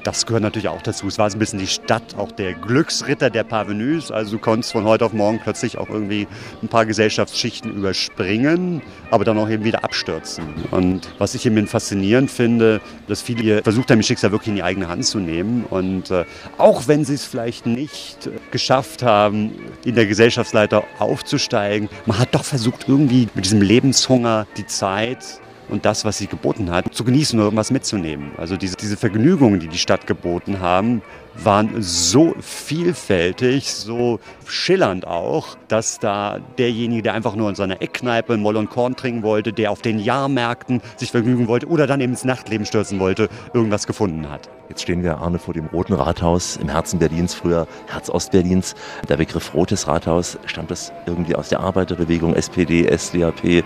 Das 0.03 0.25
gehört 0.25 0.43
natürlich 0.43 0.69
auch 0.69 0.81
dazu. 0.81 1.07
Es 1.09 1.19
war 1.19 1.29
so 1.29 1.37
ein 1.37 1.41
bisschen 1.41 1.59
die 1.59 1.67
Stadt 1.67 2.17
auch 2.17 2.33
der 2.33 2.55
Glücksritter 2.55 3.29
der 3.29 3.45
Parvenus. 3.45 4.11
Also 4.11 4.33
du 4.33 4.39
konntest 4.39 4.73
von 4.73 4.85
heute 4.85 5.05
auf 5.05 5.13
morgen 5.13 5.41
plötzlich 5.43 5.77
auch 5.77 5.91
irgendwie 5.91 6.27
ein 6.63 6.69
paar 6.69 6.87
Gesellschaftsschichten 6.87 7.77
überspringen, 7.77 8.81
aber 9.11 9.25
dann 9.25 9.37
auch 9.39 9.51
eben 9.51 9.65
wieder 9.65 9.85
abstürzen. 9.85 10.45
Und 10.71 11.13
was 11.19 11.35
ich 11.35 11.45
eben 11.45 11.67
faszinierend 11.67 12.31
finde, 12.31 12.81
dass 13.09 13.21
viele 13.21 13.63
versucht 13.63 13.91
haben, 13.91 13.99
ihr 13.99 14.05
Schicksal 14.05 14.33
wirklich 14.33 14.49
in 14.49 14.57
die 14.57 14.63
eigene 14.63 14.89
Hand 14.89 15.05
zu 15.05 15.19
nehmen. 15.19 15.65
Und 15.69 16.11
äh, 16.11 16.25
auch 16.57 16.89
wenn 16.89 17.05
sie 17.05 17.15
es 17.15 17.27
vielleicht 17.27 17.67
nicht 17.67 18.31
geschafft 18.51 19.03
haben, 19.03 19.53
in 19.85 19.97
der 19.97 20.07
Gesellschaftsleiter 20.07 20.85
aufzusteigen, 20.99 21.91
man 22.07 22.19
hat 22.19 22.35
doch 22.35 22.45
versucht, 22.45 22.89
irgendwie 22.89 23.29
mit 23.35 23.45
diesem 23.45 23.61
Lebenshunger 23.61 24.47
die 24.57 24.67
Zeit 24.67 25.41
und 25.71 25.85
das, 25.85 26.05
was 26.05 26.19
sie 26.19 26.27
geboten 26.27 26.71
hat, 26.71 26.93
zu 26.95 27.05
genießen 27.05 27.39
oder 27.39 27.47
irgendwas 27.47 27.71
mitzunehmen. 27.71 28.33
Also 28.37 28.57
diese, 28.57 28.77
diese 28.77 28.97
Vergnügungen, 28.97 29.61
die 29.61 29.69
die 29.69 29.79
Stadt 29.79 30.07
geboten 30.07 30.61
haben, 30.61 31.03
waren 31.45 31.83
so 31.83 32.35
vielfältig, 32.41 33.73
so 33.73 34.21
schillernd 34.47 35.07
auch, 35.07 35.57
dass 35.69 35.99
da 35.99 36.39
derjenige, 36.59 37.03
der 37.03 37.15
einfach 37.15 37.35
nur 37.35 37.49
in 37.49 37.55
seiner 37.55 37.81
Eckkneipe 37.81 38.37
Moll 38.37 38.57
und 38.57 38.69
Korn 38.69 38.97
trinken 38.97 39.23
wollte, 39.23 39.53
der 39.53 39.71
auf 39.71 39.81
den 39.81 39.99
Jahrmärkten 39.99 40.83
sich 40.97 41.11
vergnügen 41.11 41.49
wollte 41.49 41.67
oder 41.69 41.87
dann 41.87 42.01
eben 42.01 42.13
ins 42.13 42.25
Nachtleben 42.25 42.67
stürzen 42.67 43.01
wollte, 43.01 43.29
irgendwas 43.55 43.87
gefunden 43.87 44.29
hat. 44.31 44.49
Jetzt 44.69 44.83
stehen 44.83 45.03
wir, 45.03 45.19
Arne, 45.19 45.39
vor 45.39 45.55
dem 45.55 45.67
Roten 45.67 45.95
Rathaus 45.95 46.57
im 46.57 46.69
Herzen 46.69 46.99
Berlins, 46.99 47.35
früher 47.35 47.67
Herz 47.89 48.09
Ostberlins. 48.09 48.75
Der 49.09 49.17
Begriff 49.17 49.55
Rotes 49.55 49.89
Rathaus 49.89 50.39
stammt 50.47 50.71
das 50.71 50.93
irgendwie 51.07 51.35
aus 51.35 51.49
der 51.49 51.61
Arbeiterbewegung, 51.61 52.35
SPD, 52.35 52.87
SDAP, 52.97 53.65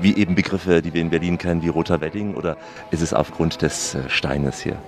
wie 0.00 0.16
eben 0.16 0.34
Begriffe, 0.34 0.80
die 0.80 0.94
wir 0.94 1.02
in 1.02 1.10
Berlin 1.10 1.36
kennen, 1.36 1.62
wie 1.62 1.68
Roter 1.68 2.00
Wedding, 2.00 2.34
oder 2.34 2.56
ist 2.90 3.02
es 3.02 3.12
aufgrund 3.12 3.60
des 3.60 3.94
äh, 3.94 4.08
Steines 4.08 4.60
hier? 4.60 4.78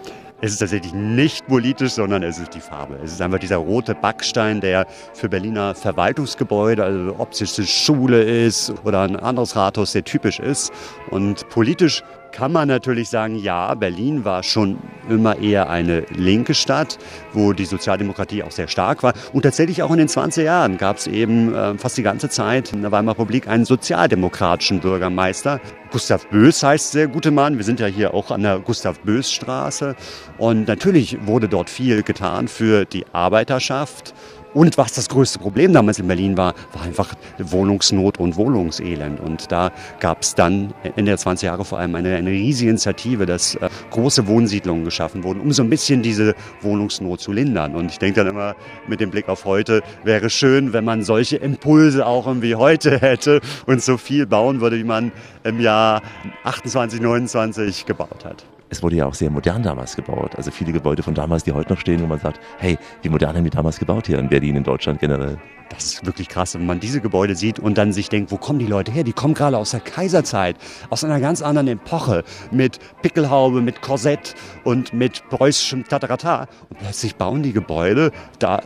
Es 0.41 0.53
ist 0.53 0.59
tatsächlich 0.59 0.95
nicht 0.95 1.49
politisch, 1.49 1.95
sondern 1.95 2.23
es 2.23 2.39
ist 2.39 2.55
die 2.55 2.61
Farbe. 2.61 2.97
Es 3.03 3.11
ist 3.11 3.21
einfach 3.21 3.41
dieser 3.41 3.57
rote 3.57 3.97
Backstein, 3.97 4.61
der 4.61 4.87
für 5.13 5.29
Berliner 5.29 5.75
Verwaltungsgebäude, 5.75 6.85
also 6.85 7.17
ob 7.19 7.33
es 7.33 7.59
eine 7.59 7.67
Schule 7.67 8.23
ist 8.23 8.73
oder 8.85 9.03
ein 9.03 9.17
anderes 9.17 9.57
Rathaus, 9.57 9.91
sehr 9.91 10.05
typisch 10.05 10.39
ist. 10.39 10.71
Und 11.11 11.49
politisch 11.49 12.05
kann 12.33 12.53
man 12.53 12.69
natürlich 12.69 13.09
sagen, 13.09 13.37
ja, 13.37 13.75
Berlin 13.75 14.25
war 14.25 14.43
schon 14.43 14.79
immer 15.09 15.39
eher 15.39 15.71
eine 15.71 16.01
linke 16.15 16.55
Stadt, 16.55 16.99
wo 17.33 17.53
die 17.53 17.65
Sozialdemokratie 17.65 18.43
auch 18.43 18.51
sehr 18.51 18.69
stark 18.69 19.03
war. 19.03 19.15
Und 19.33 19.43
tatsächlich 19.43 19.83
auch 19.83 19.91
in 19.91 19.99
den 19.99 20.09
20er 20.09 20.43
Jahren 20.43 20.79
gab 20.79 20.97
es 20.99 21.07
eben 21.07 21.55
äh, 21.55 21.77
fast 21.79 21.97
die 21.97 22.03
ganze 22.03 22.29
Zeit 22.29 22.73
in 22.73 22.83
der 22.83 22.93
Weimarer 22.93 23.19
Republik 23.19 23.49
einen 23.49 23.65
sozialdemokratischen 23.65 24.81
Bürgermeister. 24.81 25.61
Gustav 25.91 26.27
Bös 26.29 26.63
heißt 26.63 26.95
der 26.95 27.09
gute 27.09 27.31
Mann. 27.31 27.57
Wir 27.57 27.65
sind 27.65 27.81
ja 27.81 27.87
hier 27.87 28.13
auch 28.15 28.31
an 28.31 28.43
der 28.43 28.59
Gustav 28.59 29.01
Bös 29.01 29.33
Straße. 29.33 29.97
Und 30.37 30.69
natürlich 30.69 31.27
wurde 31.27 31.49
dort 31.49 31.71
viel 31.71 32.03
getan 32.03 32.49
für 32.49 32.85
die 32.85 33.07
Arbeiterschaft. 33.13 34.15
Und 34.59 34.77
was 34.77 34.93
das 34.93 35.09
größte 35.09 35.39
Problem 35.39 35.73
damals 35.73 36.01
in 36.01 36.09
Berlin 36.09 36.37
war, 36.37 36.53
war 36.73 36.83
einfach 36.83 37.15
Wohnungsnot 37.39 38.19
und 38.19 38.35
Wohnungselend. 38.35 39.21
Und 39.21 39.53
da 39.53 39.71
gab 40.01 40.23
es 40.23 40.35
dann 40.35 40.75
Ende 40.83 41.13
der 41.13 41.17
20er 41.17 41.45
Jahre 41.45 41.65
vor 41.65 41.79
allem 41.79 41.95
eine, 41.95 42.17
eine 42.17 42.31
riesige 42.31 42.71
Initiative, 42.71 43.25
dass 43.25 43.55
äh, 43.55 43.69
große 43.93 44.27
Wohnsiedlungen 44.27 44.85
geschaffen 44.85 45.23
wurden, 45.23 45.39
um 45.43 45.53
so 45.53 45.63
ein 45.63 45.71
bisschen 45.71 46.03
diese 46.03 46.35
Wohnungsnot 46.61 47.21
zu 47.21 47.31
lindern. 47.31 47.77
Und 47.77 47.93
ich 47.93 48.01
denke 48.01 48.25
dann 48.25 48.35
immer 48.35 48.57
mit 48.89 48.99
dem 48.99 49.13
Blick 49.13 49.29
auf 49.29 49.45
heute, 49.45 49.81
wäre 50.03 50.29
schön, 50.29 50.73
wenn 50.73 50.85
man 50.85 51.05
solche 51.05 51.37
Impulse 51.37 52.05
auch 52.05 52.27
irgendwie 52.27 52.57
heute 52.57 52.99
hätte 53.01 53.41
und 53.67 53.81
so 53.81 53.97
viel 53.97 54.27
bauen 54.27 54.61
würde, 54.61 54.77
wie 54.77 54.83
man 54.83 55.13
im 55.45 55.61
Jahr 55.61 56.03
28, 56.43 57.01
29 57.01 57.87
gebaut 57.87 58.25
hat. 58.25 58.45
Es 58.71 58.83
wurde 58.83 58.97
ja 58.97 59.07
auch 59.07 59.15
sehr 59.15 59.31
modern 59.31 59.63
damals 59.63 59.97
gebaut. 59.97 60.37
Also 60.37 60.51
viele 60.51 60.73
Gebäude 60.73 61.03
von 61.03 61.15
damals, 61.15 61.45
die 61.45 61.53
heute 61.53 61.73
noch 61.73 61.81
stehen, 61.81 62.03
wo 62.03 62.07
man 62.07 62.19
sagt, 62.19 62.41
hey, 62.59 62.79
wie 63.03 63.09
modern 63.09 63.37
haben 63.37 63.45
die 63.45 63.51
damals 63.51 63.79
gebaut 63.79 64.07
hier 64.07 64.19
in 64.19 64.29
Berlin, 64.29 64.57
in 64.57 64.65
Deutschland 64.65 65.01
generell. 65.01 65.39
Das 65.71 65.85
ist 65.85 66.07
wirklich 66.07 66.29
krass, 66.29 66.55
wenn 66.55 66.65
man 66.65 66.81
diese 66.81 67.01
Gebäude 67.01 67.35
sieht 67.35 67.59
und 67.59 67.77
dann 67.77 67.93
sich 67.93 68.09
denkt, 68.09 68.33
wo 68.33 68.39
kommen 68.39 68.59
die 68.59 68.67
Leute 68.67 68.91
her? 68.91 69.05
Die 69.05 69.13
kommen 69.13 69.35
gerade 69.35 69.59
aus 69.59 69.73
der 69.73 69.81
Kaiserzeit, 69.81 70.57
aus 70.89 71.05
einer 71.05 71.21
ganz 71.21 71.43
anderen 71.43 71.69
Epoche, 71.69 72.25
mit 72.51 72.79
Pickelhaube, 73.03 73.61
mit 73.61 73.83
Korsett 73.83 74.35
und 74.65 74.95
mit 74.95 75.29
preußischem 75.29 75.85
Tatarata. 75.87 76.49
Und 76.71 76.79
plötzlich 76.79 77.17
bauen 77.17 77.43
die 77.43 77.53
Gebäude, 77.53 78.13
da 78.39 78.59
äh, 78.59 78.63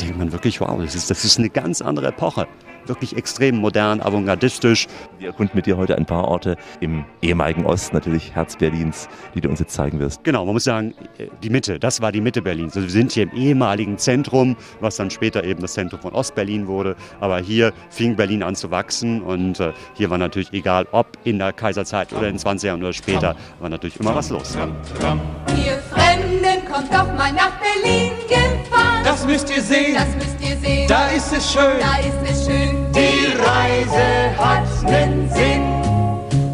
denkt 0.00 0.18
man 0.18 0.32
wirklich, 0.32 0.60
wow, 0.60 0.80
das 0.82 0.96
ist, 0.96 1.10
das 1.10 1.24
ist 1.24 1.38
eine 1.38 1.50
ganz 1.50 1.82
andere 1.82 2.08
Epoche 2.08 2.48
wirklich 2.86 3.16
extrem 3.16 3.56
modern, 3.56 4.00
avantgardistisch. 4.00 4.86
Wir 5.18 5.28
erkunden 5.28 5.56
mit 5.56 5.66
dir 5.66 5.76
heute 5.76 5.96
ein 5.96 6.06
paar 6.06 6.26
Orte 6.26 6.56
im 6.80 7.04
ehemaligen 7.22 7.66
Ost, 7.66 7.92
natürlich 7.92 8.34
Herz 8.34 8.56
Berlins, 8.56 9.08
die 9.34 9.40
du 9.40 9.48
uns 9.48 9.60
jetzt 9.60 9.74
zeigen 9.74 9.98
wirst. 9.98 10.24
Genau, 10.24 10.44
man 10.44 10.54
muss 10.54 10.64
sagen, 10.64 10.94
die 11.42 11.50
Mitte, 11.50 11.78
das 11.78 12.00
war 12.00 12.12
die 12.12 12.20
Mitte 12.20 12.42
Berlins. 12.42 12.76
Also 12.76 12.88
wir 12.88 12.92
sind 12.92 13.12
hier 13.12 13.24
im 13.24 13.32
ehemaligen 13.32 13.98
Zentrum, 13.98 14.56
was 14.80 14.96
dann 14.96 15.10
später 15.10 15.44
eben 15.44 15.60
das 15.60 15.74
Zentrum 15.74 16.00
von 16.00 16.12
Ostberlin 16.12 16.66
wurde. 16.66 16.96
Aber 17.20 17.38
hier 17.38 17.72
fing 17.90 18.16
Berlin 18.16 18.42
an 18.42 18.54
zu 18.54 18.70
wachsen 18.70 19.22
und 19.22 19.60
äh, 19.60 19.72
hier 19.94 20.10
war 20.10 20.18
natürlich 20.18 20.52
egal, 20.52 20.86
ob 20.92 21.06
in 21.24 21.38
der 21.38 21.52
Kaiserzeit 21.52 22.12
oder 22.12 22.26
in 22.28 22.34
den 22.34 22.38
20 22.38 22.66
Jahren 22.68 22.82
oder 22.82 22.92
später, 22.92 23.36
war 23.58 23.68
natürlich 23.68 23.98
immer 24.00 24.14
was 24.14 24.30
los. 24.30 24.56
Ihr 24.56 25.78
Fremden 25.90 26.64
kommt 26.70 26.92
doch 26.92 27.06
mal 27.16 27.32
nach 27.32 27.52
Berlin 27.58 28.12
gefahren. 28.30 29.04
Das 29.04 29.26
müsst 29.26 29.50
ihr 29.54 29.62
sehen. 29.62 29.94
Das 29.94 30.14
müsst 30.14 30.40
ihr 30.40 30.56
sehen. 30.56 30.88
Da 30.88 31.08
ist 31.08 31.32
es 31.32 31.52
schön. 31.52 31.80
Da 31.80 31.98
ist 31.98 32.30
es 32.30 32.46
schön. 32.46 32.92
Die 32.92 33.26
Reise 33.36 34.38
hat 34.38 34.66
nen 34.84 35.28
Sinn. 35.30 35.90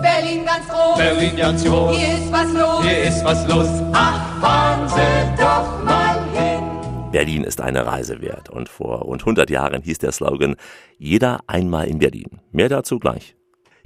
Berlin 0.03 0.45
ganz 0.45 0.67
groß. 0.69 0.97
Berlin 0.97 1.37
ganz 1.37 1.65
groß. 1.65 1.97
Hier 1.97 2.15
ist 2.15 2.33
was 2.33 2.53
los. 2.53 2.85
Hier 2.85 3.03
ist 3.05 3.25
was 3.25 3.49
los. 3.49 3.69
Ach, 3.93 4.41
fahren 4.41 4.89
Sie 4.89 5.43
doch 5.43 5.85
mal 5.85 6.19
hin. 6.35 7.11
Berlin 7.13 7.45
ist 7.45 7.61
eine 7.61 7.87
Reise 7.87 8.21
wert. 8.21 8.51
Und 8.51 8.69
vor 8.69 9.03
rund 9.03 9.23
100 9.23 9.49
Jahren 9.51 9.83
hieß 9.83 9.99
der 9.99 10.13
Slogan 10.13 10.57
Jeder 10.99 11.41
einmal 11.47 11.87
in 11.87 11.99
Berlin. 11.99 12.41
Mehr 12.53 12.69
dazu 12.69 12.99
gleich. 12.99 13.36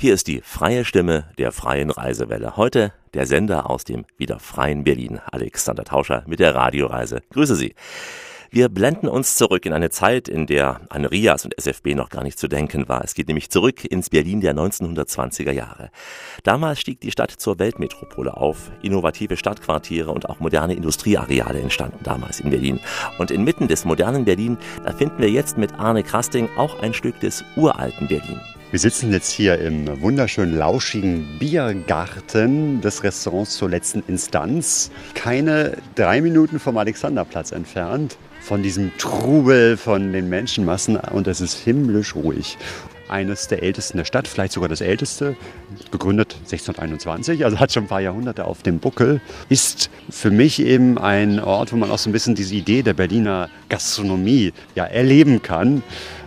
Hier 0.01 0.15
ist 0.15 0.29
die 0.29 0.41
freie 0.43 0.87
Stimme 0.87 1.27
der 1.37 1.53
freien 1.53 1.91
Reisewelle. 1.91 2.57
Heute 2.57 2.95
der 3.13 3.27
Sender 3.27 3.69
aus 3.69 3.85
dem 3.85 4.07
wieder 4.17 4.39
freien 4.39 4.83
Berlin. 4.83 5.21
Alexander 5.31 5.85
Tauscher 5.85 6.25
mit 6.27 6.41
der 6.41 6.55
Radioreise. 6.55 7.21
Grüße 7.29 7.55
Sie. 7.55 7.75
Wir 8.51 8.71
blenden 8.71 9.09
uns 9.09 9.35
zurück 9.35 9.67
in 9.67 9.75
eine 9.75 9.91
Zeit, 9.91 10.27
in 10.27 10.47
der 10.47 10.81
an 10.89 11.05
Rias 11.05 11.45
und 11.45 11.55
SFB 11.59 11.89
noch 11.95 12.09
gar 12.09 12.23
nicht 12.23 12.39
zu 12.39 12.49
denken 12.49 12.89
war. 12.89 13.05
Es 13.05 13.13
geht 13.13 13.29
nämlich 13.29 13.51
zurück 13.51 13.85
ins 13.85 14.09
Berlin 14.09 14.41
der 14.41 14.55
1920er 14.55 15.53
Jahre. 15.53 15.91
Damals 16.45 16.81
stieg 16.81 17.03
die 17.03 17.11
Stadt 17.11 17.33
zur 17.33 17.59
Weltmetropole 17.59 18.35
auf. 18.35 18.73
Innovative 18.81 19.37
Stadtquartiere 19.37 20.13
und 20.13 20.31
auch 20.31 20.41
moderne 20.41 20.73
Industrieareale 20.73 21.61
entstanden 21.61 22.01
damals 22.05 22.41
in 22.41 22.49
Berlin. 22.49 22.81
Und 23.19 23.31
inmitten 23.31 23.69
des 23.69 23.85
modernen 23.85 24.25
Berlin, 24.25 24.57
da 24.83 24.95
finden 24.95 25.19
wir 25.19 25.29
jetzt 25.29 25.59
mit 25.59 25.75
Arne 25.75 26.03
Krasting 26.03 26.49
auch 26.57 26.81
ein 26.81 26.95
Stück 26.95 27.21
des 27.21 27.45
uralten 27.55 28.09
Berlin. 28.09 28.41
Wir 28.71 28.79
sitzen 28.79 29.11
jetzt 29.11 29.33
hier 29.33 29.59
im 29.59 30.01
wunderschönen, 30.01 30.57
lauschigen 30.57 31.41
Biergarten 31.41 32.81
des 32.81 33.03
Restaurants 33.03 33.57
zur 33.57 33.69
letzten 33.69 34.05
Instanz. 34.07 34.93
Keine 35.15 35.77
drei 35.97 36.21
Minuten 36.21 36.61
vom 36.61 36.79
Alexanderplatz 36.79 37.51
entfernt. 37.51 38.17
Von 38.41 38.63
diesem 38.63 38.97
Trubel 38.97 39.77
von 39.77 40.13
den 40.13 40.29
Menschenmassen 40.29 40.95
und 40.97 41.27
es 41.27 41.41
ist 41.41 41.59
himmlisch 41.59 42.15
ruhig. 42.15 42.59
Eines 43.09 43.49
der 43.49 43.65
ältesten 43.65 43.99
der 43.99 44.05
Stadt, 44.05 44.29
vielleicht 44.29 44.53
sogar 44.53 44.69
das 44.69 44.81
älteste, 44.81 45.37
gegründet 45.91 46.35
1621, 46.35 47.45
also 47.45 47.59
hat 47.59 47.73
schon 47.73 47.85
ein 47.85 47.89
paar 47.89 48.01
Jahrhunderte 48.01 48.45
auf 48.45 48.63
dem 48.63 48.79
Buckel, 48.79 49.21
ist 49.49 49.91
für 50.11 50.31
mich 50.31 50.63
eben 50.63 50.97
ein 50.97 51.41
Ort, 51.41 51.73
wo 51.73 51.77
man 51.77 51.91
auch 51.91 51.99
so 51.99 52.09
ein 52.09 52.13
bisschen 52.13 52.37
diese 52.37 52.55
Idee 52.55 52.83
der 52.83 52.95
Berliner 52.95 53.51
Gastronomie 53.69 54.53
ja, 54.77 54.85
erleben 54.85 55.43
kann. 55.43 55.83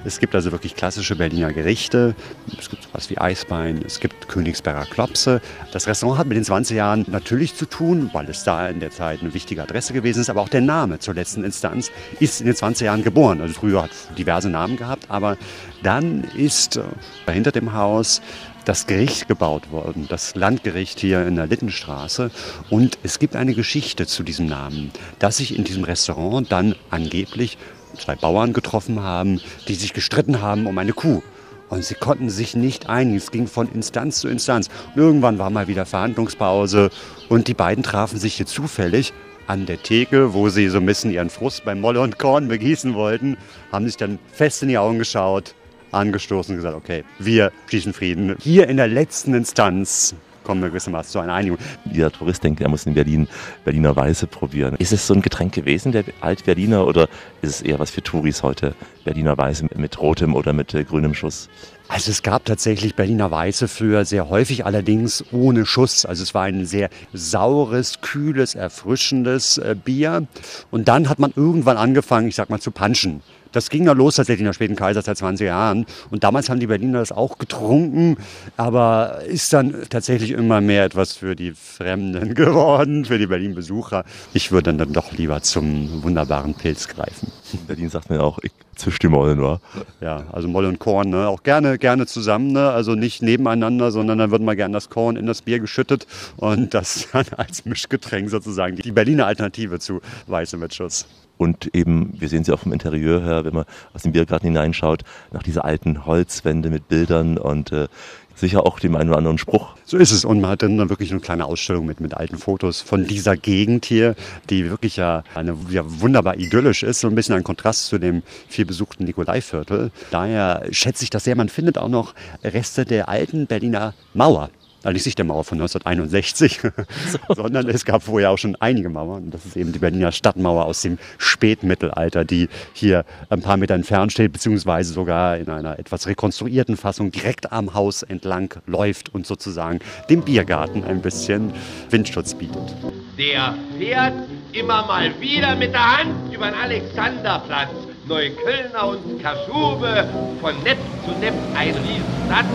Es 0.06 0.20
gibt 0.20 0.36
also 0.36 0.52
wirklich 0.52 0.76
klassische 0.76 1.16
Berliner 1.16 1.54
Gerichte. 1.54 2.14
Es 2.60 2.70
gibt 2.70 2.84
sowas 2.84 3.10
wie 3.10 3.18
Eisbein, 3.18 3.82
es 3.86 4.02
gibt 4.02 4.28
Königsberger 4.28 4.86
Klopse. 4.86 5.42
Das 5.72 5.88
Restaurant 5.88 6.20
hat 6.20 6.28
mit 6.28 6.36
den 6.36 6.44
20 6.44 6.76
Jahren 6.76 7.06
natürlich 7.08 7.56
zu 7.56 7.66
tun, 7.66 8.10
weil 8.12 8.30
es 8.30 8.44
da 8.44 8.68
in 8.68 8.82
der 8.82 8.92
Zeit 8.92 9.22
eine 9.22 9.34
wichtige 9.34 9.64
Adresse 9.64 9.94
gewesen 9.94 10.20
ist. 10.20 10.30
Aber 10.30 10.42
auch 10.42 10.50
der 10.50 10.62
Name 10.62 11.00
zur 11.00 11.14
letzten 11.14 11.46
Instanz 11.46 11.90
ist 12.20 12.42
in 12.42 12.48
den 12.48 12.56
20 12.56 12.86
Jahren 12.86 13.04
geboren. 13.04 13.40
Also 13.40 13.54
früher 13.54 13.84
hat 13.84 13.92
es 13.92 14.10
diverse 14.18 14.50
Namen 14.50 14.76
gehabt, 14.76 15.06
aber 15.10 15.38
dann 15.84 16.26
ist 16.36 16.78
äh, 16.78 17.32
hinter 17.32 17.52
dem 17.52 17.74
Haus 17.74 18.22
das 18.66 18.88
Gericht 18.88 19.28
gebaut 19.28 19.72
worden, 19.72 20.08
das 20.10 20.36
Landgericht 20.36 21.00
hier 21.00 21.26
in 21.26 21.36
der 21.36 21.48
Littenstraße. 21.48 22.32
Und 22.70 22.98
es 23.04 23.20
gibt 23.20 23.36
eine 23.36 23.54
Geschichte 23.54 24.08
zu 24.08 24.24
diesem 24.24 24.48
Namen, 24.48 24.92
dass 25.20 25.38
sich 25.38 25.58
in 25.58 25.64
diesem 25.64 25.84
Restaurant 25.84 26.52
dann 26.52 26.76
angeblich 26.90 27.58
zwei 27.98 28.16
Bauern 28.16 28.54
getroffen 28.54 29.02
haben, 29.02 29.42
die 29.68 29.76
sich 29.76 29.94
gestritten 29.94 30.42
haben 30.42 30.68
um 30.68 30.78
eine 30.78 30.94
Kuh. 30.94 31.22
Und 31.70 31.84
sie 31.84 31.96
konnten 31.96 32.30
sich 32.30 32.56
nicht 32.56 32.88
einigen. 32.88 33.18
Es 33.18 33.32
ging 33.32 33.48
von 33.48 33.68
Instanz 33.72 34.20
zu 34.20 34.28
Instanz. 34.28 34.70
Und 34.96 35.02
irgendwann 35.02 35.40
war 35.40 35.50
mal 35.50 35.68
wieder 35.68 35.86
Verhandlungspause 35.86 36.92
und 37.30 37.48
die 37.48 37.54
beiden 37.56 37.84
trafen 37.84 38.20
sich 38.20 38.36
hier 38.36 38.46
zufällig 38.46 39.14
an 39.48 39.66
der 39.66 39.82
Theke, 39.82 40.34
wo 40.34 40.50
sie 40.50 40.70
so 40.70 40.78
ein 40.78 40.86
bisschen 40.86 41.12
ihren 41.12 41.30
Frust 41.30 41.66
beim 41.66 41.82
Molle 41.82 42.02
und 42.02 42.20
Korn 42.20 42.48
begießen 42.48 42.94
wollten, 42.94 43.38
haben 43.72 43.86
sich 43.86 43.98
dann 43.98 44.20
fest 44.32 44.62
in 44.62 44.70
die 44.70 44.78
Augen 44.78 45.00
geschaut, 45.00 45.56
angestoßen 45.92 46.54
und 46.54 46.58
gesagt, 46.62 46.78
okay, 46.78 47.04
wir 47.20 47.52
schließen 47.68 47.94
Frieden. 47.94 48.36
Hier 48.40 48.68
in 48.70 48.78
der 48.78 48.88
letzten 48.88 49.34
Instanz 49.34 50.16
kommen 50.44 50.62
wir 50.62 50.70
gewissermaßen 50.70 51.12
zu 51.12 51.20
einer 51.20 51.34
Einigung. 51.34 51.58
Jeder 51.92 52.12
Tourist 52.12 52.44
denkt, 52.44 52.62
er 52.62 52.70
muss 52.70 52.86
in 52.86 52.94
Berlin 52.94 53.28
Berliner 53.66 53.96
Weiße 53.96 54.28
probieren. 54.28 54.76
Ist 54.78 54.94
es 54.94 55.08
so 55.08 55.14
ein 55.14 55.22
Getränk 55.22 55.54
gewesen, 55.54 55.92
der 55.92 56.04
Alt-Berliner, 56.22 56.86
oder 56.86 57.08
ist 57.42 57.56
es 57.56 57.62
eher 57.62 57.80
was 57.80 57.92
für 57.92 58.04
Touris 58.04 58.44
heute? 58.44 58.76
Berliner 59.04 59.38
Weiße 59.38 59.68
mit 59.76 60.00
rotem 60.00 60.36
oder 60.36 60.54
mit 60.54 60.74
äh, 60.74 60.84
grünem 60.84 61.14
Schuss? 61.14 61.50
Also 61.88 62.12
es 62.12 62.24
gab 62.24 62.46
tatsächlich 62.46 62.96
Berliner 62.96 63.30
Weiße 63.30 63.68
früher 63.68 64.06
sehr 64.06 64.30
häufig, 64.30 64.66
allerdings 64.66 65.24
ohne 65.32 65.66
Schuss. 65.66 66.06
Also 66.06 66.24
es 66.24 66.34
war 66.34 66.44
ein 66.44 66.66
sehr 66.66 66.90
saures, 67.14 68.02
kühles, 68.02 68.56
erfrischendes 68.56 69.58
äh, 69.58 69.76
Bier. 69.76 70.28
Und 70.72 70.88
dann 70.88 71.10
hat 71.10 71.20
man 71.20 71.34
irgendwann 71.36 71.78
angefangen, 71.78 72.28
ich 72.28 72.36
sag 72.36 72.50
mal, 72.50 72.60
zu 72.60 72.72
punchen. 72.72 73.22
Das 73.54 73.70
ging 73.70 73.86
dann 73.86 73.98
los 73.98 74.16
tatsächlich 74.16 74.42
in 74.42 74.46
der 74.46 74.54
späten 74.54 74.76
Kaiserzeit 74.76 75.18
20 75.18 75.46
Jahren. 75.46 75.86
Und 76.10 76.24
damals 76.24 76.50
haben 76.50 76.60
die 76.60 76.68
Berliner 76.68 77.00
das 77.00 77.12
auch 77.12 77.38
getrunken, 77.38 78.18
aber 78.58 79.20
ist 79.26 79.54
dann 79.54 79.74
tatsächlich 79.90 80.32
immer 80.32 80.60
mehr 80.60 80.84
etwas 80.84 81.14
für 81.14 81.36
die 81.36 81.54
Fremden 81.54 82.34
geworden, 82.36 83.06
für 83.06 83.18
die 83.18 83.28
Berlin-Besucher. 83.28 84.04
Ich 84.34 84.52
würde 84.52 84.74
dann 84.74 84.92
doch 84.92 85.14
lieber 85.14 85.42
zum 85.42 86.04
wunderbaren 86.04 86.56
Pilz 86.56 86.88
greifen. 86.88 87.32
In 87.54 87.66
Berlin 87.66 87.90
sagt 87.90 88.10
man 88.10 88.20
auch, 88.20 88.40
ich 88.42 88.52
zwisch 88.76 89.00
die 89.00 89.08
Mollen, 89.08 89.42
wa? 89.42 89.60
Ja, 90.02 90.26
also 90.32 90.48
Molle 90.48 90.68
und 90.68 90.80
Korn, 90.80 91.10
ne? 91.10 91.28
auch 91.28 91.44
gerne, 91.44 91.78
gerne 91.78 92.06
zusammen, 92.08 92.52
ne? 92.52 92.72
also 92.72 92.96
nicht 92.96 93.22
nebeneinander, 93.22 93.92
sondern 93.92 94.18
dann 94.18 94.32
wird 94.32 94.42
mal 94.42 94.56
gerne 94.56 94.74
das 94.74 94.90
Korn 94.90 95.16
in 95.16 95.26
das 95.26 95.42
Bier 95.42 95.60
geschüttet 95.60 96.08
und 96.38 96.74
das 96.74 97.08
dann 97.14 97.26
als 97.38 97.66
Mischgetränk 97.66 98.30
sozusagen 98.30 98.78
die 98.78 98.92
Berliner 98.92 99.28
Alternative 99.28 99.80
zu 99.80 100.02
Weiße 100.28 100.58
mit 100.58 100.74
Schuss. 100.74 101.06
Und 101.38 101.74
eben, 101.76 102.14
wir 102.20 102.30
sehen 102.30 102.44
sie 102.44 102.54
auch 102.54 102.60
vom 102.60 102.74
Interieur 102.74 103.24
her, 103.24 103.44
wenn 103.44 103.54
man 103.54 103.66
aus 103.94 104.04
dem 104.04 104.12
Biergarten 104.12 104.48
hineinschaut, 104.48 105.04
nach 105.32 105.44
dieser 105.44 105.66
alten 105.66 106.06
Holzwände 106.06 106.70
mit 106.70 106.88
Bildern 106.88 107.38
und 107.38 107.72
äh, 107.72 107.88
sicher 108.36 108.66
auch 108.66 108.80
dem 108.80 108.96
einen 108.96 109.10
oder 109.10 109.18
anderen 109.18 109.38
Spruch. 109.38 109.76
So 109.86 109.98
ist 109.98 110.12
es. 110.12 110.26
Und 110.26 110.42
man 110.42 110.52
hat 110.52 110.64
dann 110.64 110.90
wirklich 110.90 111.12
eine 111.12 111.20
kleine 111.20 111.46
Ausstellung 111.46 111.86
mit, 111.86 112.00
mit 112.00 112.14
alten 112.14 112.38
Fotos 112.38 112.82
von 112.82 113.06
dieser 113.06 113.38
Gegend 113.38 113.86
hier, 113.86 114.16
die 114.50 114.70
wirklich 114.70 114.98
ja, 114.98 115.24
eine, 115.36 115.56
ja 115.70 115.84
wunderbar 115.86 116.38
idyllisch 116.38 116.84
ist. 116.84 117.02
So 117.02 117.08
ein 117.08 117.16
bisschen 117.16 117.36
ein 117.36 117.44
Kontrast 117.44 117.88
zu 117.88 118.00
dem 118.00 118.24
viel 118.48 118.66
besuchten 118.66 119.06
Nikolaiviertel. 119.06 119.92
Daher 120.12 120.64
schätze 120.72 121.04
ich 121.04 121.10
das 121.10 121.24
sehr. 121.24 121.36
Man 121.36 121.50
findet 121.50 121.78
auch 121.78 121.90
noch 121.90 122.14
Reste 122.44 122.86
der 122.86 123.10
alten 123.10 123.48
Berliner 123.48 123.94
Mauer. 124.14 124.50
Allerdings 124.84 125.06
nicht 125.06 125.18
der 125.18 125.26
Mauer 125.26 125.44
von 125.44 125.60
1961, 125.60 126.60
sondern 127.36 127.70
es 127.70 127.86
gab 127.86 128.04
vorher 128.04 128.32
auch 128.32 128.38
schon 128.38 128.56
einige 128.58 128.90
Mauern. 128.90 129.24
Und 129.24 129.34
das 129.34 129.46
ist 129.46 129.56
eben 129.56 129.72
die 129.72 129.80
Berliner 129.80 130.12
Stadtmauer 130.12 130.66
aus 130.66 130.82
dem 130.82 130.98
Spätmittelalter, 131.18 132.26
die 132.26 132.50
hier 132.74 133.06
ein 133.30 133.42
paar 133.42 133.58
Meter 133.58 133.76
entfernt 133.76 134.12
steht, 134.12 134.34
beziehungsweise 134.34 134.94
sogar 134.94 135.38
in 135.38 135.50
einer 135.50 135.80
etwas 135.80 136.08
rekonstruierten 136.08 136.78
Fassung 136.78 137.12
direkt 137.12 137.52
am 137.52 137.74
Haus 137.74 138.04
entlang 138.04 138.54
läuft 138.66 139.14
und 139.14 139.26
sozusagen 139.26 139.80
dem 140.10 140.22
Biergarten 140.22 140.84
ein 140.84 141.02
bisschen 141.02 141.54
Windschutz 141.90 142.34
bietet. 142.34 142.76
Der 143.18 143.56
fährt 143.78 144.14
immer 144.52 144.86
mal 144.86 145.20
wieder 145.20 145.56
mit 145.56 145.74
der 145.74 145.98
Hand 145.98 146.34
über 146.34 146.46
den 146.48 146.56
Alexanderplatz. 146.56 147.93
Neuköllner 148.08 148.88
und 148.88 149.22
Kaschube, 149.22 150.08
von 150.42 150.54
Nepp 150.64 150.78
zu 151.06 151.12
Nepp 151.20 151.34
ein 151.56 151.74
Riesensatz, 151.74 152.46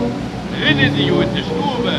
drinnen 0.61 0.95
die 0.95 1.07
gute 1.07 1.43
Stube. 1.43 1.91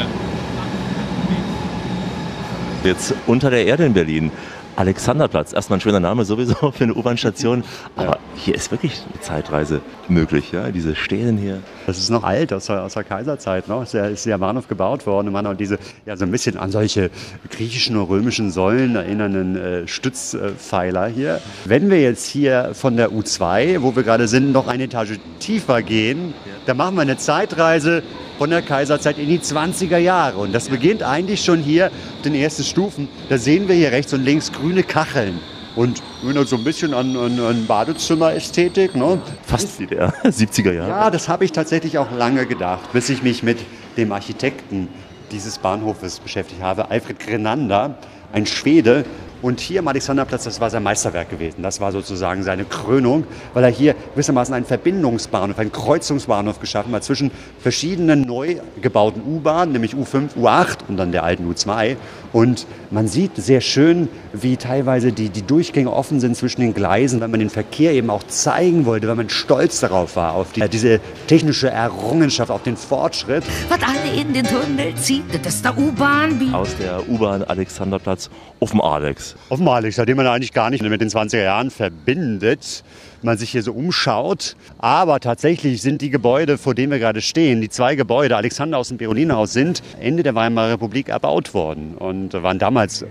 Jetzt 2.85 3.15
unter 3.27 3.51
der 3.51 3.67
Erde 3.67 3.87
in 3.87 3.93
Berlin. 3.93 4.31
Alexanderplatz, 4.77 5.53
erstmal 5.53 5.79
ein 5.79 5.81
schöner 5.81 6.01
Name 6.01 6.25
sowieso 6.25 6.55
für 6.73 6.85
eine 6.85 6.95
U-Bahn-Station, 6.95 7.65
aber 7.97 8.19
hier 8.35 8.55
ist 8.55 8.71
wirklich 8.71 9.03
eine 9.13 9.21
Zeitreise 9.21 9.81
möglich, 10.09 10.53
ja? 10.53 10.71
Diese 10.71 10.97
Stelen 10.97 11.37
hier. 11.37 11.61
Das 11.87 11.99
ist 11.99 12.11
noch 12.11 12.25
alt, 12.25 12.53
aus 12.53 12.67
der, 12.67 12.83
aus 12.83 12.95
der 12.95 13.05
Kaiserzeit. 13.05 13.69
Ne? 13.69 13.83
Ist, 13.83 13.95
der, 13.95 14.11
ist 14.11 14.27
der 14.27 14.39
Bahnhof 14.39 14.69
gebaut 14.69 15.07
worden. 15.07 15.29
Und 15.29 15.33
man 15.33 15.47
hat 15.47 15.61
diese, 15.61 15.79
ja, 16.07 16.17
so 16.17 16.25
ein 16.25 16.31
bisschen 16.31 16.57
an 16.57 16.71
solche 16.71 17.11
griechischen 17.51 17.97
und 17.97 18.09
römischen 18.09 18.51
Säulen 18.51 18.97
erinnernden 18.97 19.57
äh, 19.57 19.89
Stützpfeiler 19.89 21.09
hier. 21.09 21.41
Wenn 21.65 21.91
wir 21.91 22.01
jetzt 22.01 22.27
hier 22.27 22.71
von 22.75 22.97
der 22.97 23.11
U2, 23.11 23.83
wo 23.83 23.95
wir 23.97 24.03
gerade 24.03 24.29
sind, 24.29 24.53
noch 24.53 24.69
eine 24.69 24.85
Etage 24.85 25.19
tiefer 25.41 25.83
gehen, 25.83 26.35
dann 26.67 26.77
machen 26.77 26.95
wir 26.95 27.03
eine 27.03 27.17
Zeitreise 27.17 28.03
von 28.41 28.49
der 28.49 28.63
Kaiserzeit 28.63 29.19
in 29.19 29.29
die 29.29 29.39
20er 29.39 29.99
Jahre. 29.99 30.39
Und 30.39 30.55
das 30.55 30.71
beginnt 30.71 31.03
eigentlich 31.03 31.45
schon 31.45 31.59
hier 31.59 31.89
auf 31.89 32.23
den 32.25 32.35
ersten 32.35 32.65
Stufen. 32.65 33.07
Da 33.29 33.37
sehen 33.37 33.69
wir 33.69 33.75
hier 33.75 33.93
rechts 33.93 34.15
und 34.15 34.25
links 34.25 34.51
grüne 34.51 34.83
Kacheln. 34.83 35.39
Und 35.77 36.03
erinnert 36.23 36.49
so 36.49 36.57
ein 36.57 36.65
bisschen 36.65 36.95
an, 36.95 37.15
an, 37.19 37.39
an 37.39 37.67
Badezimmerästhetik. 37.67 38.97
Ne? 38.97 39.21
Fast 39.43 39.79
wie 39.79 39.89
der 39.89 40.15
70er 40.25 40.73
Jahre. 40.73 40.89
Ja, 40.89 41.11
das 41.11 41.29
habe 41.29 41.45
ich 41.45 41.53
tatsächlich 41.53 41.99
auch 41.99 42.11
lange 42.13 42.47
gedacht, 42.47 42.91
bis 42.95 43.11
ich 43.11 43.23
mich 43.23 43.43
mit 43.43 43.59
dem 43.99 44.11
Architekten 44.11 44.89
dieses 45.33 45.59
Bahnhofes 45.59 46.19
beschäftigt 46.21 46.63
habe, 46.63 46.91
Alfred 46.91 47.21
Grenander, 47.21 47.99
ein 48.33 48.47
Schwede. 48.47 49.05
Und 49.43 49.61
hier 49.61 49.81
am 49.81 49.89
Alexanderplatz, 49.89 50.45
das 50.45 50.61
war 50.61 50.69
sein 50.69 50.83
Meisterwerk 50.83 51.31
gewesen. 51.31 51.63
Das 51.63 51.81
war 51.81 51.93
sozusagen 51.93 52.43
seine 52.43 52.65
Krönung, 52.65 53.25
weil 53.55 53.65
er 53.65 53.71
hier 53.71 53.95
gewissermaßen 54.15 54.55
einen 54.55 54.67
Verbindungsbahnhof, 54.67 55.59
einen 55.59 55.73
Kreuzungsbahnhof 55.73 56.61
geschaffen 56.61 56.95
hat 56.95 57.05
zwischen 57.05 57.31
verschiedenen 57.61 58.23
neu 58.23 58.57
gebauten 58.83 59.23
U-Bahnen, 59.23 59.73
nämlich 59.73 59.95
U5, 59.95 60.37
U8 60.37 60.79
und 60.89 60.97
dann 60.99 61.13
der 61.13 61.25
alten 61.25 61.51
U2. 61.51 61.97
Und 62.33 62.67
man 62.91 63.09
sieht 63.09 63.37
sehr 63.37 63.61
schön, 63.61 64.09
wie 64.33 64.57
teilweise 64.57 65.13
die, 65.13 65.31
die 65.31 65.43
Durchgänge 65.43 65.93
offen 65.93 66.21
sind 66.21 66.37
zwischen 66.37 66.61
den 66.61 66.75
Gleisen, 66.75 67.21
weil 67.21 67.29
man 67.29 67.41
den 67.41 67.51
Verkehr 67.51 67.93
eben 67.93 68.11
auch 68.11 68.23
zeigen 68.25 68.85
wollte, 68.87 69.09
weil 69.09 69.17
man 69.17 69.29
stolz 69.29 69.81
darauf 69.81 70.17
war, 70.17 70.35
auf 70.35 70.53
die, 70.53 70.69
diese 70.69 71.01
technische 71.27 71.71
Errungenschaft, 71.71 72.51
auf 72.51 72.63
den 72.63 72.77
Fortschritt. 72.77 73.45
Was 73.69 73.79
alle 73.83 74.21
in 74.21 74.33
den 74.33 74.45
Tunnel 74.45 74.95
zieht, 74.97 75.25
das 75.45 75.57
ist 75.57 75.65
der 75.65 75.77
U-Bahn. 75.77 76.55
Aus 76.55 76.77
der 76.77 77.09
U-Bahn 77.09 77.43
Alexanderplatz 77.43 78.31
auf 78.61 78.71
dem 78.71 78.81
Alex. 78.81 79.35
Auf 79.49 79.59
dem 79.59 79.69
Alex, 79.69 79.97
den 79.97 80.17
man 80.17 80.27
eigentlich 80.27 80.53
gar 80.53 80.71
nicht 80.71 80.83
mit 80.83 81.01
den 81.01 81.09
20er 81.09 81.43
Jahren 81.43 81.71
verbindet 81.71 82.85
man 83.23 83.39
sich 83.39 83.51
hier 83.51 83.63
so 83.63 83.73
umschaut. 83.73 84.57
Aber 84.79 85.21
tatsächlich 85.21 85.83
sind 85.83 86.03
die 86.03 86.11
Gebäude, 86.11 86.59
vor 86.59 86.75
denen 86.75 86.93
wir 86.93 86.99
gerade 86.99 87.21
stehen, 87.21 87.61
die 87.61 87.69
zwei 87.69 87.95
Gebäude, 87.95 88.37
Alexanderhaus 88.37 88.91
und 88.91 88.99
Berolinenhaus, 88.99 89.53
sind 89.53 89.83
Ende 90.01 90.23
der 90.23 90.35
Weimarer 90.35 90.73
Republik 90.73 91.09
erbaut 91.09 91.55
worden 91.55 91.95
und 91.97 92.33
waren 92.33 92.59
damals 92.59 93.05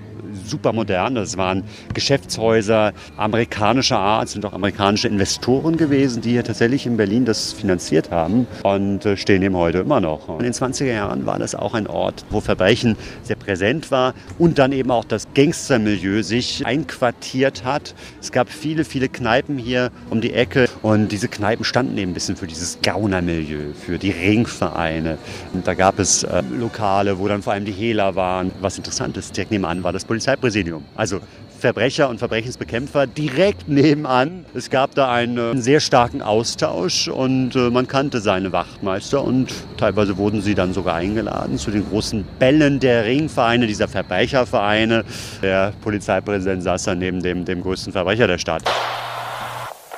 super 0.46 0.74
modern. 0.74 1.16
Das 1.16 1.38
waren 1.38 1.64
Geschäftshäuser 1.94 2.94
amerikanischer 3.18 4.00
Art, 4.00 4.30
sind 4.30 4.46
auch 4.46 4.54
amerikanische 4.54 5.08
Investoren 5.08 5.78
gewesen, 5.78 6.22
die 6.22 6.32
hier 6.32 6.44
tatsächlich 6.44 6.86
in 6.86 6.98
Berlin 6.98 7.26
das 7.26 7.54
finanziert 7.54 8.12
haben 8.12 8.48
und 8.64 9.06
äh, 9.06 9.18
stehen 9.18 9.42
eben 9.42 9.56
heute 9.56 9.80
immer 9.80 10.02
noch. 10.02 10.30
In 10.38 10.44
den 10.44 10.54
20er 10.54 10.86
Jahren 10.86 11.26
war 11.26 11.40
das 11.40 11.56
auch 11.56 11.74
ein 11.74 11.88
Ort, 11.88 12.26
wo 12.30 12.42
Verbrechen 12.42 12.96
sehr 13.24 13.36
präsent 13.36 13.92
war 13.92 14.14
und 14.38 14.60
dann 14.60 14.72
eben 14.72 14.92
auch 14.92 15.06
das 15.06 15.28
Gangstermilieu 15.34 16.24
sich 16.24 16.66
einquartiert 16.66 17.64
hat. 17.64 17.96
Es 18.22 18.32
gab 18.32 18.50
viele, 18.50 18.86
viele 18.86 19.10
Kneipen 19.10 19.58
hier 19.58 19.92
um 20.10 20.22
die 20.22 20.34
Ecke 20.34 20.68
und 20.82 21.12
diese 21.12 21.28
Kneipen 21.28 21.64
standen 21.64 21.98
eben 21.98 22.12
ein 22.12 22.14
bisschen 22.14 22.36
für 22.36 22.48
dieses 22.48 22.80
Gaunermilieu, 22.82 23.74
für 23.74 23.98
die 23.98 24.12
Ringvereine. 24.12 25.18
Und 25.54 25.68
da 25.68 25.74
gab 25.74 26.00
es 26.00 26.24
äh, 26.24 26.42
Lokale, 26.58 27.20
wo 27.20 27.28
dann 27.28 27.42
vor 27.42 27.54
allem 27.54 27.66
die 27.66 27.72
Hehler 27.72 28.16
waren. 28.16 28.52
Was 28.62 28.78
interessant 28.78 29.18
ist, 29.18 29.36
direkt 29.36 29.52
nebenan 29.52 29.84
war 29.84 29.94
das 29.94 30.06
Polizeipräsidium. 30.06 30.84
Also 30.96 31.20
Verbrecher 31.60 32.10
und 32.10 32.20
Verbrechensbekämpfer 32.20 33.06
direkt 33.06 33.68
nebenan. 33.68 34.46
Es 34.54 34.70
gab 34.70 34.96
da 34.96 35.12
einen, 35.12 35.38
äh, 35.38 35.62
sehr 35.62 35.80
starken 35.80 36.22
Austausch 36.22 37.08
und 37.08 37.56
äh, 37.56 37.70
man 37.70 37.88
kannte 37.88 38.22
seine 38.22 38.52
Wachtmeister 38.52 39.24
und 39.24 39.54
teilweise 39.78 40.18
wurden 40.18 40.42
sie 40.42 40.56
dann 40.56 40.74
sogar 40.74 40.96
eingeladen 40.96 41.58
zu 41.58 41.72
den 41.72 41.88
großen 41.88 42.26
Bällen 42.40 42.80
der 42.80 43.06
Ringvereine, 43.06 43.68
dieser 43.68 43.88
Verbrechervereine. 43.88 45.04
Der 45.42 45.74
Polizeipräsident 45.82 46.64
saß 46.64 46.84
dann 46.84 47.00
neben 47.00 47.22
dem, 47.22 47.46
dem 47.46 47.62
größten 47.62 47.92
Verbrecher 47.92 48.28
der 48.28 48.38
Stadt. 48.38 48.64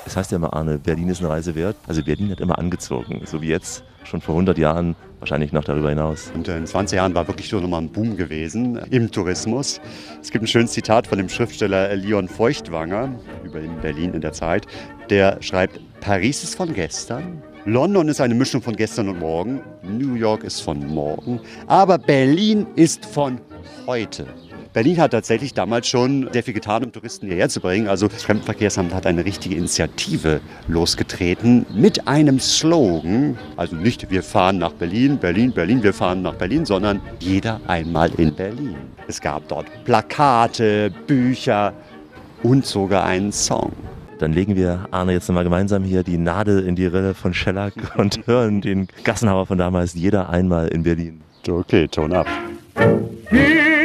Das 0.06 0.18
heißt 0.18 0.32
ja 0.32 0.38
immer, 0.38 0.54
Arne, 0.54 0.80
Berlin 0.80 1.10
ist 1.10 1.20
eine 1.20 1.30
Reise 1.30 1.56
wert. 1.56 1.76
Also 1.88 2.04
Berlin 2.04 2.32
hat 2.32 2.40
immer 2.40 2.58
angezogen, 2.58 3.22
so 3.26 3.42
wie 3.42 3.48
jetzt, 3.48 3.84
schon 4.04 4.20
vor 4.20 4.34
100 4.34 4.58
Jahren, 4.58 4.96
wahrscheinlich 5.20 5.54
noch 5.54 5.64
darüber 5.64 5.90
hinaus. 5.90 6.32
Und 6.34 6.48
in 6.48 6.66
20 6.66 6.98
Jahren 6.98 7.14
war 7.14 7.28
wirklich 7.28 7.50
so 7.50 7.60
nochmal 7.60 7.82
ein 7.82 7.90
Boom 7.90 8.18
gewesen 8.18 8.78
im 8.90 9.12
Tourismus. 9.12 9.80
Es 10.22 10.32
gibt 10.32 10.44
ein 10.44 10.48
schönes 10.48 10.72
Zitat 10.72 11.08
von 11.08 11.18
dem 11.18 11.30
Schriftsteller 11.30 11.96
Leon 11.96 12.28
Feuchtwanger 12.28 13.14
über 13.44 13.60
Berlin 13.82 14.14
in 14.14 14.22
der 14.22 14.34
Zeit. 14.34 14.66
Der 15.10 15.42
schreibt, 15.42 15.80
Paris 16.00 16.44
ist 16.44 16.56
von 16.56 16.74
gestern, 16.74 17.44
London 17.66 18.08
ist 18.08 18.20
eine 18.20 18.34
Mischung 18.34 18.62
von 18.64 18.76
gestern 18.76 19.08
und 19.10 19.20
morgen, 19.20 19.62
New 19.84 20.16
York 20.16 20.44
ist 20.44 20.62
von 20.62 20.86
morgen, 20.88 21.40
aber 21.68 22.00
Berlin 22.00 22.66
ist 22.76 23.06
von 23.06 23.40
heute. 23.86 24.26
Berlin 24.74 25.00
hat 25.00 25.12
tatsächlich 25.12 25.54
damals 25.54 25.90
schon 25.90 26.30
sehr 26.32 26.44
viel 26.44 26.54
getan, 26.54 26.86
um 26.86 26.92
Touristen 26.94 27.28
hierher 27.28 27.50
zu 27.50 27.60
bringen. 27.60 27.90
Also 27.90 28.08
das 28.08 28.24
Fremdenverkehrsamt 28.24 28.94
hat 28.94 29.06
eine 29.06 29.26
richtige 29.26 29.56
Initiative 29.56 30.40
losgetreten 30.70 31.66
mit 31.74 32.08
einem 32.08 32.40
Slogan. 32.40 33.38
Also 33.58 33.76
nicht 33.76 34.10
wir 34.10 34.24
fahren 34.24 34.60
nach 34.60 34.72
Berlin, 34.72 35.18
Berlin, 35.18 35.52
Berlin, 35.52 35.84
wir 35.84 35.94
fahren 35.94 36.22
nach 36.22 36.36
Berlin, 36.36 36.66
sondern 36.66 37.02
jeder 37.20 37.60
einmal 37.68 38.12
in 38.18 38.34
Berlin. 38.34 38.78
Es 39.08 39.20
gab 39.20 39.46
dort 39.50 39.68
Plakate, 39.84 40.90
Bücher 41.06 41.74
und 42.42 42.66
sogar 42.66 43.04
einen 43.04 43.34
Song. 43.34 43.74
Dann 44.20 44.32
legen 44.32 44.56
wir, 44.56 44.88
Arne, 44.92 45.12
jetzt 45.12 45.28
nochmal 45.28 45.44
gemeinsam 45.44 45.84
hier 45.84 46.04
die 46.04 46.18
Nadel 46.18 46.66
in 46.66 46.78
die 46.78 46.86
Rille 46.86 47.14
von 47.14 47.34
Schellack 47.34 47.74
und 47.98 48.26
hören 48.26 48.62
den 48.62 48.88
Gassenhauer 49.04 49.48
von 49.48 49.58
damals 49.58 49.96
jeder 49.96 50.30
einmal 50.30 50.70
in 50.70 50.84
Berlin. 50.84 51.22
Okay, 51.46 51.90
Ton 51.90 52.14
ab. 52.14 52.28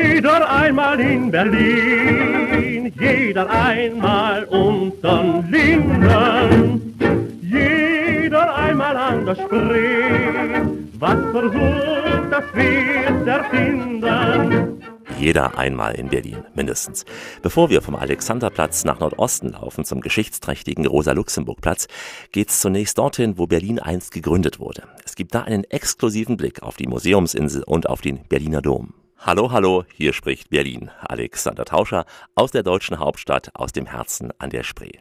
Jeder 0.02 0.50
einmal 0.50 1.00
in 1.00 1.30
Berlin, 1.30 2.92
jeder 2.98 3.48
einmal 3.48 4.44
unter 4.44 5.42
den 5.50 6.02
Linden, 6.02 6.98
jeder 7.42 8.54
einmal 8.56 8.96
an 8.96 9.24
der 9.26 9.34
Spree, 9.36 10.60
was 10.98 11.18
versucht, 11.32 12.30
das 12.30 12.44
wird 12.54 13.26
erfinden. 13.26 14.82
Jeder 15.18 15.56
einmal 15.56 15.94
in 15.94 16.08
Berlin, 16.08 16.44
mindestens. 16.54 17.06
Bevor 17.40 17.70
wir 17.70 17.80
vom 17.80 17.94
Alexanderplatz 17.94 18.84
nach 18.84 19.00
Nordosten 19.00 19.52
laufen, 19.52 19.84
zum 19.84 20.02
geschichtsträchtigen 20.02 20.86
Rosa-Luxemburg-Platz, 20.86 21.88
geht's 22.32 22.60
zunächst 22.60 22.98
dorthin, 22.98 23.38
wo 23.38 23.46
Berlin 23.46 23.78
einst 23.78 24.12
gegründet 24.12 24.60
wurde. 24.60 24.82
Es 25.06 25.14
gibt 25.14 25.34
da 25.34 25.42
einen 25.42 25.64
exklusiven 25.64 26.36
Blick 26.36 26.62
auf 26.62 26.76
die 26.76 26.86
Museumsinsel 26.86 27.62
und 27.62 27.88
auf 27.88 28.02
den 28.02 28.24
Berliner 28.28 28.60
Dom. 28.60 28.92
Hallo, 29.18 29.50
hallo, 29.50 29.84
hier 29.92 30.12
spricht 30.12 30.50
Berlin. 30.50 30.90
Alexander 31.00 31.64
Tauscher 31.64 32.04
aus 32.34 32.52
der 32.52 32.62
deutschen 32.62 32.98
Hauptstadt, 32.98 33.50
aus 33.54 33.72
dem 33.72 33.86
Herzen 33.86 34.32
an 34.38 34.50
der 34.50 34.62
Spree. 34.62 34.98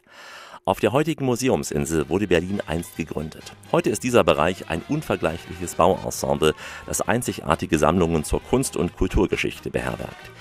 Auf 0.63 0.79
der 0.79 0.93
heutigen 0.93 1.25
Museumsinsel 1.25 2.09
wurde 2.09 2.27
Berlin 2.27 2.59
einst 2.65 2.95
gegründet. 2.97 3.53
Heute 3.71 3.91
ist 3.91 4.03
dieser 4.03 4.23
Bereich 4.23 4.69
ein 4.69 4.81
unvergleichliches 4.87 5.75
Bauensemble, 5.75 6.55
das 6.87 7.01
einzigartige 7.01 7.77
Sammlungen 7.77 8.23
zur 8.23 8.41
Kunst- 8.41 8.77
und 8.77 8.95
Kulturgeschichte 8.95 9.69
beherbergt. 9.69 10.31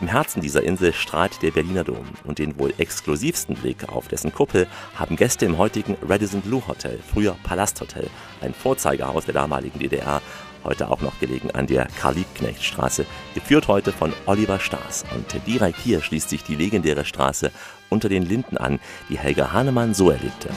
Im 0.00 0.06
Herzen 0.08 0.40
dieser 0.40 0.62
Insel 0.62 0.92
strahlt 0.92 1.42
der 1.42 1.50
Berliner 1.50 1.84
Dom 1.84 2.06
und 2.24 2.38
den 2.38 2.58
wohl 2.58 2.72
exklusivsten 2.78 3.56
Blick 3.56 3.88
auf 3.88 4.08
dessen 4.08 4.32
Kuppel 4.32 4.66
haben 4.94 5.16
Gäste 5.16 5.44
im 5.44 5.58
heutigen 5.58 5.98
Radisson 6.08 6.40
Blue 6.40 6.66
Hotel, 6.66 6.98
früher 7.12 7.36
Palasthotel, 7.42 8.08
ein 8.40 8.54
Vorzeigehaus 8.54 9.26
der 9.26 9.34
damaligen 9.34 9.78
DDR, 9.78 10.22
heute 10.64 10.90
auch 10.90 11.00
noch 11.00 11.18
gelegen 11.20 11.50
an 11.52 11.66
der 11.66 11.88
Karl-Liebknecht-Straße, 12.00 13.06
geführt 13.34 13.68
heute 13.68 13.92
von 13.92 14.12
Oliver 14.26 14.58
Staas. 14.58 15.04
Und 15.14 15.46
direkt 15.46 15.78
hier 15.78 16.00
schließt 16.00 16.30
sich 16.30 16.42
die 16.42 16.56
legendäre 16.56 17.04
Straße 17.04 17.50
unter 17.90 18.08
den 18.08 18.24
Linden 18.24 18.56
an, 18.56 18.80
die 19.08 19.18
Helga 19.18 19.52
Hahnemann 19.52 19.94
so 19.94 20.10
erlebte. 20.10 20.50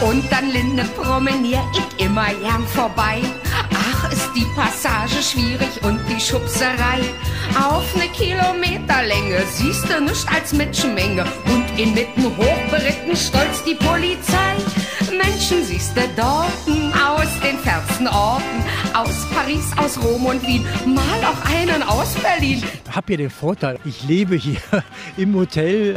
Und 0.00 0.32
an 0.32 0.50
Linde 0.50 0.84
promenier 0.96 1.62
ich 1.76 2.04
immer 2.04 2.28
gern 2.40 2.66
vorbei. 2.68 3.20
Ach, 3.74 4.10
ist 4.10 4.30
die 4.34 4.46
Passage 4.56 5.22
schwierig 5.22 5.82
und 5.82 6.00
die 6.08 6.18
Schubserei. 6.18 7.00
Auf 7.54 7.94
ne 7.96 8.08
Kilometerlänge 8.08 9.42
siehst 9.52 9.88
du 9.90 10.00
nichts 10.00 10.26
als 10.26 10.54
Menschenmenge. 10.54 11.24
Und 11.46 11.69
inmitten 11.82 12.24
hochberitten 12.36 13.16
stolz 13.16 13.64
die 13.64 13.74
Polizei. 13.74 14.56
Menschen 15.10 15.64
siehst 15.64 15.96
du 15.96 16.02
dort 16.14 16.52
aus 16.94 17.40
den 17.40 17.56
fernsten 17.58 18.06
Orten. 18.06 18.44
Aus 18.92 19.26
Paris, 19.34 19.64
aus 19.78 19.98
Rom 20.02 20.26
und 20.26 20.46
Wien. 20.46 20.66
Mal 20.84 21.24
auch 21.24 21.50
einen 21.50 21.82
aus 21.82 22.14
Berlin. 22.16 22.62
Ich 22.84 22.96
habe 22.96 23.06
hier 23.06 23.16
den 23.16 23.30
Vorteil, 23.30 23.78
ich 23.86 24.02
lebe 24.02 24.34
hier 24.36 24.60
im 25.16 25.34
Hotel. 25.34 25.96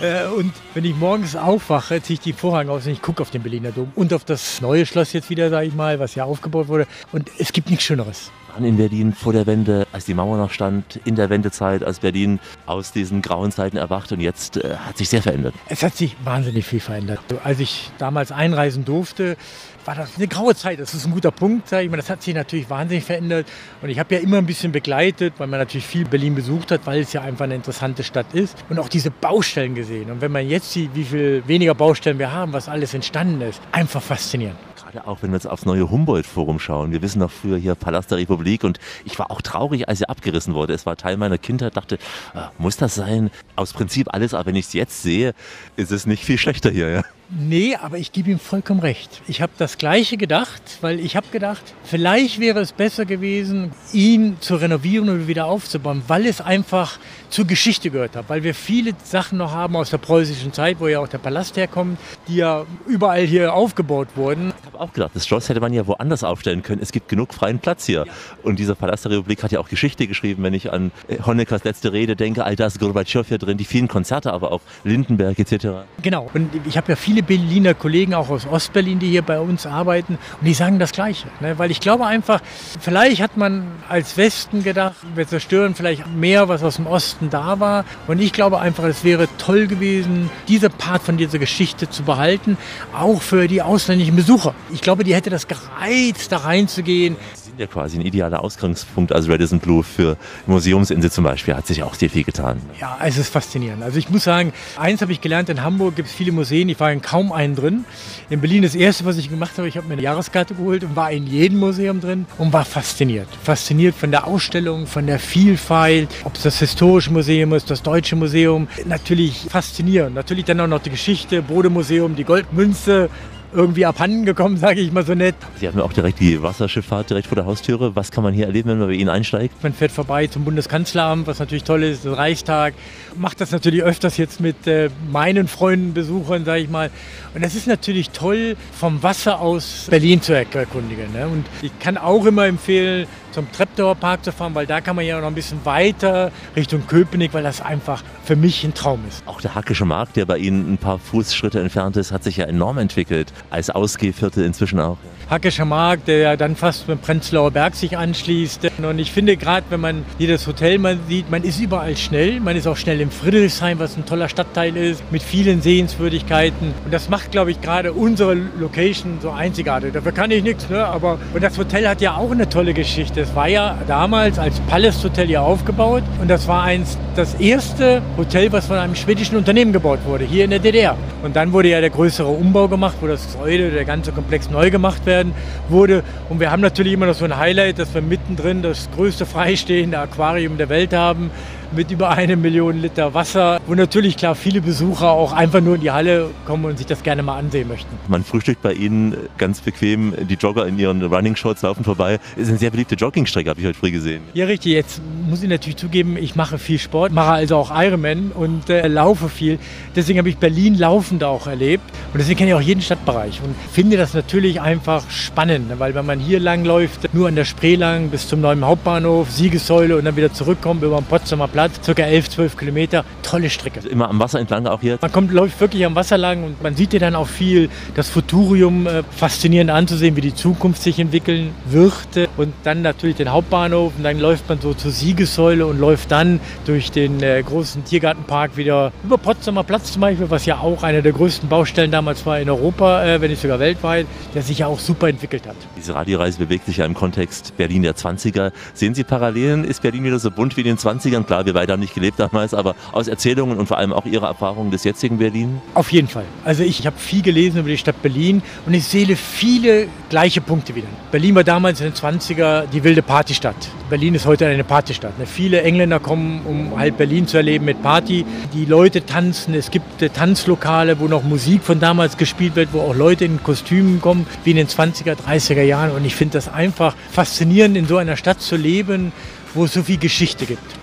Äh, 0.00 0.26
und 0.26 0.52
wenn 0.74 0.84
ich 0.84 0.94
morgens 0.96 1.34
aufwache, 1.34 2.02
ziehe 2.02 2.14
ich 2.14 2.20
die 2.20 2.32
Vorhang 2.34 2.68
aus 2.68 2.84
und 2.84 2.92
ich 2.92 3.00
gucke 3.00 3.22
auf 3.22 3.30
den 3.30 3.42
Berliner 3.42 3.72
Dom 3.72 3.90
und 3.94 4.12
auf 4.12 4.24
das 4.24 4.60
neue 4.60 4.84
Schloss 4.84 5.14
jetzt 5.14 5.30
wieder, 5.30 5.48
sage 5.48 5.66
ich 5.66 5.74
mal, 5.74 5.98
was 5.98 6.12
hier 6.14 6.26
aufgebaut 6.26 6.68
wurde. 6.68 6.86
Und 7.12 7.30
es 7.38 7.52
gibt 7.52 7.70
nichts 7.70 7.84
Schöneres. 7.84 8.30
An 8.56 8.64
in 8.64 8.76
Berlin 8.76 9.12
vor 9.12 9.32
der 9.32 9.46
Wende, 9.46 9.86
als 9.92 10.04
die 10.04 10.14
Mauer 10.14 10.36
noch 10.36 10.50
stand, 10.50 11.00
in 11.04 11.16
der 11.16 11.30
Wendezeit, 11.30 11.82
als 11.82 12.00
Berlin 12.00 12.40
aus 12.66 12.92
diesen 12.92 13.22
grauen 13.22 13.52
Zeiten 13.52 13.76
erwacht 13.76 14.12
und 14.12 14.20
jetzt 14.20 14.56
äh, 14.56 14.76
hat 14.76 14.98
sich 14.98 15.08
sehr 15.08 15.22
verändert. 15.22 15.54
Es 15.68 15.82
hat 15.82 15.96
sich 15.96 16.16
wahnsinnig 16.24 16.66
viel 16.66 16.80
verändert. 16.80 17.20
Als 17.44 17.60
ich 17.60 17.90
damals 17.98 18.32
einreisen 18.32 18.84
durfte, 18.84 19.36
war 19.84 19.94
das 19.94 20.16
eine 20.16 20.28
graue 20.28 20.54
Zeit. 20.54 20.80
Das 20.80 20.94
ist 20.94 21.06
ein 21.06 21.12
guter 21.12 21.30
Punkt, 21.30 21.72
ich 21.72 21.90
mal. 21.90 21.96
Das 21.96 22.10
hat 22.10 22.22
sich 22.22 22.34
natürlich 22.34 22.70
wahnsinnig 22.70 23.04
verändert. 23.04 23.46
Und 23.80 23.88
ich 23.88 23.98
habe 23.98 24.14
ja 24.14 24.20
immer 24.20 24.38
ein 24.38 24.46
bisschen 24.46 24.72
begleitet, 24.72 25.34
weil 25.38 25.46
man 25.46 25.58
natürlich 25.58 25.86
viel 25.86 26.04
Berlin 26.04 26.34
besucht 26.34 26.70
hat, 26.70 26.86
weil 26.86 27.00
es 27.00 27.12
ja 27.12 27.22
einfach 27.22 27.44
eine 27.44 27.54
interessante 27.54 28.04
Stadt 28.04 28.32
ist. 28.32 28.56
Und 28.68 28.78
auch 28.78 28.88
diese 28.88 29.10
Baustellen 29.10 29.74
gesehen. 29.74 30.10
Und 30.10 30.20
wenn 30.20 30.32
man 30.32 30.48
jetzt 30.48 30.72
sieht, 30.72 30.94
wie 30.94 31.04
viel 31.04 31.42
weniger 31.46 31.74
Baustellen 31.74 32.18
wir 32.18 32.32
haben, 32.32 32.52
was 32.52 32.68
alles 32.68 32.94
entstanden 32.94 33.40
ist, 33.42 33.60
einfach 33.72 34.02
faszinierend. 34.02 34.58
Gerade 34.92 35.08
auch 35.08 35.22
wenn 35.22 35.30
wir 35.30 35.36
jetzt 35.36 35.46
aufs 35.46 35.64
neue 35.64 35.90
Humboldt-Forum 35.90 36.58
schauen. 36.58 36.92
Wir 36.92 37.00
wissen 37.00 37.20
noch 37.20 37.30
früher 37.30 37.56
hier 37.56 37.74
Palast 37.74 38.10
der 38.10 38.18
Republik 38.18 38.62
und 38.62 38.78
ich 39.06 39.18
war 39.18 39.30
auch 39.30 39.40
traurig, 39.40 39.88
als 39.88 40.02
er 40.02 40.10
abgerissen 40.10 40.52
wurde. 40.52 40.74
Es 40.74 40.84
war 40.84 40.96
Teil 40.96 41.16
meiner 41.16 41.38
Kindheit, 41.38 41.78
dachte, 41.78 41.98
ah, 42.34 42.50
muss 42.58 42.76
das 42.76 42.94
sein? 42.94 43.30
Aus 43.56 43.72
Prinzip 43.72 44.12
alles, 44.12 44.34
aber 44.34 44.46
wenn 44.46 44.56
ich 44.56 44.66
es 44.66 44.72
jetzt 44.74 45.02
sehe, 45.02 45.34
ist 45.76 45.92
es 45.92 46.04
nicht 46.04 46.24
viel 46.24 46.36
schlechter 46.36 46.70
hier. 46.70 46.90
Ja? 46.90 47.04
Nee, 47.34 47.76
aber 47.76 47.96
ich 47.96 48.12
gebe 48.12 48.30
ihm 48.30 48.38
vollkommen 48.38 48.80
recht. 48.80 49.22
Ich 49.26 49.40
habe 49.40 49.52
das 49.56 49.78
Gleiche 49.78 50.18
gedacht, 50.18 50.62
weil 50.82 51.00
ich 51.00 51.16
habe 51.16 51.26
gedacht, 51.32 51.62
vielleicht 51.82 52.40
wäre 52.40 52.60
es 52.60 52.72
besser 52.72 53.06
gewesen, 53.06 53.72
ihn 53.94 54.36
zu 54.40 54.56
renovieren 54.56 55.08
oder 55.08 55.26
wieder 55.26 55.46
aufzubauen, 55.46 56.02
weil 56.08 56.26
es 56.26 56.42
einfach 56.42 56.98
zur 57.30 57.46
Geschichte 57.46 57.88
gehört 57.88 58.16
hat, 58.16 58.28
weil 58.28 58.42
wir 58.42 58.54
viele 58.54 58.92
Sachen 59.02 59.38
noch 59.38 59.52
haben 59.52 59.76
aus 59.76 59.88
der 59.88 59.96
preußischen 59.96 60.52
Zeit, 60.52 60.78
wo 60.78 60.88
ja 60.88 61.00
auch 61.00 61.08
der 61.08 61.16
Palast 61.18 61.56
herkommt, 61.56 61.98
die 62.28 62.36
ja 62.36 62.66
überall 62.86 63.22
hier 63.24 63.54
aufgebaut 63.54 64.08
wurden. 64.14 64.52
Ich 64.60 64.66
habe 64.66 64.80
auch 64.80 64.92
gedacht, 64.92 65.12
das 65.14 65.26
Schloss 65.26 65.48
hätte 65.48 65.60
man 65.60 65.72
ja 65.72 65.86
woanders 65.86 66.24
aufstellen 66.24 66.62
können. 66.62 66.82
Es 66.82 66.92
gibt 66.92 67.08
genug 67.08 67.32
freien 67.32 67.60
Platz 67.60 67.86
hier. 67.86 68.04
Ja. 68.06 68.12
Und 68.42 68.58
dieser 68.58 68.74
Palast 68.74 69.06
der 69.06 69.12
Republik 69.12 69.42
hat 69.42 69.52
ja 69.52 69.60
auch 69.60 69.70
Geschichte 69.70 70.06
geschrieben, 70.06 70.42
wenn 70.42 70.52
ich 70.52 70.70
an 70.70 70.92
Honeckers 71.24 71.64
letzte 71.64 71.94
Rede 71.94 72.14
denke, 72.14 72.44
all 72.44 72.56
das 72.56 72.78
Gorbatschow 72.78 73.26
hier 73.26 73.38
drin, 73.38 73.56
die 73.56 73.64
vielen 73.64 73.88
Konzerte, 73.88 74.34
aber 74.34 74.52
auch 74.52 74.60
Lindenberg 74.84 75.38
etc. 75.38 75.68
Genau. 76.02 76.30
Und 76.34 76.50
ich 76.66 76.76
habe 76.76 76.92
ja 76.92 76.96
viele 76.96 77.21
Berliner 77.22 77.74
Kollegen 77.74 78.14
auch 78.14 78.28
aus 78.28 78.46
Ostberlin, 78.46 78.98
die 78.98 79.08
hier 79.08 79.22
bei 79.22 79.40
uns 79.40 79.66
arbeiten 79.66 80.18
und 80.40 80.46
die 80.46 80.54
sagen 80.54 80.78
das 80.78 80.92
Gleiche. 80.92 81.28
Ne? 81.40 81.58
Weil 81.58 81.70
ich 81.70 81.80
glaube 81.80 82.06
einfach, 82.06 82.40
vielleicht 82.80 83.22
hat 83.22 83.36
man 83.36 83.66
als 83.88 84.16
Westen 84.16 84.62
gedacht, 84.62 84.96
wir 85.14 85.26
zerstören 85.26 85.74
vielleicht 85.74 86.06
mehr, 86.06 86.48
was 86.48 86.62
aus 86.62 86.76
dem 86.76 86.86
Osten 86.86 87.30
da 87.30 87.60
war. 87.60 87.84
Und 88.06 88.20
ich 88.20 88.32
glaube 88.32 88.60
einfach, 88.60 88.84
es 88.84 89.04
wäre 89.04 89.28
toll 89.38 89.66
gewesen, 89.66 90.30
diese 90.48 90.70
Part 90.70 91.02
von 91.02 91.16
dieser 91.16 91.38
Geschichte 91.38 91.88
zu 91.88 92.02
behalten, 92.02 92.56
auch 92.96 93.22
für 93.22 93.48
die 93.48 93.62
ausländischen 93.62 94.16
Besucher. 94.16 94.54
Ich 94.72 94.80
glaube, 94.80 95.04
die 95.04 95.14
hätte 95.14 95.30
das 95.30 95.46
gereizt, 95.48 96.32
da 96.32 96.38
reinzugehen 96.38 97.16
sind 97.52 97.60
ja 97.60 97.66
quasi 97.66 97.98
ein 97.98 98.00
idealer 98.00 98.42
Ausgangspunkt 98.42 99.12
als 99.12 99.28
Radisson 99.28 99.58
Blue 99.58 99.82
für 99.82 100.16
Museumsinsel 100.46 101.12
zum 101.12 101.24
Beispiel. 101.24 101.54
Hat 101.54 101.66
sich 101.66 101.82
auch 101.82 101.92
sehr 101.92 102.08
viel 102.08 102.24
getan. 102.24 102.62
Ja, 102.80 102.98
es 103.04 103.18
ist 103.18 103.28
faszinierend. 103.28 103.82
Also 103.82 103.98
ich 103.98 104.08
muss 104.08 104.24
sagen, 104.24 104.54
eins 104.78 105.02
habe 105.02 105.12
ich 105.12 105.20
gelernt, 105.20 105.50
in 105.50 105.62
Hamburg 105.62 105.94
gibt 105.94 106.08
es 106.08 106.14
viele 106.14 106.32
Museen, 106.32 106.70
ich 106.70 106.80
war 106.80 106.90
in 106.90 107.02
kaum 107.02 107.30
einen 107.30 107.54
drin. 107.54 107.84
In 108.30 108.40
Berlin 108.40 108.62
das 108.62 108.74
erste, 108.74 109.04
was 109.04 109.18
ich 109.18 109.28
gemacht 109.28 109.58
habe, 109.58 109.68
ich 109.68 109.76
habe 109.76 109.86
mir 109.86 109.94
eine 109.94 110.02
Jahreskarte 110.02 110.54
geholt 110.54 110.82
und 110.82 110.96
war 110.96 111.10
in 111.10 111.26
jedem 111.26 111.58
Museum 111.58 112.00
drin 112.00 112.24
und 112.38 112.54
war 112.54 112.64
fasziniert. 112.64 113.28
Fasziniert 113.42 113.94
von 113.94 114.10
der 114.10 114.26
Ausstellung, 114.26 114.86
von 114.86 115.06
der 115.06 115.18
Vielfalt, 115.18 116.08
ob 116.24 116.36
es 116.36 116.44
das 116.44 116.58
Historische 116.58 117.12
Museum 117.12 117.52
ist, 117.52 117.70
das 117.70 117.82
Deutsche 117.82 118.16
Museum. 118.16 118.66
Natürlich 118.86 119.46
faszinierend. 119.50 120.14
Natürlich 120.14 120.46
dann 120.46 120.58
auch 120.60 120.68
noch 120.68 120.80
die 120.80 120.90
Geschichte, 120.90 121.42
Bodemuseum, 121.42 122.16
die 122.16 122.24
Goldmünze, 122.24 123.10
irgendwie 123.52 123.86
abhanden 123.86 124.24
gekommen, 124.24 124.56
sage 124.56 124.80
ich 124.80 124.92
mal 124.92 125.04
so 125.04 125.14
nett. 125.14 125.34
Sie 125.60 125.68
haben 125.68 125.78
ja 125.78 125.84
auch 125.84 125.92
direkt 125.92 126.20
die 126.20 126.42
Wasserschifffahrt 126.42 127.10
direkt 127.10 127.26
vor 127.26 127.36
der 127.36 127.46
Haustüre. 127.46 127.94
Was 127.94 128.10
kann 128.10 128.24
man 128.24 128.34
hier 128.34 128.46
erleben, 128.46 128.70
wenn 128.70 128.78
man 128.78 128.88
bei 128.88 128.94
Ihnen 128.94 129.08
einsteigt? 129.08 129.62
Man 129.62 129.72
fährt 129.72 129.92
vorbei 129.92 130.26
zum 130.26 130.44
Bundeskanzleramt, 130.44 131.26
was 131.26 131.38
natürlich 131.38 131.64
toll 131.64 131.82
ist, 131.82 132.04
der 132.04 132.16
Reichstag. 132.16 132.74
Macht 133.16 133.40
das 133.40 133.50
natürlich 133.50 133.82
öfters 133.82 134.16
jetzt 134.16 134.40
mit 134.40 134.66
äh, 134.66 134.90
meinen 135.10 135.48
Freunden, 135.48 135.92
Besuchern, 135.94 136.44
sage 136.44 136.62
ich 136.62 136.70
mal. 136.70 136.90
Und 137.34 137.44
das 137.44 137.54
ist 137.54 137.66
natürlich 137.66 138.10
toll, 138.10 138.56
vom 138.72 139.02
Wasser 139.02 139.40
aus 139.40 139.86
Berlin 139.90 140.22
zu 140.22 140.34
erkundigen. 140.34 141.12
Ne? 141.12 141.26
Und 141.26 141.46
ich 141.60 141.76
kann 141.78 141.96
auch 141.96 142.26
immer 142.26 142.46
empfehlen, 142.46 143.06
zum 143.32 143.50
Treptower 143.52 143.94
Park 143.94 144.24
zu 144.24 144.32
fahren, 144.32 144.54
weil 144.54 144.66
da 144.66 144.80
kann 144.80 144.96
man 144.96 145.04
ja 145.04 145.20
noch 145.20 145.26
ein 145.26 145.34
bisschen 145.34 145.64
weiter 145.64 146.30
Richtung 146.54 146.86
Köpenick, 146.86 147.34
weil 147.34 147.42
das 147.42 147.60
einfach 147.60 148.02
für 148.24 148.36
mich 148.36 148.64
ein 148.64 148.74
Traum 148.74 149.00
ist. 149.08 149.22
Auch 149.26 149.40
der 149.40 149.54
Hackische 149.54 149.84
Markt, 149.84 150.16
der 150.16 150.26
bei 150.26 150.38
Ihnen 150.38 150.74
ein 150.74 150.78
paar 150.78 150.98
Fußschritte 150.98 151.60
entfernt 151.60 151.96
ist, 151.96 152.12
hat 152.12 152.24
sich 152.24 152.36
ja 152.36 152.44
enorm 152.44 152.78
entwickelt. 152.78 153.32
Als 153.50 153.70
Ausgehviertel 153.70 154.44
inzwischen 154.44 154.80
auch. 154.80 154.98
Hackischer 155.30 155.64
Markt, 155.64 156.08
der 156.08 156.18
ja 156.18 156.36
dann 156.36 156.56
fast 156.56 156.88
mit 156.88 157.00
Prenzlauer 157.00 157.50
Berg 157.50 157.74
sich 157.74 157.96
anschließt. 157.96 158.70
Und 158.82 158.98
ich 158.98 159.12
finde 159.12 159.36
gerade, 159.36 159.64
wenn 159.70 159.80
man 159.80 160.04
hier 160.18 160.28
das 160.28 160.46
Hotel 160.46 160.78
man 160.78 161.00
sieht, 161.08 161.30
man 161.30 161.42
ist 161.42 161.60
überall 161.60 161.96
schnell. 161.96 162.40
Man 162.40 162.56
ist 162.56 162.66
auch 162.66 162.76
schnell 162.76 163.00
im 163.00 163.10
Friedrichshain, 163.10 163.78
was 163.78 163.96
ein 163.96 164.04
toller 164.04 164.28
Stadtteil 164.28 164.76
ist, 164.76 165.02
mit 165.10 165.22
vielen 165.22 165.62
Sehenswürdigkeiten. 165.62 166.74
Und 166.84 166.92
das 166.92 167.08
macht, 167.08 167.32
glaube 167.32 167.50
ich, 167.50 167.60
gerade 167.60 167.92
unsere 167.92 168.34
Location 168.34 169.18
so 169.20 169.30
einzigartig. 169.30 169.92
Dafür 169.92 170.12
kann 170.12 170.30
ich 170.30 170.42
nichts, 170.42 170.68
ne? 170.68 170.84
aber 170.84 171.18
und 171.32 171.42
das 171.42 171.56
Hotel 171.56 171.88
hat 171.88 172.00
ja 172.00 172.16
auch 172.16 172.30
eine 172.30 172.48
tolle 172.48 172.74
Geschichte. 172.74 173.21
Es 173.22 173.36
war 173.36 173.46
ja 173.46 173.78
damals 173.86 174.36
als 174.36 174.58
Palace 174.62 175.04
Hotel 175.04 175.28
hier 175.28 175.42
aufgebaut 175.42 176.02
und 176.20 176.28
das 176.28 176.48
war 176.48 176.64
eins 176.64 176.98
das 177.14 177.34
erste 177.34 178.02
Hotel, 178.16 178.50
was 178.50 178.66
von 178.66 178.76
einem 178.76 178.96
schwedischen 178.96 179.36
Unternehmen 179.36 179.72
gebaut 179.72 180.00
wurde, 180.04 180.24
hier 180.24 180.42
in 180.42 180.50
der 180.50 180.58
DDR. 180.58 180.96
Und 181.22 181.36
dann 181.36 181.52
wurde 181.52 181.68
ja 181.68 181.80
der 181.80 181.90
größere 181.90 182.26
Umbau 182.26 182.66
gemacht, 182.66 182.96
wo 183.00 183.06
das 183.06 183.30
Gebäude, 183.30 183.70
der 183.70 183.84
ganze 183.84 184.10
Komplex 184.10 184.50
neu 184.50 184.72
gemacht 184.72 185.06
werden 185.06 185.34
wurde. 185.68 186.02
Und 186.30 186.40
wir 186.40 186.50
haben 186.50 186.62
natürlich 186.62 186.94
immer 186.94 187.06
noch 187.06 187.14
so 187.14 187.24
ein 187.24 187.36
Highlight, 187.36 187.78
dass 187.78 187.94
wir 187.94 188.02
mittendrin 188.02 188.60
das 188.60 188.88
größte 188.96 189.24
freistehende 189.24 190.00
Aquarium 190.00 190.58
der 190.58 190.68
Welt 190.68 190.92
haben 190.92 191.30
mit 191.74 191.90
über 191.90 192.10
eine 192.10 192.36
Million 192.36 192.80
Liter 192.80 193.14
Wasser, 193.14 193.60
wo 193.66 193.74
natürlich 193.74 194.16
klar 194.16 194.34
viele 194.34 194.60
Besucher 194.60 195.10
auch 195.10 195.32
einfach 195.32 195.60
nur 195.60 195.76
in 195.76 195.80
die 195.80 195.90
Halle 195.90 196.30
kommen 196.46 196.64
und 196.64 196.78
sich 196.78 196.86
das 196.86 197.02
gerne 197.02 197.22
mal 197.22 197.38
ansehen 197.38 197.68
möchten. 197.68 197.96
Man 198.08 198.24
frühstückt 198.24 198.62
bei 198.62 198.72
Ihnen 198.72 199.16
ganz 199.38 199.60
bequem, 199.60 200.14
die 200.28 200.34
Jogger 200.34 200.66
in 200.66 200.78
ihren 200.78 201.02
Running 201.02 201.36
Shorts 201.36 201.62
laufen 201.62 201.84
vorbei. 201.84 202.18
Ist 202.36 202.48
eine 202.48 202.58
sehr 202.58 202.70
beliebte 202.70 202.94
Joggingstrecke, 202.94 203.50
habe 203.50 203.60
ich 203.60 203.66
heute 203.66 203.78
früh 203.78 203.90
gesehen. 203.90 204.22
Ja, 204.34 204.46
richtig. 204.46 204.72
Jetzt 204.72 205.00
muss 205.28 205.42
ich 205.42 205.48
natürlich 205.48 205.76
zugeben, 205.76 206.16
ich 206.16 206.36
mache 206.36 206.58
viel 206.58 206.78
Sport, 206.78 207.12
mache 207.12 207.32
also 207.32 207.56
auch 207.56 207.70
Ironman 207.74 208.32
und 208.32 208.68
äh, 208.68 208.86
laufe 208.88 209.28
viel. 209.28 209.58
Deswegen 209.94 210.18
habe 210.18 210.28
ich 210.28 210.36
Berlin 210.36 210.76
laufend 210.78 211.24
auch 211.24 211.46
erlebt 211.46 211.84
und 212.12 212.18
deswegen 212.18 212.38
kenne 212.38 212.50
ich 212.50 212.56
auch 212.56 212.60
jeden 212.60 212.82
Stadtbereich 212.82 213.40
und 213.42 213.54
finde 213.72 213.96
das 213.96 214.14
natürlich 214.14 214.60
einfach 214.60 215.08
spannend, 215.10 215.68
ne? 215.68 215.78
weil 215.78 215.94
wenn 215.94 216.06
man 216.06 216.18
hier 216.18 216.40
lang 216.40 216.64
läuft, 216.64 217.14
nur 217.14 217.28
an 217.28 217.36
der 217.36 217.44
Spree 217.44 217.76
lang 217.76 218.08
bis 218.10 218.28
zum 218.28 218.40
neuen 218.40 218.64
Hauptbahnhof, 218.64 219.30
Siegessäule 219.30 219.96
und 219.96 220.04
dann 220.04 220.16
wieder 220.16 220.32
zurückkommt 220.32 220.82
über 220.82 220.96
den 220.96 221.04
Potsdamer 221.04 221.48
Platz, 221.48 221.61
Platz, 221.62 221.84
circa 221.84 222.02
11, 222.02 222.30
12 222.30 222.56
Kilometer. 222.56 223.04
Tolle 223.22 223.48
Strecke. 223.48 223.76
Also 223.76 223.88
immer 223.88 224.08
am 224.08 224.18
Wasser 224.18 224.40
entlang 224.40 224.66
auch 224.66 224.80
hier? 224.80 224.98
Man 225.00 225.12
kommt, 225.12 225.30
läuft 225.30 225.60
wirklich 225.60 225.86
am 225.86 225.94
Wasser 225.94 226.18
lang 226.18 226.42
und 226.42 226.60
man 226.60 226.74
sieht 226.74 226.90
hier 226.90 226.98
dann 226.98 227.14
auch 227.14 227.28
viel 227.28 227.70
das 227.94 228.08
Futurium 228.08 228.88
äh, 228.88 229.04
faszinierend 229.12 229.70
anzusehen, 229.70 230.16
wie 230.16 230.22
die 230.22 230.34
Zukunft 230.34 230.82
sich 230.82 230.98
entwickeln 230.98 231.54
wird. 231.66 232.28
Und 232.36 232.52
dann 232.64 232.82
natürlich 232.82 233.14
den 233.14 233.30
Hauptbahnhof 233.30 233.92
und 233.96 234.02
dann 234.02 234.18
läuft 234.18 234.48
man 234.48 234.60
so 234.60 234.74
zur 234.74 234.90
Siegessäule 234.90 235.64
und 235.64 235.78
läuft 235.78 236.10
dann 236.10 236.40
durch 236.66 236.90
den 236.90 237.22
äh, 237.22 237.40
großen 237.44 237.84
Tiergartenpark 237.84 238.56
wieder 238.56 238.90
über 239.04 239.16
Potsdamer 239.16 239.62
Platz 239.62 239.92
zum 239.92 240.00
Beispiel, 240.00 240.28
was 240.30 240.44
ja 240.46 240.58
auch 240.58 240.82
einer 240.82 241.00
der 241.00 241.12
größten 241.12 241.48
Baustellen 241.48 241.92
damals 241.92 242.26
war 242.26 242.40
in 242.40 242.50
Europa, 242.50 243.04
äh, 243.04 243.20
wenn 243.20 243.30
nicht 243.30 243.40
sogar 243.40 243.60
weltweit, 243.60 244.08
der 244.34 244.42
sich 244.42 244.58
ja 244.58 244.66
auch 244.66 244.80
super 244.80 245.08
entwickelt 245.08 245.46
hat. 245.46 245.56
Diese 245.76 245.94
Radioreise 245.94 246.38
bewegt 246.38 246.66
sich 246.66 246.78
ja 246.78 246.86
im 246.86 246.94
Kontext 246.94 247.56
Berlin 247.56 247.82
der 247.82 247.94
20er. 247.94 248.50
Sehen 248.74 248.96
Sie 248.96 249.04
Parallelen? 249.04 249.62
Ist 249.62 249.82
Berlin 249.82 250.02
wieder 250.02 250.18
so 250.18 250.32
bunt 250.32 250.56
wie 250.56 250.62
in 250.62 250.66
den 250.66 250.78
20ern? 250.78 251.22
Klar, 251.22 251.46
wir 251.46 251.51
beide 251.52 251.72
haben 251.72 251.80
nicht 251.80 251.94
gelebt 251.94 252.18
damals, 252.18 252.54
aber 252.54 252.74
aus 252.92 253.08
Erzählungen 253.08 253.58
und 253.58 253.66
vor 253.66 253.78
allem 253.78 253.92
auch 253.92 254.06
Ihrer 254.06 254.26
Erfahrungen 254.26 254.70
des 254.70 254.84
jetzigen 254.84 255.18
Berlin? 255.18 255.60
Auf 255.74 255.92
jeden 255.92 256.08
Fall. 256.08 256.24
Also 256.44 256.62
ich 256.62 256.86
habe 256.86 256.98
viel 256.98 257.22
gelesen 257.22 257.60
über 257.60 257.68
die 257.68 257.78
Stadt 257.78 258.00
Berlin 258.02 258.42
und 258.66 258.74
ich 258.74 258.84
sehe 258.84 259.16
viele 259.16 259.88
gleiche 260.08 260.40
Punkte 260.40 260.74
wieder. 260.74 260.88
Berlin 261.10 261.34
war 261.34 261.44
damals 261.44 261.80
in 261.80 261.86
den 261.86 261.94
20er 261.94 262.66
die 262.66 262.84
wilde 262.84 263.02
Partystadt. 263.02 263.56
Berlin 263.92 264.14
ist 264.14 264.24
heute 264.24 264.46
eine 264.46 264.64
Partystadt. 264.64 265.18
Ne? 265.18 265.26
Viele 265.26 265.62
Engländer 265.62 266.00
kommen, 266.00 266.40
um 266.46 266.78
halt 266.78 266.96
Berlin 266.96 267.26
zu 267.26 267.36
erleben 267.36 267.66
mit 267.66 267.82
Party. 267.82 268.24
Die 268.54 268.64
Leute 268.64 269.04
tanzen, 269.04 269.54
es 269.54 269.70
gibt 269.70 270.00
äh, 270.00 270.08
Tanzlokale, 270.08 270.98
wo 270.98 271.08
noch 271.08 271.22
Musik 271.22 271.62
von 271.62 271.78
damals 271.78 272.16
gespielt 272.16 272.56
wird, 272.56 272.70
wo 272.72 272.80
auch 272.80 272.94
Leute 272.94 273.24
in 273.24 273.42
Kostümen 273.42 274.00
kommen, 274.00 274.26
wie 274.44 274.52
in 274.52 274.56
den 274.56 274.68
20er, 274.68 275.16
30er 275.16 275.62
Jahren. 275.62 275.90
Und 275.90 276.04
ich 276.04 276.14
finde 276.14 276.38
das 276.38 276.48
einfach 276.48 276.94
faszinierend, 277.10 277.76
in 277.76 277.86
so 277.86 277.98
einer 277.98 278.16
Stadt 278.16 278.40
zu 278.40 278.56
leben, 278.56 279.12
wo 279.54 279.64
es 279.64 279.74
so 279.74 279.82
viel 279.82 279.98
Geschichte 279.98 280.46
gibt. 280.46 280.81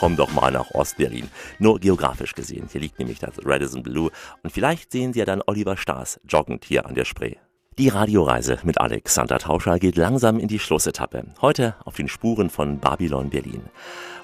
Komm 0.00 0.16
doch 0.16 0.32
mal 0.32 0.50
nach 0.50 0.70
Ostberlin. 0.70 1.28
Nur 1.58 1.78
geografisch 1.78 2.34
gesehen. 2.34 2.68
Hier 2.72 2.80
liegt 2.80 2.98
nämlich 2.98 3.18
das 3.18 3.34
Radisson 3.44 3.82
Blue. 3.82 4.10
Und 4.42 4.50
vielleicht 4.50 4.90
sehen 4.90 5.12
Sie 5.12 5.18
ja 5.18 5.26
dann 5.26 5.42
Oliver 5.46 5.76
Stars 5.76 6.18
joggend 6.26 6.64
hier 6.64 6.86
an 6.86 6.94
der 6.94 7.04
Spree. 7.04 7.34
Die 7.78 7.88
Radioreise 7.88 8.58
mit 8.62 8.80
Alexander 8.80 9.38
Tauscher 9.38 9.78
geht 9.78 9.96
langsam 9.96 10.38
in 10.38 10.48
die 10.48 10.58
Schlussetappe. 10.58 11.24
Heute 11.42 11.74
auf 11.84 11.96
den 11.96 12.08
Spuren 12.08 12.48
von 12.48 12.78
Babylon 12.78 13.28
Berlin. 13.28 13.62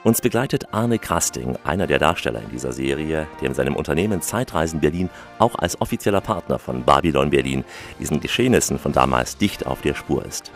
Uns 0.03 0.23
begleitet 0.23 0.73
Arne 0.73 0.99
Krasting, 0.99 1.59
einer 1.65 1.87
der 1.87 1.99
Darsteller 1.99 2.41
in 2.41 2.51
dieser 2.51 2.73
Serie, 2.73 3.27
der 3.43 3.49
mit 3.49 3.57
seinem 3.57 3.77
Unternehmen 3.77 4.23
Zeitreisen 4.23 4.81
Berlin 4.81 5.11
auch 5.39 5.57
als 5.57 5.81
offizieller 5.81 6.23
Partner 6.23 6.59
von 6.59 6.85
Babylon 6.85 7.31
Berlin 7.31 7.65
diesen 7.99 8.21
Geschehnissen 8.21 8.79
von 8.79 8.93
damals 8.93 9.37
dicht 9.37 9.67
auf 9.67 9.83
der 9.83 9.95
Spur 9.95 10.25
ist. 10.25 10.53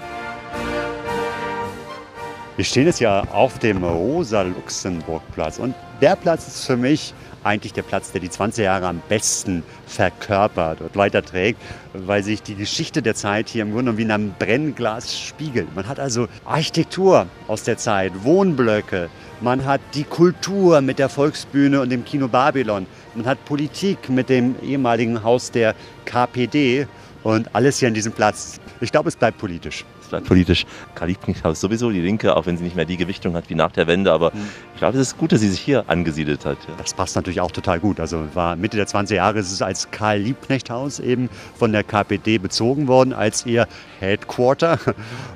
Wir 2.61 2.66
stehen 2.66 2.84
jetzt 2.84 3.00
ja 3.00 3.22
auf 3.32 3.58
dem 3.58 3.82
Rosa-Luxemburg-Platz 3.82 5.58
und 5.58 5.74
der 6.02 6.14
Platz 6.14 6.46
ist 6.46 6.66
für 6.66 6.76
mich 6.76 7.14
eigentlich 7.42 7.72
der 7.72 7.80
Platz, 7.80 8.12
der 8.12 8.20
die 8.20 8.28
20 8.28 8.66
Jahre 8.66 8.86
am 8.86 9.00
besten 9.08 9.62
verkörpert 9.86 10.82
und 10.82 10.94
weiterträgt, 10.94 11.58
weil 11.94 12.22
sich 12.22 12.42
die 12.42 12.54
Geschichte 12.54 13.00
der 13.00 13.14
Zeit 13.14 13.48
hier 13.48 13.62
im 13.62 13.72
Grunde 13.72 13.96
wie 13.96 14.02
in 14.02 14.11
einem 14.11 14.34
Brennglas 14.38 15.18
spiegelt. 15.18 15.74
Man 15.74 15.88
hat 15.88 15.98
also 15.98 16.28
Architektur 16.44 17.28
aus 17.48 17.62
der 17.62 17.78
Zeit, 17.78 18.12
Wohnblöcke, 18.24 19.08
man 19.40 19.64
hat 19.64 19.80
die 19.94 20.04
Kultur 20.04 20.82
mit 20.82 20.98
der 20.98 21.08
Volksbühne 21.08 21.80
und 21.80 21.88
dem 21.88 22.04
Kino 22.04 22.28
Babylon, 22.28 22.86
man 23.14 23.24
hat 23.24 23.42
Politik 23.46 24.11
mit 24.11 24.28
dem 24.28 24.54
ehemaligen 24.61 25.22
Haus 25.22 25.50
der 25.50 25.74
KPD 26.04 26.86
und 27.22 27.54
alles 27.54 27.78
hier 27.78 27.88
an 27.88 27.94
diesem 27.94 28.12
Platz. 28.12 28.61
Ich 28.82 28.92
glaube, 28.92 29.08
es 29.08 29.16
bleibt 29.16 29.38
politisch 29.38 29.86
politisch. 30.11 30.66
Karl 30.94 31.08
Liebknecht-Haus 31.08 31.61
sowieso, 31.61 31.90
die 31.90 32.00
Linke, 32.00 32.36
auch 32.36 32.46
wenn 32.46 32.56
sie 32.56 32.64
nicht 32.64 32.76
mehr 32.76 32.84
die 32.84 32.96
Gewichtung 32.96 33.34
hat 33.34 33.48
wie 33.48 33.54
nach 33.54 33.72
der 33.72 33.86
Wende. 33.86 34.12
Aber 34.12 34.30
mhm. 34.34 34.40
ich 34.74 34.78
glaube, 34.78 34.98
es 34.98 35.08
ist 35.08 35.18
gut, 35.18 35.32
dass 35.32 35.40
sie 35.40 35.48
sich 35.48 35.61
hier 35.61 35.84
angesiedelt 35.88 36.44
hat. 36.44 36.58
Ja. 36.68 36.74
Das 36.78 36.94
passt 36.94 37.16
natürlich 37.16 37.40
auch 37.40 37.52
total 37.52 37.80
gut. 37.80 38.00
Also 38.00 38.24
war 38.34 38.56
Mitte 38.56 38.76
der 38.76 38.86
20er 38.86 39.14
Jahre 39.14 39.38
ist 39.38 39.52
es 39.52 39.62
als 39.62 39.90
Karl 39.90 40.18
Liebknecht-Haus 40.18 41.00
eben 41.00 41.28
von 41.56 41.72
der 41.72 41.84
KPD 41.84 42.38
bezogen 42.38 42.88
worden, 42.88 43.12
als 43.12 43.46
ihr 43.46 43.66
Headquarter. 44.00 44.78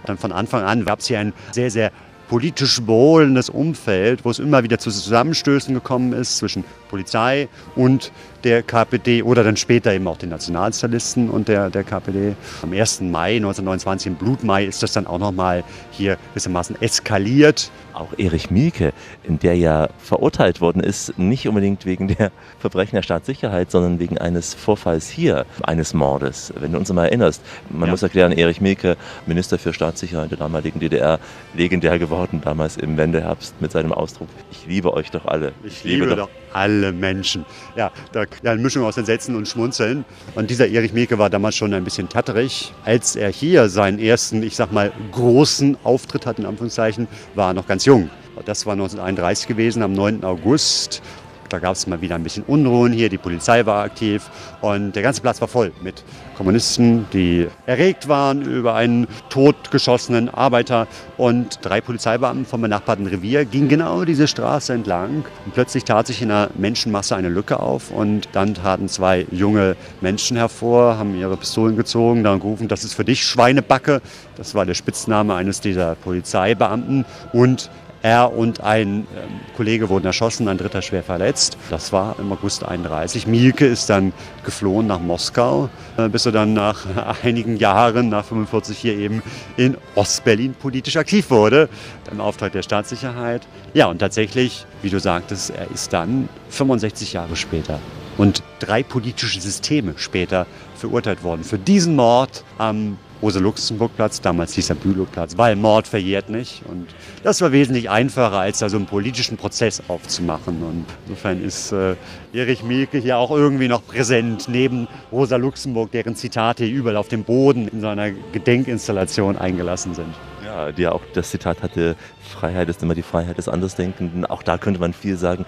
Dann 0.06 0.18
von 0.18 0.32
Anfang 0.32 0.62
an 0.62 0.84
gab 0.84 1.00
es 1.00 1.06
hier 1.06 1.18
ein 1.18 1.32
sehr, 1.52 1.70
sehr 1.70 1.92
politisch 2.28 2.80
behohlendes 2.80 3.50
Umfeld, 3.50 4.24
wo 4.24 4.30
es 4.30 4.38
immer 4.38 4.62
wieder 4.62 4.78
zu 4.78 4.90
Zusammenstößen 4.90 5.74
gekommen 5.74 6.12
ist 6.12 6.38
zwischen 6.38 6.64
Polizei 6.88 7.48
und 7.76 8.12
der 8.44 8.62
KPD 8.62 9.22
oder 9.22 9.42
dann 9.42 9.56
später 9.56 9.92
eben 9.92 10.06
auch 10.06 10.18
den 10.18 10.28
Nationalsozialisten 10.28 11.30
und 11.30 11.48
der, 11.48 11.70
der 11.70 11.82
KPD. 11.82 12.36
Am 12.62 12.72
1. 12.72 13.00
Mai 13.00 13.36
1929, 13.36 14.06
im 14.08 14.14
Blutmai, 14.16 14.64
ist 14.64 14.82
das 14.82 14.92
dann 14.92 15.06
auch 15.06 15.18
nochmal 15.18 15.64
hier 15.90 16.18
gewissermaßen 16.30 16.80
eskaliert. 16.80 17.70
Auch 17.94 18.12
Erich 18.18 18.50
Mielke, 18.50 18.92
der 19.26 19.56
ja 19.56 19.88
verurteilt 19.98 20.60
worden 20.60 20.82
ist, 20.82 21.16
nicht 21.18 21.48
unbedingt 21.48 21.86
wegen 21.86 22.08
der 22.08 22.32
Verbrechen 22.58 22.96
der 22.96 23.02
Staatssicherheit, 23.02 23.70
sondern 23.70 24.00
wegen 24.00 24.18
eines 24.18 24.52
Vorfalls 24.52 25.08
hier, 25.08 25.46
eines 25.62 25.94
Mordes. 25.94 26.52
Wenn 26.58 26.72
du 26.72 26.78
uns 26.78 26.92
mal 26.92 27.06
erinnerst, 27.06 27.40
man 27.70 27.86
ja. 27.86 27.92
muss 27.92 28.02
erklären, 28.02 28.32
Erich 28.32 28.60
Mielke, 28.60 28.96
Minister 29.26 29.58
für 29.58 29.72
Staatssicherheit 29.72 30.30
der 30.30 30.38
damaligen 30.38 30.80
DDR, 30.80 31.20
legendär 31.54 31.98
geworden 31.98 32.40
damals 32.44 32.76
im 32.76 32.96
Wendeherbst 32.96 33.60
mit 33.60 33.72
seinem 33.72 33.92
Ausdruck, 33.92 34.28
ich 34.50 34.66
liebe 34.66 34.92
euch 34.92 35.10
doch 35.10 35.26
alle. 35.26 35.52
Ich, 35.62 35.76
ich 35.78 35.84
liebe, 35.84 36.04
liebe 36.06 36.16
doch 36.16 36.30
alle 36.52 36.92
Menschen. 36.92 37.44
Ja, 37.76 37.92
da 38.12 38.24
ja, 38.42 38.52
eine 38.52 38.60
Mischung 38.60 38.84
aus 38.84 38.96
Entsetzen 38.96 39.36
und 39.36 39.48
Schmunzeln. 39.48 40.04
Und 40.34 40.50
dieser 40.50 40.68
Erich 40.68 40.92
Mielke 40.92 41.18
war 41.18 41.30
damals 41.30 41.56
schon 41.56 41.72
ein 41.74 41.84
bisschen 41.84 42.08
tatterig. 42.08 42.72
Als 42.84 43.16
er 43.16 43.30
hier 43.30 43.68
seinen 43.68 43.98
ersten, 43.98 44.42
ich 44.42 44.56
sag 44.56 44.72
mal, 44.72 44.92
großen 45.12 45.76
Auftritt 45.84 46.26
hat, 46.26 46.38
in 46.38 46.46
Anführungszeichen, 46.46 47.08
war 47.34 47.50
er 47.50 47.54
noch 47.54 47.66
ganz 47.66 47.84
jung. 47.84 48.10
Das 48.44 48.66
war 48.66 48.72
1931 48.72 49.46
gewesen, 49.46 49.82
am 49.82 49.92
9. 49.92 50.24
August. 50.24 51.02
Da 51.48 51.58
gab 51.58 51.72
es 51.72 51.86
mal 51.86 52.00
wieder 52.00 52.14
ein 52.14 52.22
bisschen 52.22 52.44
Unruhen 52.44 52.92
hier, 52.92 53.08
die 53.08 53.18
Polizei 53.18 53.64
war 53.66 53.84
aktiv 53.84 54.30
und 54.60 54.96
der 54.96 55.02
ganze 55.02 55.20
Platz 55.20 55.40
war 55.40 55.48
voll 55.48 55.72
mit 55.82 56.04
Kommunisten, 56.36 57.06
die 57.12 57.48
erregt 57.66 58.08
waren 58.08 58.42
über 58.42 58.74
einen 58.74 59.06
totgeschossenen 59.28 60.28
Arbeiter. 60.28 60.86
Und 61.16 61.60
drei 61.62 61.80
Polizeibeamten 61.80 62.44
vom 62.44 62.60
benachbarten 62.62 63.06
Revier 63.06 63.44
gingen 63.44 63.68
genau 63.68 64.04
diese 64.04 64.26
Straße 64.26 64.72
entlang. 64.72 65.24
Und 65.44 65.54
plötzlich 65.54 65.84
tat 65.84 66.06
sich 66.06 66.22
in 66.22 66.28
der 66.28 66.50
Menschenmasse 66.56 67.14
eine 67.16 67.28
Lücke 67.28 67.60
auf 67.60 67.90
und 67.90 68.28
dann 68.32 68.54
traten 68.54 68.88
zwei 68.88 69.26
junge 69.30 69.76
Menschen 70.00 70.36
hervor, 70.36 70.98
haben 70.98 71.18
ihre 71.18 71.36
Pistolen 71.36 71.76
gezogen, 71.76 72.24
dann 72.24 72.40
gerufen, 72.40 72.68
das 72.68 72.84
ist 72.84 72.94
für 72.94 73.04
dich 73.04 73.24
Schweinebacke. 73.24 74.02
Das 74.36 74.54
war 74.54 74.66
der 74.66 74.74
Spitzname 74.74 75.34
eines 75.34 75.60
dieser 75.60 75.94
Polizeibeamten. 75.94 77.04
Und 77.32 77.70
er 78.04 78.36
und 78.36 78.60
ein 78.60 79.06
ähm, 79.16 79.40
Kollege 79.56 79.88
wurden 79.88 80.04
erschossen, 80.04 80.46
ein 80.48 80.58
dritter 80.58 80.82
schwer 80.82 81.02
verletzt. 81.02 81.56
Das 81.70 81.90
war 81.90 82.16
im 82.18 82.30
August 82.30 82.62
31. 82.62 83.26
Mielke 83.26 83.64
ist 83.64 83.88
dann 83.88 84.12
geflohen 84.44 84.86
nach 84.86 85.00
Moskau, 85.00 85.70
äh, 85.96 86.10
bis 86.10 86.26
er 86.26 86.32
dann 86.32 86.52
nach 86.52 86.84
einigen 87.22 87.56
Jahren, 87.56 88.10
nach 88.10 88.26
45 88.26 88.76
hier 88.76 88.94
eben 88.98 89.22
in 89.56 89.78
Ostberlin 89.94 90.52
politisch 90.52 90.98
aktiv 90.98 91.30
wurde, 91.30 91.70
im 92.12 92.20
Auftrag 92.20 92.52
der 92.52 92.62
Staatssicherheit. 92.62 93.46
Ja, 93.72 93.86
und 93.86 94.00
tatsächlich, 94.00 94.66
wie 94.82 94.90
du 94.90 95.00
sagtest, 95.00 95.50
er 95.56 95.70
ist 95.70 95.94
dann 95.94 96.28
65 96.50 97.14
Jahre 97.14 97.36
später 97.36 97.80
und 98.18 98.42
drei 98.58 98.82
politische 98.82 99.40
Systeme 99.40 99.94
später 99.96 100.46
verurteilt 100.76 101.24
worden 101.24 101.42
für 101.42 101.58
diesen 101.58 101.96
Mord 101.96 102.44
am 102.58 102.98
Rosa-Luxemburg-Platz, 103.24 104.20
damals 104.20 104.52
hieß 104.52 104.68
er 104.68 104.76
Bülowplatz, 104.76 105.38
weil 105.38 105.56
Mord 105.56 105.88
verjährt 105.88 106.28
nicht. 106.28 106.62
Und 106.68 106.88
das 107.22 107.40
war 107.40 107.52
wesentlich 107.52 107.88
einfacher, 107.88 108.38
als 108.38 108.58
da 108.58 108.68
so 108.68 108.76
einen 108.76 108.84
politischen 108.84 109.38
Prozess 109.38 109.82
aufzumachen. 109.88 110.62
Und 110.62 110.84
insofern 111.06 111.42
ist 111.42 111.72
äh, 111.72 111.96
Erich 112.34 112.62
Mielke 112.62 112.98
hier 112.98 113.16
auch 113.16 113.30
irgendwie 113.30 113.68
noch 113.68 113.86
präsent, 113.86 114.46
neben 114.48 114.88
Rosa 115.10 115.36
Luxemburg, 115.36 115.90
deren 115.92 116.16
Zitate 116.16 116.66
überall 116.66 116.98
auf 116.98 117.08
dem 117.08 117.24
Boden 117.24 117.66
in 117.68 117.80
seiner 117.80 118.10
Gedenkinstallation 118.10 119.38
eingelassen 119.38 119.94
sind. 119.94 120.14
Ja, 120.44 120.70
die 120.70 120.86
auch 120.86 121.00
das 121.14 121.30
Zitat 121.30 121.62
hatte, 121.62 121.96
Freiheit 122.34 122.68
ist 122.68 122.82
immer 122.82 122.94
die 122.94 123.02
Freiheit 123.02 123.38
des 123.38 123.48
Andersdenkenden. 123.48 124.26
Auch 124.26 124.42
da 124.42 124.58
könnte 124.58 124.80
man 124.80 124.92
viel 124.92 125.16
sagen. 125.16 125.46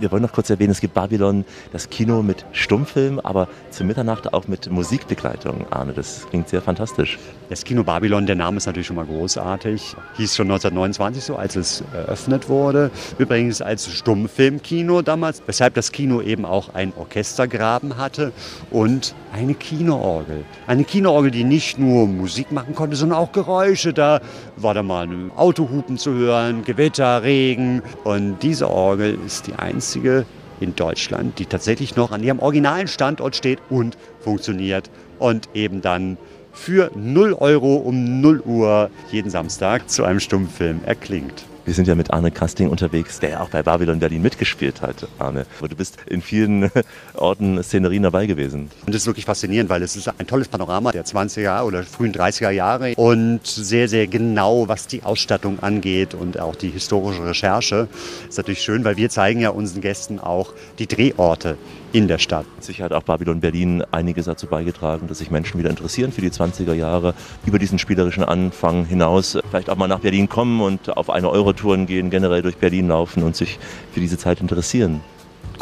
Wir 0.00 0.10
wollen 0.10 0.22
noch 0.22 0.32
kurz 0.32 0.50
erwähnen, 0.50 0.72
es 0.72 0.80
gibt 0.80 0.94
Babylon, 0.94 1.44
das 1.72 1.90
Kino 1.90 2.22
mit 2.22 2.44
Stummfilm, 2.52 3.20
aber 3.20 3.48
zur 3.70 3.86
Mitternacht 3.86 4.32
auch 4.32 4.48
mit 4.48 4.70
Musikbegleitung. 4.70 5.66
Arne, 5.70 5.92
das 5.92 6.26
klingt 6.30 6.48
sehr 6.48 6.62
fantastisch. 6.62 7.18
Das 7.52 7.64
Kino 7.64 7.84
Babylon, 7.84 8.24
der 8.24 8.34
Name 8.34 8.56
ist 8.56 8.64
natürlich 8.64 8.86
schon 8.86 8.96
mal 8.96 9.04
großartig. 9.04 9.94
Hieß 10.16 10.36
schon 10.36 10.46
1929 10.46 11.22
so, 11.22 11.36
als 11.36 11.54
es 11.54 11.84
eröffnet 11.92 12.48
wurde. 12.48 12.90
Übrigens 13.18 13.60
als 13.60 13.92
Stummfilmkino 13.92 15.02
damals, 15.02 15.42
weshalb 15.44 15.74
das 15.74 15.92
Kino 15.92 16.22
eben 16.22 16.46
auch 16.46 16.72
ein 16.72 16.94
Orchestergraben 16.96 17.98
hatte 17.98 18.32
und 18.70 19.14
eine 19.34 19.52
Kinoorgel. 19.52 20.46
Eine 20.66 20.84
Kinoorgel, 20.84 21.30
die 21.30 21.44
nicht 21.44 21.78
nur 21.78 22.06
Musik 22.06 22.52
machen 22.52 22.74
konnte, 22.74 22.96
sondern 22.96 23.18
auch 23.18 23.32
Geräusche. 23.32 23.92
Da 23.92 24.22
war 24.56 24.72
da 24.72 24.82
mal 24.82 25.06
ein 25.06 25.30
Autohupen 25.36 25.98
zu 25.98 26.14
hören, 26.14 26.64
Gewitter, 26.64 27.22
Regen. 27.22 27.82
Und 28.04 28.38
diese 28.42 28.70
Orgel 28.70 29.18
ist 29.26 29.46
die 29.46 29.56
einzige 29.56 30.24
in 30.60 30.74
Deutschland, 30.74 31.38
die 31.38 31.44
tatsächlich 31.44 31.96
noch 31.96 32.12
an 32.12 32.22
ihrem 32.22 32.38
originalen 32.38 32.88
Standort 32.88 33.36
steht 33.36 33.58
und 33.68 33.98
funktioniert 34.20 34.88
und 35.18 35.50
eben 35.52 35.82
dann 35.82 36.16
für 36.52 36.90
0 36.94 37.34
Euro 37.34 37.76
um 37.76 38.20
0 38.20 38.40
Uhr 38.40 38.90
jeden 39.10 39.30
Samstag 39.30 39.88
zu 39.90 40.04
einem 40.04 40.20
Stummfilm 40.20 40.80
erklingt. 40.84 41.44
Wir 41.64 41.74
sind 41.74 41.86
ja 41.86 41.94
mit 41.94 42.12
Arne 42.12 42.32
Kasting 42.32 42.68
unterwegs, 42.68 43.20
der 43.20 43.30
ja 43.30 43.40
auch 43.40 43.48
bei 43.48 43.62
Babylon 43.62 44.00
Berlin 44.00 44.20
mitgespielt 44.20 44.82
hat, 44.82 45.06
Arne. 45.20 45.46
Aber 45.60 45.68
du 45.68 45.76
bist 45.76 45.96
in 46.06 46.20
vielen 46.20 46.72
Orten, 47.14 47.62
Szenerien 47.62 48.02
dabei 48.02 48.26
gewesen. 48.26 48.68
Und 48.84 48.92
das 48.92 49.02
ist 49.02 49.06
wirklich 49.06 49.26
faszinierend, 49.26 49.70
weil 49.70 49.80
es 49.82 49.94
ist 49.94 50.08
ein 50.08 50.26
tolles 50.26 50.48
Panorama 50.48 50.90
der 50.90 51.04
20er 51.04 51.62
oder 51.62 51.84
frühen 51.84 52.12
30er 52.12 52.50
Jahre 52.50 52.94
und 52.96 53.46
sehr, 53.46 53.88
sehr 53.88 54.08
genau, 54.08 54.66
was 54.66 54.88
die 54.88 55.04
Ausstattung 55.04 55.60
angeht 55.60 56.14
und 56.14 56.40
auch 56.40 56.56
die 56.56 56.70
historische 56.70 57.24
Recherche. 57.24 57.86
Das 58.22 58.30
ist 58.30 58.38
natürlich 58.38 58.62
schön, 58.62 58.82
weil 58.82 58.96
wir 58.96 59.08
zeigen 59.08 59.40
ja 59.40 59.50
unseren 59.50 59.82
Gästen 59.82 60.18
auch 60.18 60.52
die 60.80 60.88
Drehorte 60.88 61.56
in 61.92 62.08
der 62.08 62.18
Stadt. 62.18 62.46
Sicher 62.60 62.84
hat 62.84 62.92
auch 62.92 63.02
Babylon 63.02 63.40
Berlin 63.40 63.84
einiges 63.90 64.26
dazu 64.26 64.46
beigetragen, 64.46 65.08
dass 65.08 65.18
sich 65.18 65.30
Menschen 65.30 65.58
wieder 65.58 65.70
interessieren 65.70 66.12
für 66.12 66.20
die 66.20 66.30
20er 66.30 66.74
Jahre, 66.74 67.14
über 67.46 67.58
diesen 67.58 67.78
spielerischen 67.78 68.24
Anfang 68.24 68.84
hinaus 68.84 69.38
vielleicht 69.50 69.70
auch 69.70 69.76
mal 69.76 69.88
nach 69.88 70.00
Berlin 70.00 70.28
kommen 70.28 70.60
und 70.60 70.96
auf 70.96 71.10
eine 71.10 71.30
Eurotouren 71.30 71.86
gehen, 71.86 72.10
generell 72.10 72.42
durch 72.42 72.56
Berlin 72.56 72.88
laufen 72.88 73.22
und 73.22 73.36
sich 73.36 73.58
für 73.92 74.00
diese 74.00 74.18
Zeit 74.18 74.40
interessieren 74.40 75.00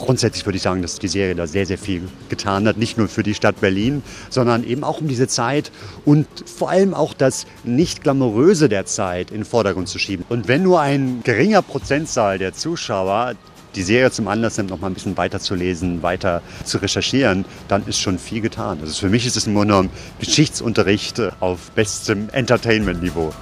grundsätzlich 0.00 0.46
würde 0.46 0.56
ich 0.56 0.62
sagen, 0.62 0.82
dass 0.82 0.98
die 0.98 1.08
Serie 1.08 1.34
da 1.34 1.46
sehr, 1.46 1.66
sehr 1.66 1.78
viel 1.78 2.08
getan 2.28 2.66
hat. 2.66 2.76
Nicht 2.76 2.98
nur 2.98 3.08
für 3.08 3.22
die 3.22 3.34
Stadt 3.34 3.60
Berlin, 3.60 4.02
sondern 4.30 4.64
eben 4.64 4.82
auch 4.82 5.00
um 5.00 5.08
diese 5.08 5.28
Zeit 5.28 5.70
und 6.04 6.26
vor 6.46 6.70
allem 6.70 6.94
auch 6.94 7.14
das 7.14 7.46
Nicht-Glamouröse 7.64 8.68
der 8.68 8.86
Zeit 8.86 9.30
in 9.30 9.38
den 9.38 9.44
Vordergrund 9.44 9.88
zu 9.88 9.98
schieben. 9.98 10.24
Und 10.28 10.48
wenn 10.48 10.62
nur 10.62 10.80
ein 10.80 11.20
geringer 11.22 11.62
Prozentzahl 11.62 12.38
der 12.38 12.54
Zuschauer 12.54 13.34
die 13.74 13.82
Serie 13.82 14.10
zum 14.10 14.28
Anlass 14.28 14.56
nimmt, 14.56 14.70
noch 14.70 14.80
mal 14.80 14.88
ein 14.88 14.94
bisschen 14.94 15.16
weiter 15.16 15.40
zu 15.40 15.54
lesen, 15.54 16.02
weiter 16.02 16.42
zu 16.64 16.78
recherchieren, 16.78 17.44
dann 17.68 17.86
ist 17.86 17.98
schon 17.98 18.18
viel 18.18 18.40
getan. 18.40 18.78
Also 18.80 19.00
für 19.00 19.08
mich 19.08 19.26
ist 19.26 19.36
es 19.36 19.46
Grunde 19.54 19.74
genommen 19.74 19.90
Geschichtsunterricht 20.18 21.20
auf 21.40 21.70
bestem 21.72 22.28
Entertainment-Niveau. 22.30 23.32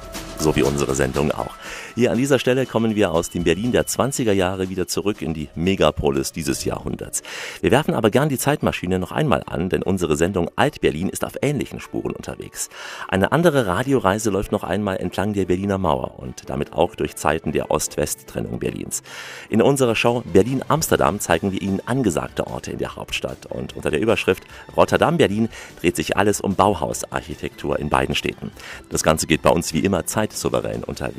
so 0.41 0.55
wie 0.55 0.63
unsere 0.63 0.95
Sendung 0.95 1.33
auch. 1.33 1.55
Hier 1.99 2.13
an 2.13 2.19
dieser 2.19 2.39
Stelle 2.39 2.65
kommen 2.65 2.95
wir 2.95 3.11
aus 3.11 3.29
dem 3.29 3.43
Berlin 3.43 3.73
der 3.73 3.85
20er 3.85 4.31
Jahre 4.31 4.69
wieder 4.69 4.87
zurück 4.87 5.21
in 5.21 5.35
die 5.35 5.49
Megapolis 5.57 6.31
dieses 6.31 6.65
Jahrhunderts. 6.65 7.25
Wir 7.61 7.73
werfen 7.73 7.93
aber 7.93 8.11
gern 8.11 8.29
die 8.29 8.39
Zeitmaschine 8.39 9.01
noch 9.01 9.11
einmal 9.11 9.43
an, 9.47 9.69
denn 9.69 9.83
unsere 9.83 10.15
Sendung 10.15 10.49
Alt-Berlin 10.55 11.09
ist 11.09 11.25
auf 11.25 11.33
ähnlichen 11.43 11.81
Spuren 11.81 12.13
unterwegs. 12.13 12.69
Eine 13.09 13.33
andere 13.33 13.67
Radioreise 13.67 14.31
läuft 14.31 14.53
noch 14.53 14.63
einmal 14.63 14.99
entlang 14.99 15.33
der 15.33 15.47
Berliner 15.47 15.77
Mauer 15.77 16.21
und 16.21 16.49
damit 16.49 16.73
auch 16.73 16.95
durch 16.95 17.17
Zeiten 17.17 17.51
der 17.51 17.73
Ost-West-Trennung 17.73 18.61
Berlins. 18.61 19.03
In 19.49 19.61
unserer 19.61 19.97
Show 19.97 20.23
Berlin-Amsterdam 20.33 21.19
zeigen 21.19 21.51
wir 21.51 21.61
Ihnen 21.61 21.83
angesagte 21.85 22.47
Orte 22.47 22.71
in 22.71 22.79
der 22.79 22.95
Hauptstadt 22.95 23.47
und 23.47 23.75
unter 23.75 23.91
der 23.91 23.99
Überschrift 23.99 24.45
Rotterdam-Berlin 24.77 25.49
dreht 25.81 25.97
sich 25.97 26.17
alles 26.17 26.41
um 26.41 26.55
Bauhausarchitektur 26.55 27.77
in 27.77 27.89
beiden 27.89 28.15
Städten. 28.15 28.53
Das 28.89 29.03
Ganze 29.03 29.27
geht 29.27 29.43
bei 29.43 29.51
uns 29.51 29.73
wie 29.73 29.81
immer 29.81 30.07
zeitsouverän 30.07 30.85
unter 30.85 31.17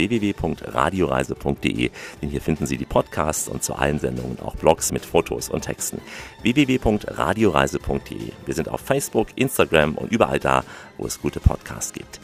www.radioreise.de, 0.70 1.92
denn 2.22 2.30
hier 2.30 2.42
finden 2.42 2.66
Sie 2.66 2.78
die 2.78 2.86
Podcasts 2.86 3.48
und 3.48 3.64
zu 3.64 3.76
allen 3.76 4.00
Sendungen 4.00 4.40
auch 4.40 4.56
Blogs 4.56 4.92
mit 4.92 5.06
Fotos 5.06 5.50
und 5.50 5.62
Texten. 5.62 6.02
www.radioreise.de. 6.42 8.32
Wir 8.46 8.54
sind 8.54 8.70
auf 8.70 8.82
Facebook, 8.82 9.28
Instagram 9.36 9.96
und 9.96 10.12
überall 10.12 10.40
da, 10.40 10.64
wo 10.98 11.06
es 11.06 11.22
gute 11.22 11.40
Podcasts 11.40 11.94
gibt. 11.94 12.20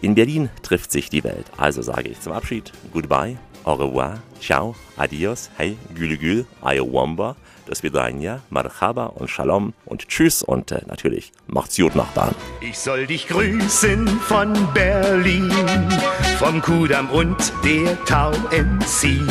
In 0.00 0.14
Berlin 0.14 0.48
trifft 0.62 0.92
sich 0.92 1.10
die 1.10 1.24
Welt. 1.24 1.46
Also 1.56 1.82
sage 1.82 2.08
ich 2.08 2.20
zum 2.20 2.32
Abschied 2.32 2.72
Goodbye, 2.92 3.36
au 3.68 3.74
revoir, 3.74 4.18
ciao, 4.40 4.74
adios, 4.96 5.50
hey, 5.58 5.76
gülü 5.94 6.16
gül, 6.16 6.44
ayowamba, 6.62 7.36
das 7.66 7.82
Vidania, 7.82 8.40
marhaba 8.48 9.04
und 9.04 9.28
shalom 9.28 9.74
und 9.84 10.08
tschüss 10.08 10.42
und 10.42 10.72
äh, 10.72 10.80
natürlich 10.86 11.32
macht's 11.46 11.76
gut 11.76 11.94
Nachbarn. 11.94 12.34
Ich 12.62 12.78
soll 12.78 13.06
dich 13.06 13.28
grüßen 13.28 14.08
von 14.08 14.54
Berlin, 14.72 15.52
vom 16.38 16.62
Kudamm 16.62 17.10
und 17.10 17.52
der 17.62 18.02
Tauentzien. 18.06 19.28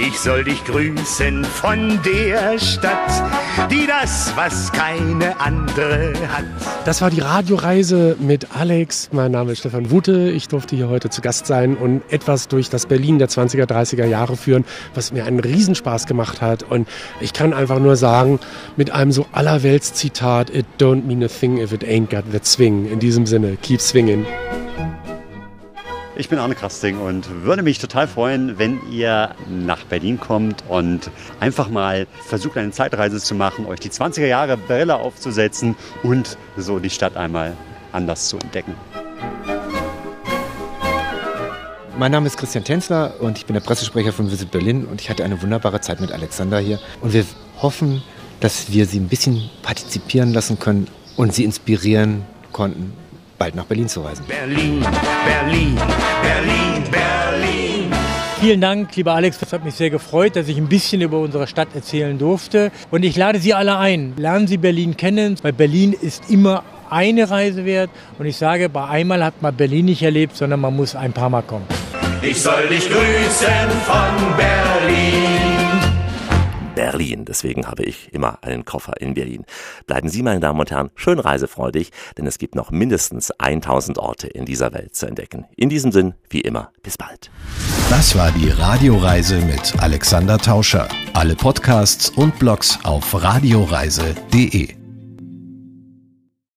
Ich 0.00 0.18
soll 0.20 0.44
dich 0.44 0.64
grüßen 0.64 1.44
von 1.44 2.00
der 2.04 2.58
Stadt, 2.58 3.70
die 3.70 3.86
das, 3.86 4.32
was 4.36 4.70
keine 4.72 5.38
andere 5.40 6.12
hat. 6.32 6.44
Das 6.84 7.02
war 7.02 7.10
die 7.10 7.20
Radioreise 7.20 8.16
mit 8.20 8.56
Alex. 8.56 9.08
Mein 9.12 9.32
Name 9.32 9.52
ist 9.52 9.58
Stefan 9.58 9.90
Wute. 9.90 10.30
Ich 10.30 10.48
durfte 10.48 10.76
hier 10.76 10.88
heute 10.88 11.10
zu 11.10 11.20
Gast 11.20 11.46
sein 11.46 11.76
und 11.76 12.02
etwas 12.10 12.48
durch 12.48 12.70
das 12.70 12.86
Berlin 12.86 13.18
der 13.18 13.28
20er, 13.28 13.64
30er 13.64 14.06
Jahre 14.06 14.36
führen, 14.36 14.64
was 14.94 15.12
mir 15.12 15.24
einen 15.24 15.40
Riesenspaß 15.40 16.06
gemacht 16.06 16.40
hat. 16.40 16.62
Und 16.62 16.88
ich 17.20 17.32
kann 17.32 17.52
einfach 17.52 17.80
nur 17.80 17.96
sagen, 17.96 18.38
mit 18.76 18.90
einem 18.90 19.12
so 19.12 19.26
allerwelts 19.32 19.94
Zitat, 19.94 20.50
it 20.50 20.66
don't 20.78 21.04
mean 21.06 21.22
a 21.24 21.28
thing 21.28 21.58
if 21.58 21.72
it 21.72 21.82
ain't 21.82 22.10
got 22.10 22.30
that 22.32 22.46
swing. 22.46 22.90
In 22.90 23.00
diesem 23.00 23.26
Sinne, 23.26 23.56
keep 23.60 23.80
swinging. 23.80 24.24
Ich 26.20 26.28
bin 26.28 26.40
Arne 26.40 26.56
Krasting 26.56 26.98
und 26.98 27.44
würde 27.44 27.62
mich 27.62 27.78
total 27.78 28.08
freuen, 28.08 28.58
wenn 28.58 28.80
ihr 28.90 29.36
nach 29.48 29.84
Berlin 29.84 30.18
kommt 30.18 30.64
und 30.68 31.12
einfach 31.38 31.68
mal 31.68 32.08
versucht, 32.26 32.58
eine 32.58 32.72
Zeitreise 32.72 33.20
zu 33.20 33.36
machen, 33.36 33.66
euch 33.66 33.78
die 33.78 33.88
20er 33.88 34.26
Jahre 34.26 34.56
Brille 34.56 34.96
aufzusetzen 34.96 35.76
und 36.02 36.36
so 36.56 36.80
die 36.80 36.90
Stadt 36.90 37.16
einmal 37.16 37.56
anders 37.92 38.26
zu 38.26 38.36
entdecken. 38.36 38.74
Mein 41.96 42.10
Name 42.10 42.26
ist 42.26 42.36
Christian 42.36 42.64
Tänzler 42.64 43.14
und 43.20 43.38
ich 43.38 43.46
bin 43.46 43.54
der 43.54 43.60
Pressesprecher 43.60 44.12
von 44.12 44.28
Visit 44.28 44.50
Berlin 44.50 44.86
und 44.86 45.00
ich 45.00 45.10
hatte 45.10 45.22
eine 45.22 45.40
wunderbare 45.40 45.80
Zeit 45.80 46.00
mit 46.00 46.10
Alexander 46.10 46.58
hier. 46.58 46.80
Und 47.00 47.12
wir 47.12 47.24
hoffen, 47.62 48.02
dass 48.40 48.72
wir 48.72 48.86
Sie 48.86 48.98
ein 48.98 49.06
bisschen 49.06 49.48
partizipieren 49.62 50.32
lassen 50.32 50.58
können 50.58 50.88
und 51.16 51.32
Sie 51.32 51.44
inspirieren 51.44 52.24
konnten, 52.50 52.92
bald 53.38 53.54
nach 53.54 53.64
Berlin 53.64 53.88
zu 53.88 54.02
reisen. 54.02 54.24
Berlin, 54.26 54.84
Berlin, 55.24 55.78
Berlin, 56.22 56.84
Berlin. 56.90 57.92
Vielen 58.40 58.60
Dank, 58.60 58.94
lieber 58.94 59.14
Alex. 59.14 59.38
Es 59.42 59.52
hat 59.52 59.64
mich 59.64 59.74
sehr 59.74 59.90
gefreut, 59.90 60.36
dass 60.36 60.48
ich 60.48 60.56
ein 60.58 60.68
bisschen 60.68 61.00
über 61.00 61.18
unsere 61.18 61.46
Stadt 61.46 61.68
erzählen 61.74 62.18
durfte. 62.18 62.70
Und 62.90 63.04
ich 63.04 63.16
lade 63.16 63.40
Sie 63.40 63.52
alle 63.52 63.78
ein. 63.78 64.14
Lernen 64.16 64.46
Sie 64.46 64.58
Berlin 64.58 64.96
kennen, 64.96 65.36
weil 65.42 65.52
Berlin 65.52 65.92
ist 65.92 66.30
immer 66.30 66.62
eine 66.88 67.30
Reise 67.30 67.64
wert. 67.64 67.90
Und 68.18 68.26
ich 68.26 68.36
sage, 68.36 68.68
bei 68.68 68.84
einmal 68.86 69.24
hat 69.24 69.42
man 69.42 69.56
Berlin 69.56 69.86
nicht 69.86 70.02
erlebt, 70.02 70.36
sondern 70.36 70.60
man 70.60 70.76
muss 70.76 70.94
ein 70.94 71.12
paar 71.12 71.30
Mal 71.30 71.42
kommen. 71.42 71.66
Ich 72.22 72.40
soll 72.40 72.68
dich 72.68 72.88
grüßen 72.88 73.70
von 73.86 74.36
Berlin. 74.36 75.27
Berlin. 76.78 77.24
Deswegen 77.24 77.66
habe 77.66 77.82
ich 77.82 78.14
immer 78.14 78.38
einen 78.44 78.64
Koffer 78.64 79.00
in 79.00 79.14
Berlin. 79.14 79.44
Bleiben 79.88 80.08
Sie, 80.08 80.22
meine 80.22 80.38
Damen 80.38 80.60
und 80.60 80.70
Herren, 80.70 80.90
schön 80.94 81.18
reisefreudig, 81.18 81.90
denn 82.16 82.24
es 82.24 82.38
gibt 82.38 82.54
noch 82.54 82.70
mindestens 82.70 83.32
1000 83.32 83.98
Orte 83.98 84.28
in 84.28 84.44
dieser 84.44 84.72
Welt 84.72 84.94
zu 84.94 85.06
entdecken. 85.06 85.44
In 85.56 85.70
diesem 85.70 85.90
Sinn, 85.90 86.14
wie 86.30 86.40
immer, 86.40 86.70
bis 86.84 86.96
bald. 86.96 87.32
Das 87.90 88.14
war 88.14 88.30
die 88.30 88.50
Radioreise 88.50 89.40
mit 89.40 89.74
Alexander 89.82 90.38
Tauscher. 90.38 90.88
Alle 91.14 91.34
Podcasts 91.34 92.10
und 92.10 92.38
Blogs 92.38 92.78
auf 92.84 93.12
radioreise.de. 93.12 94.87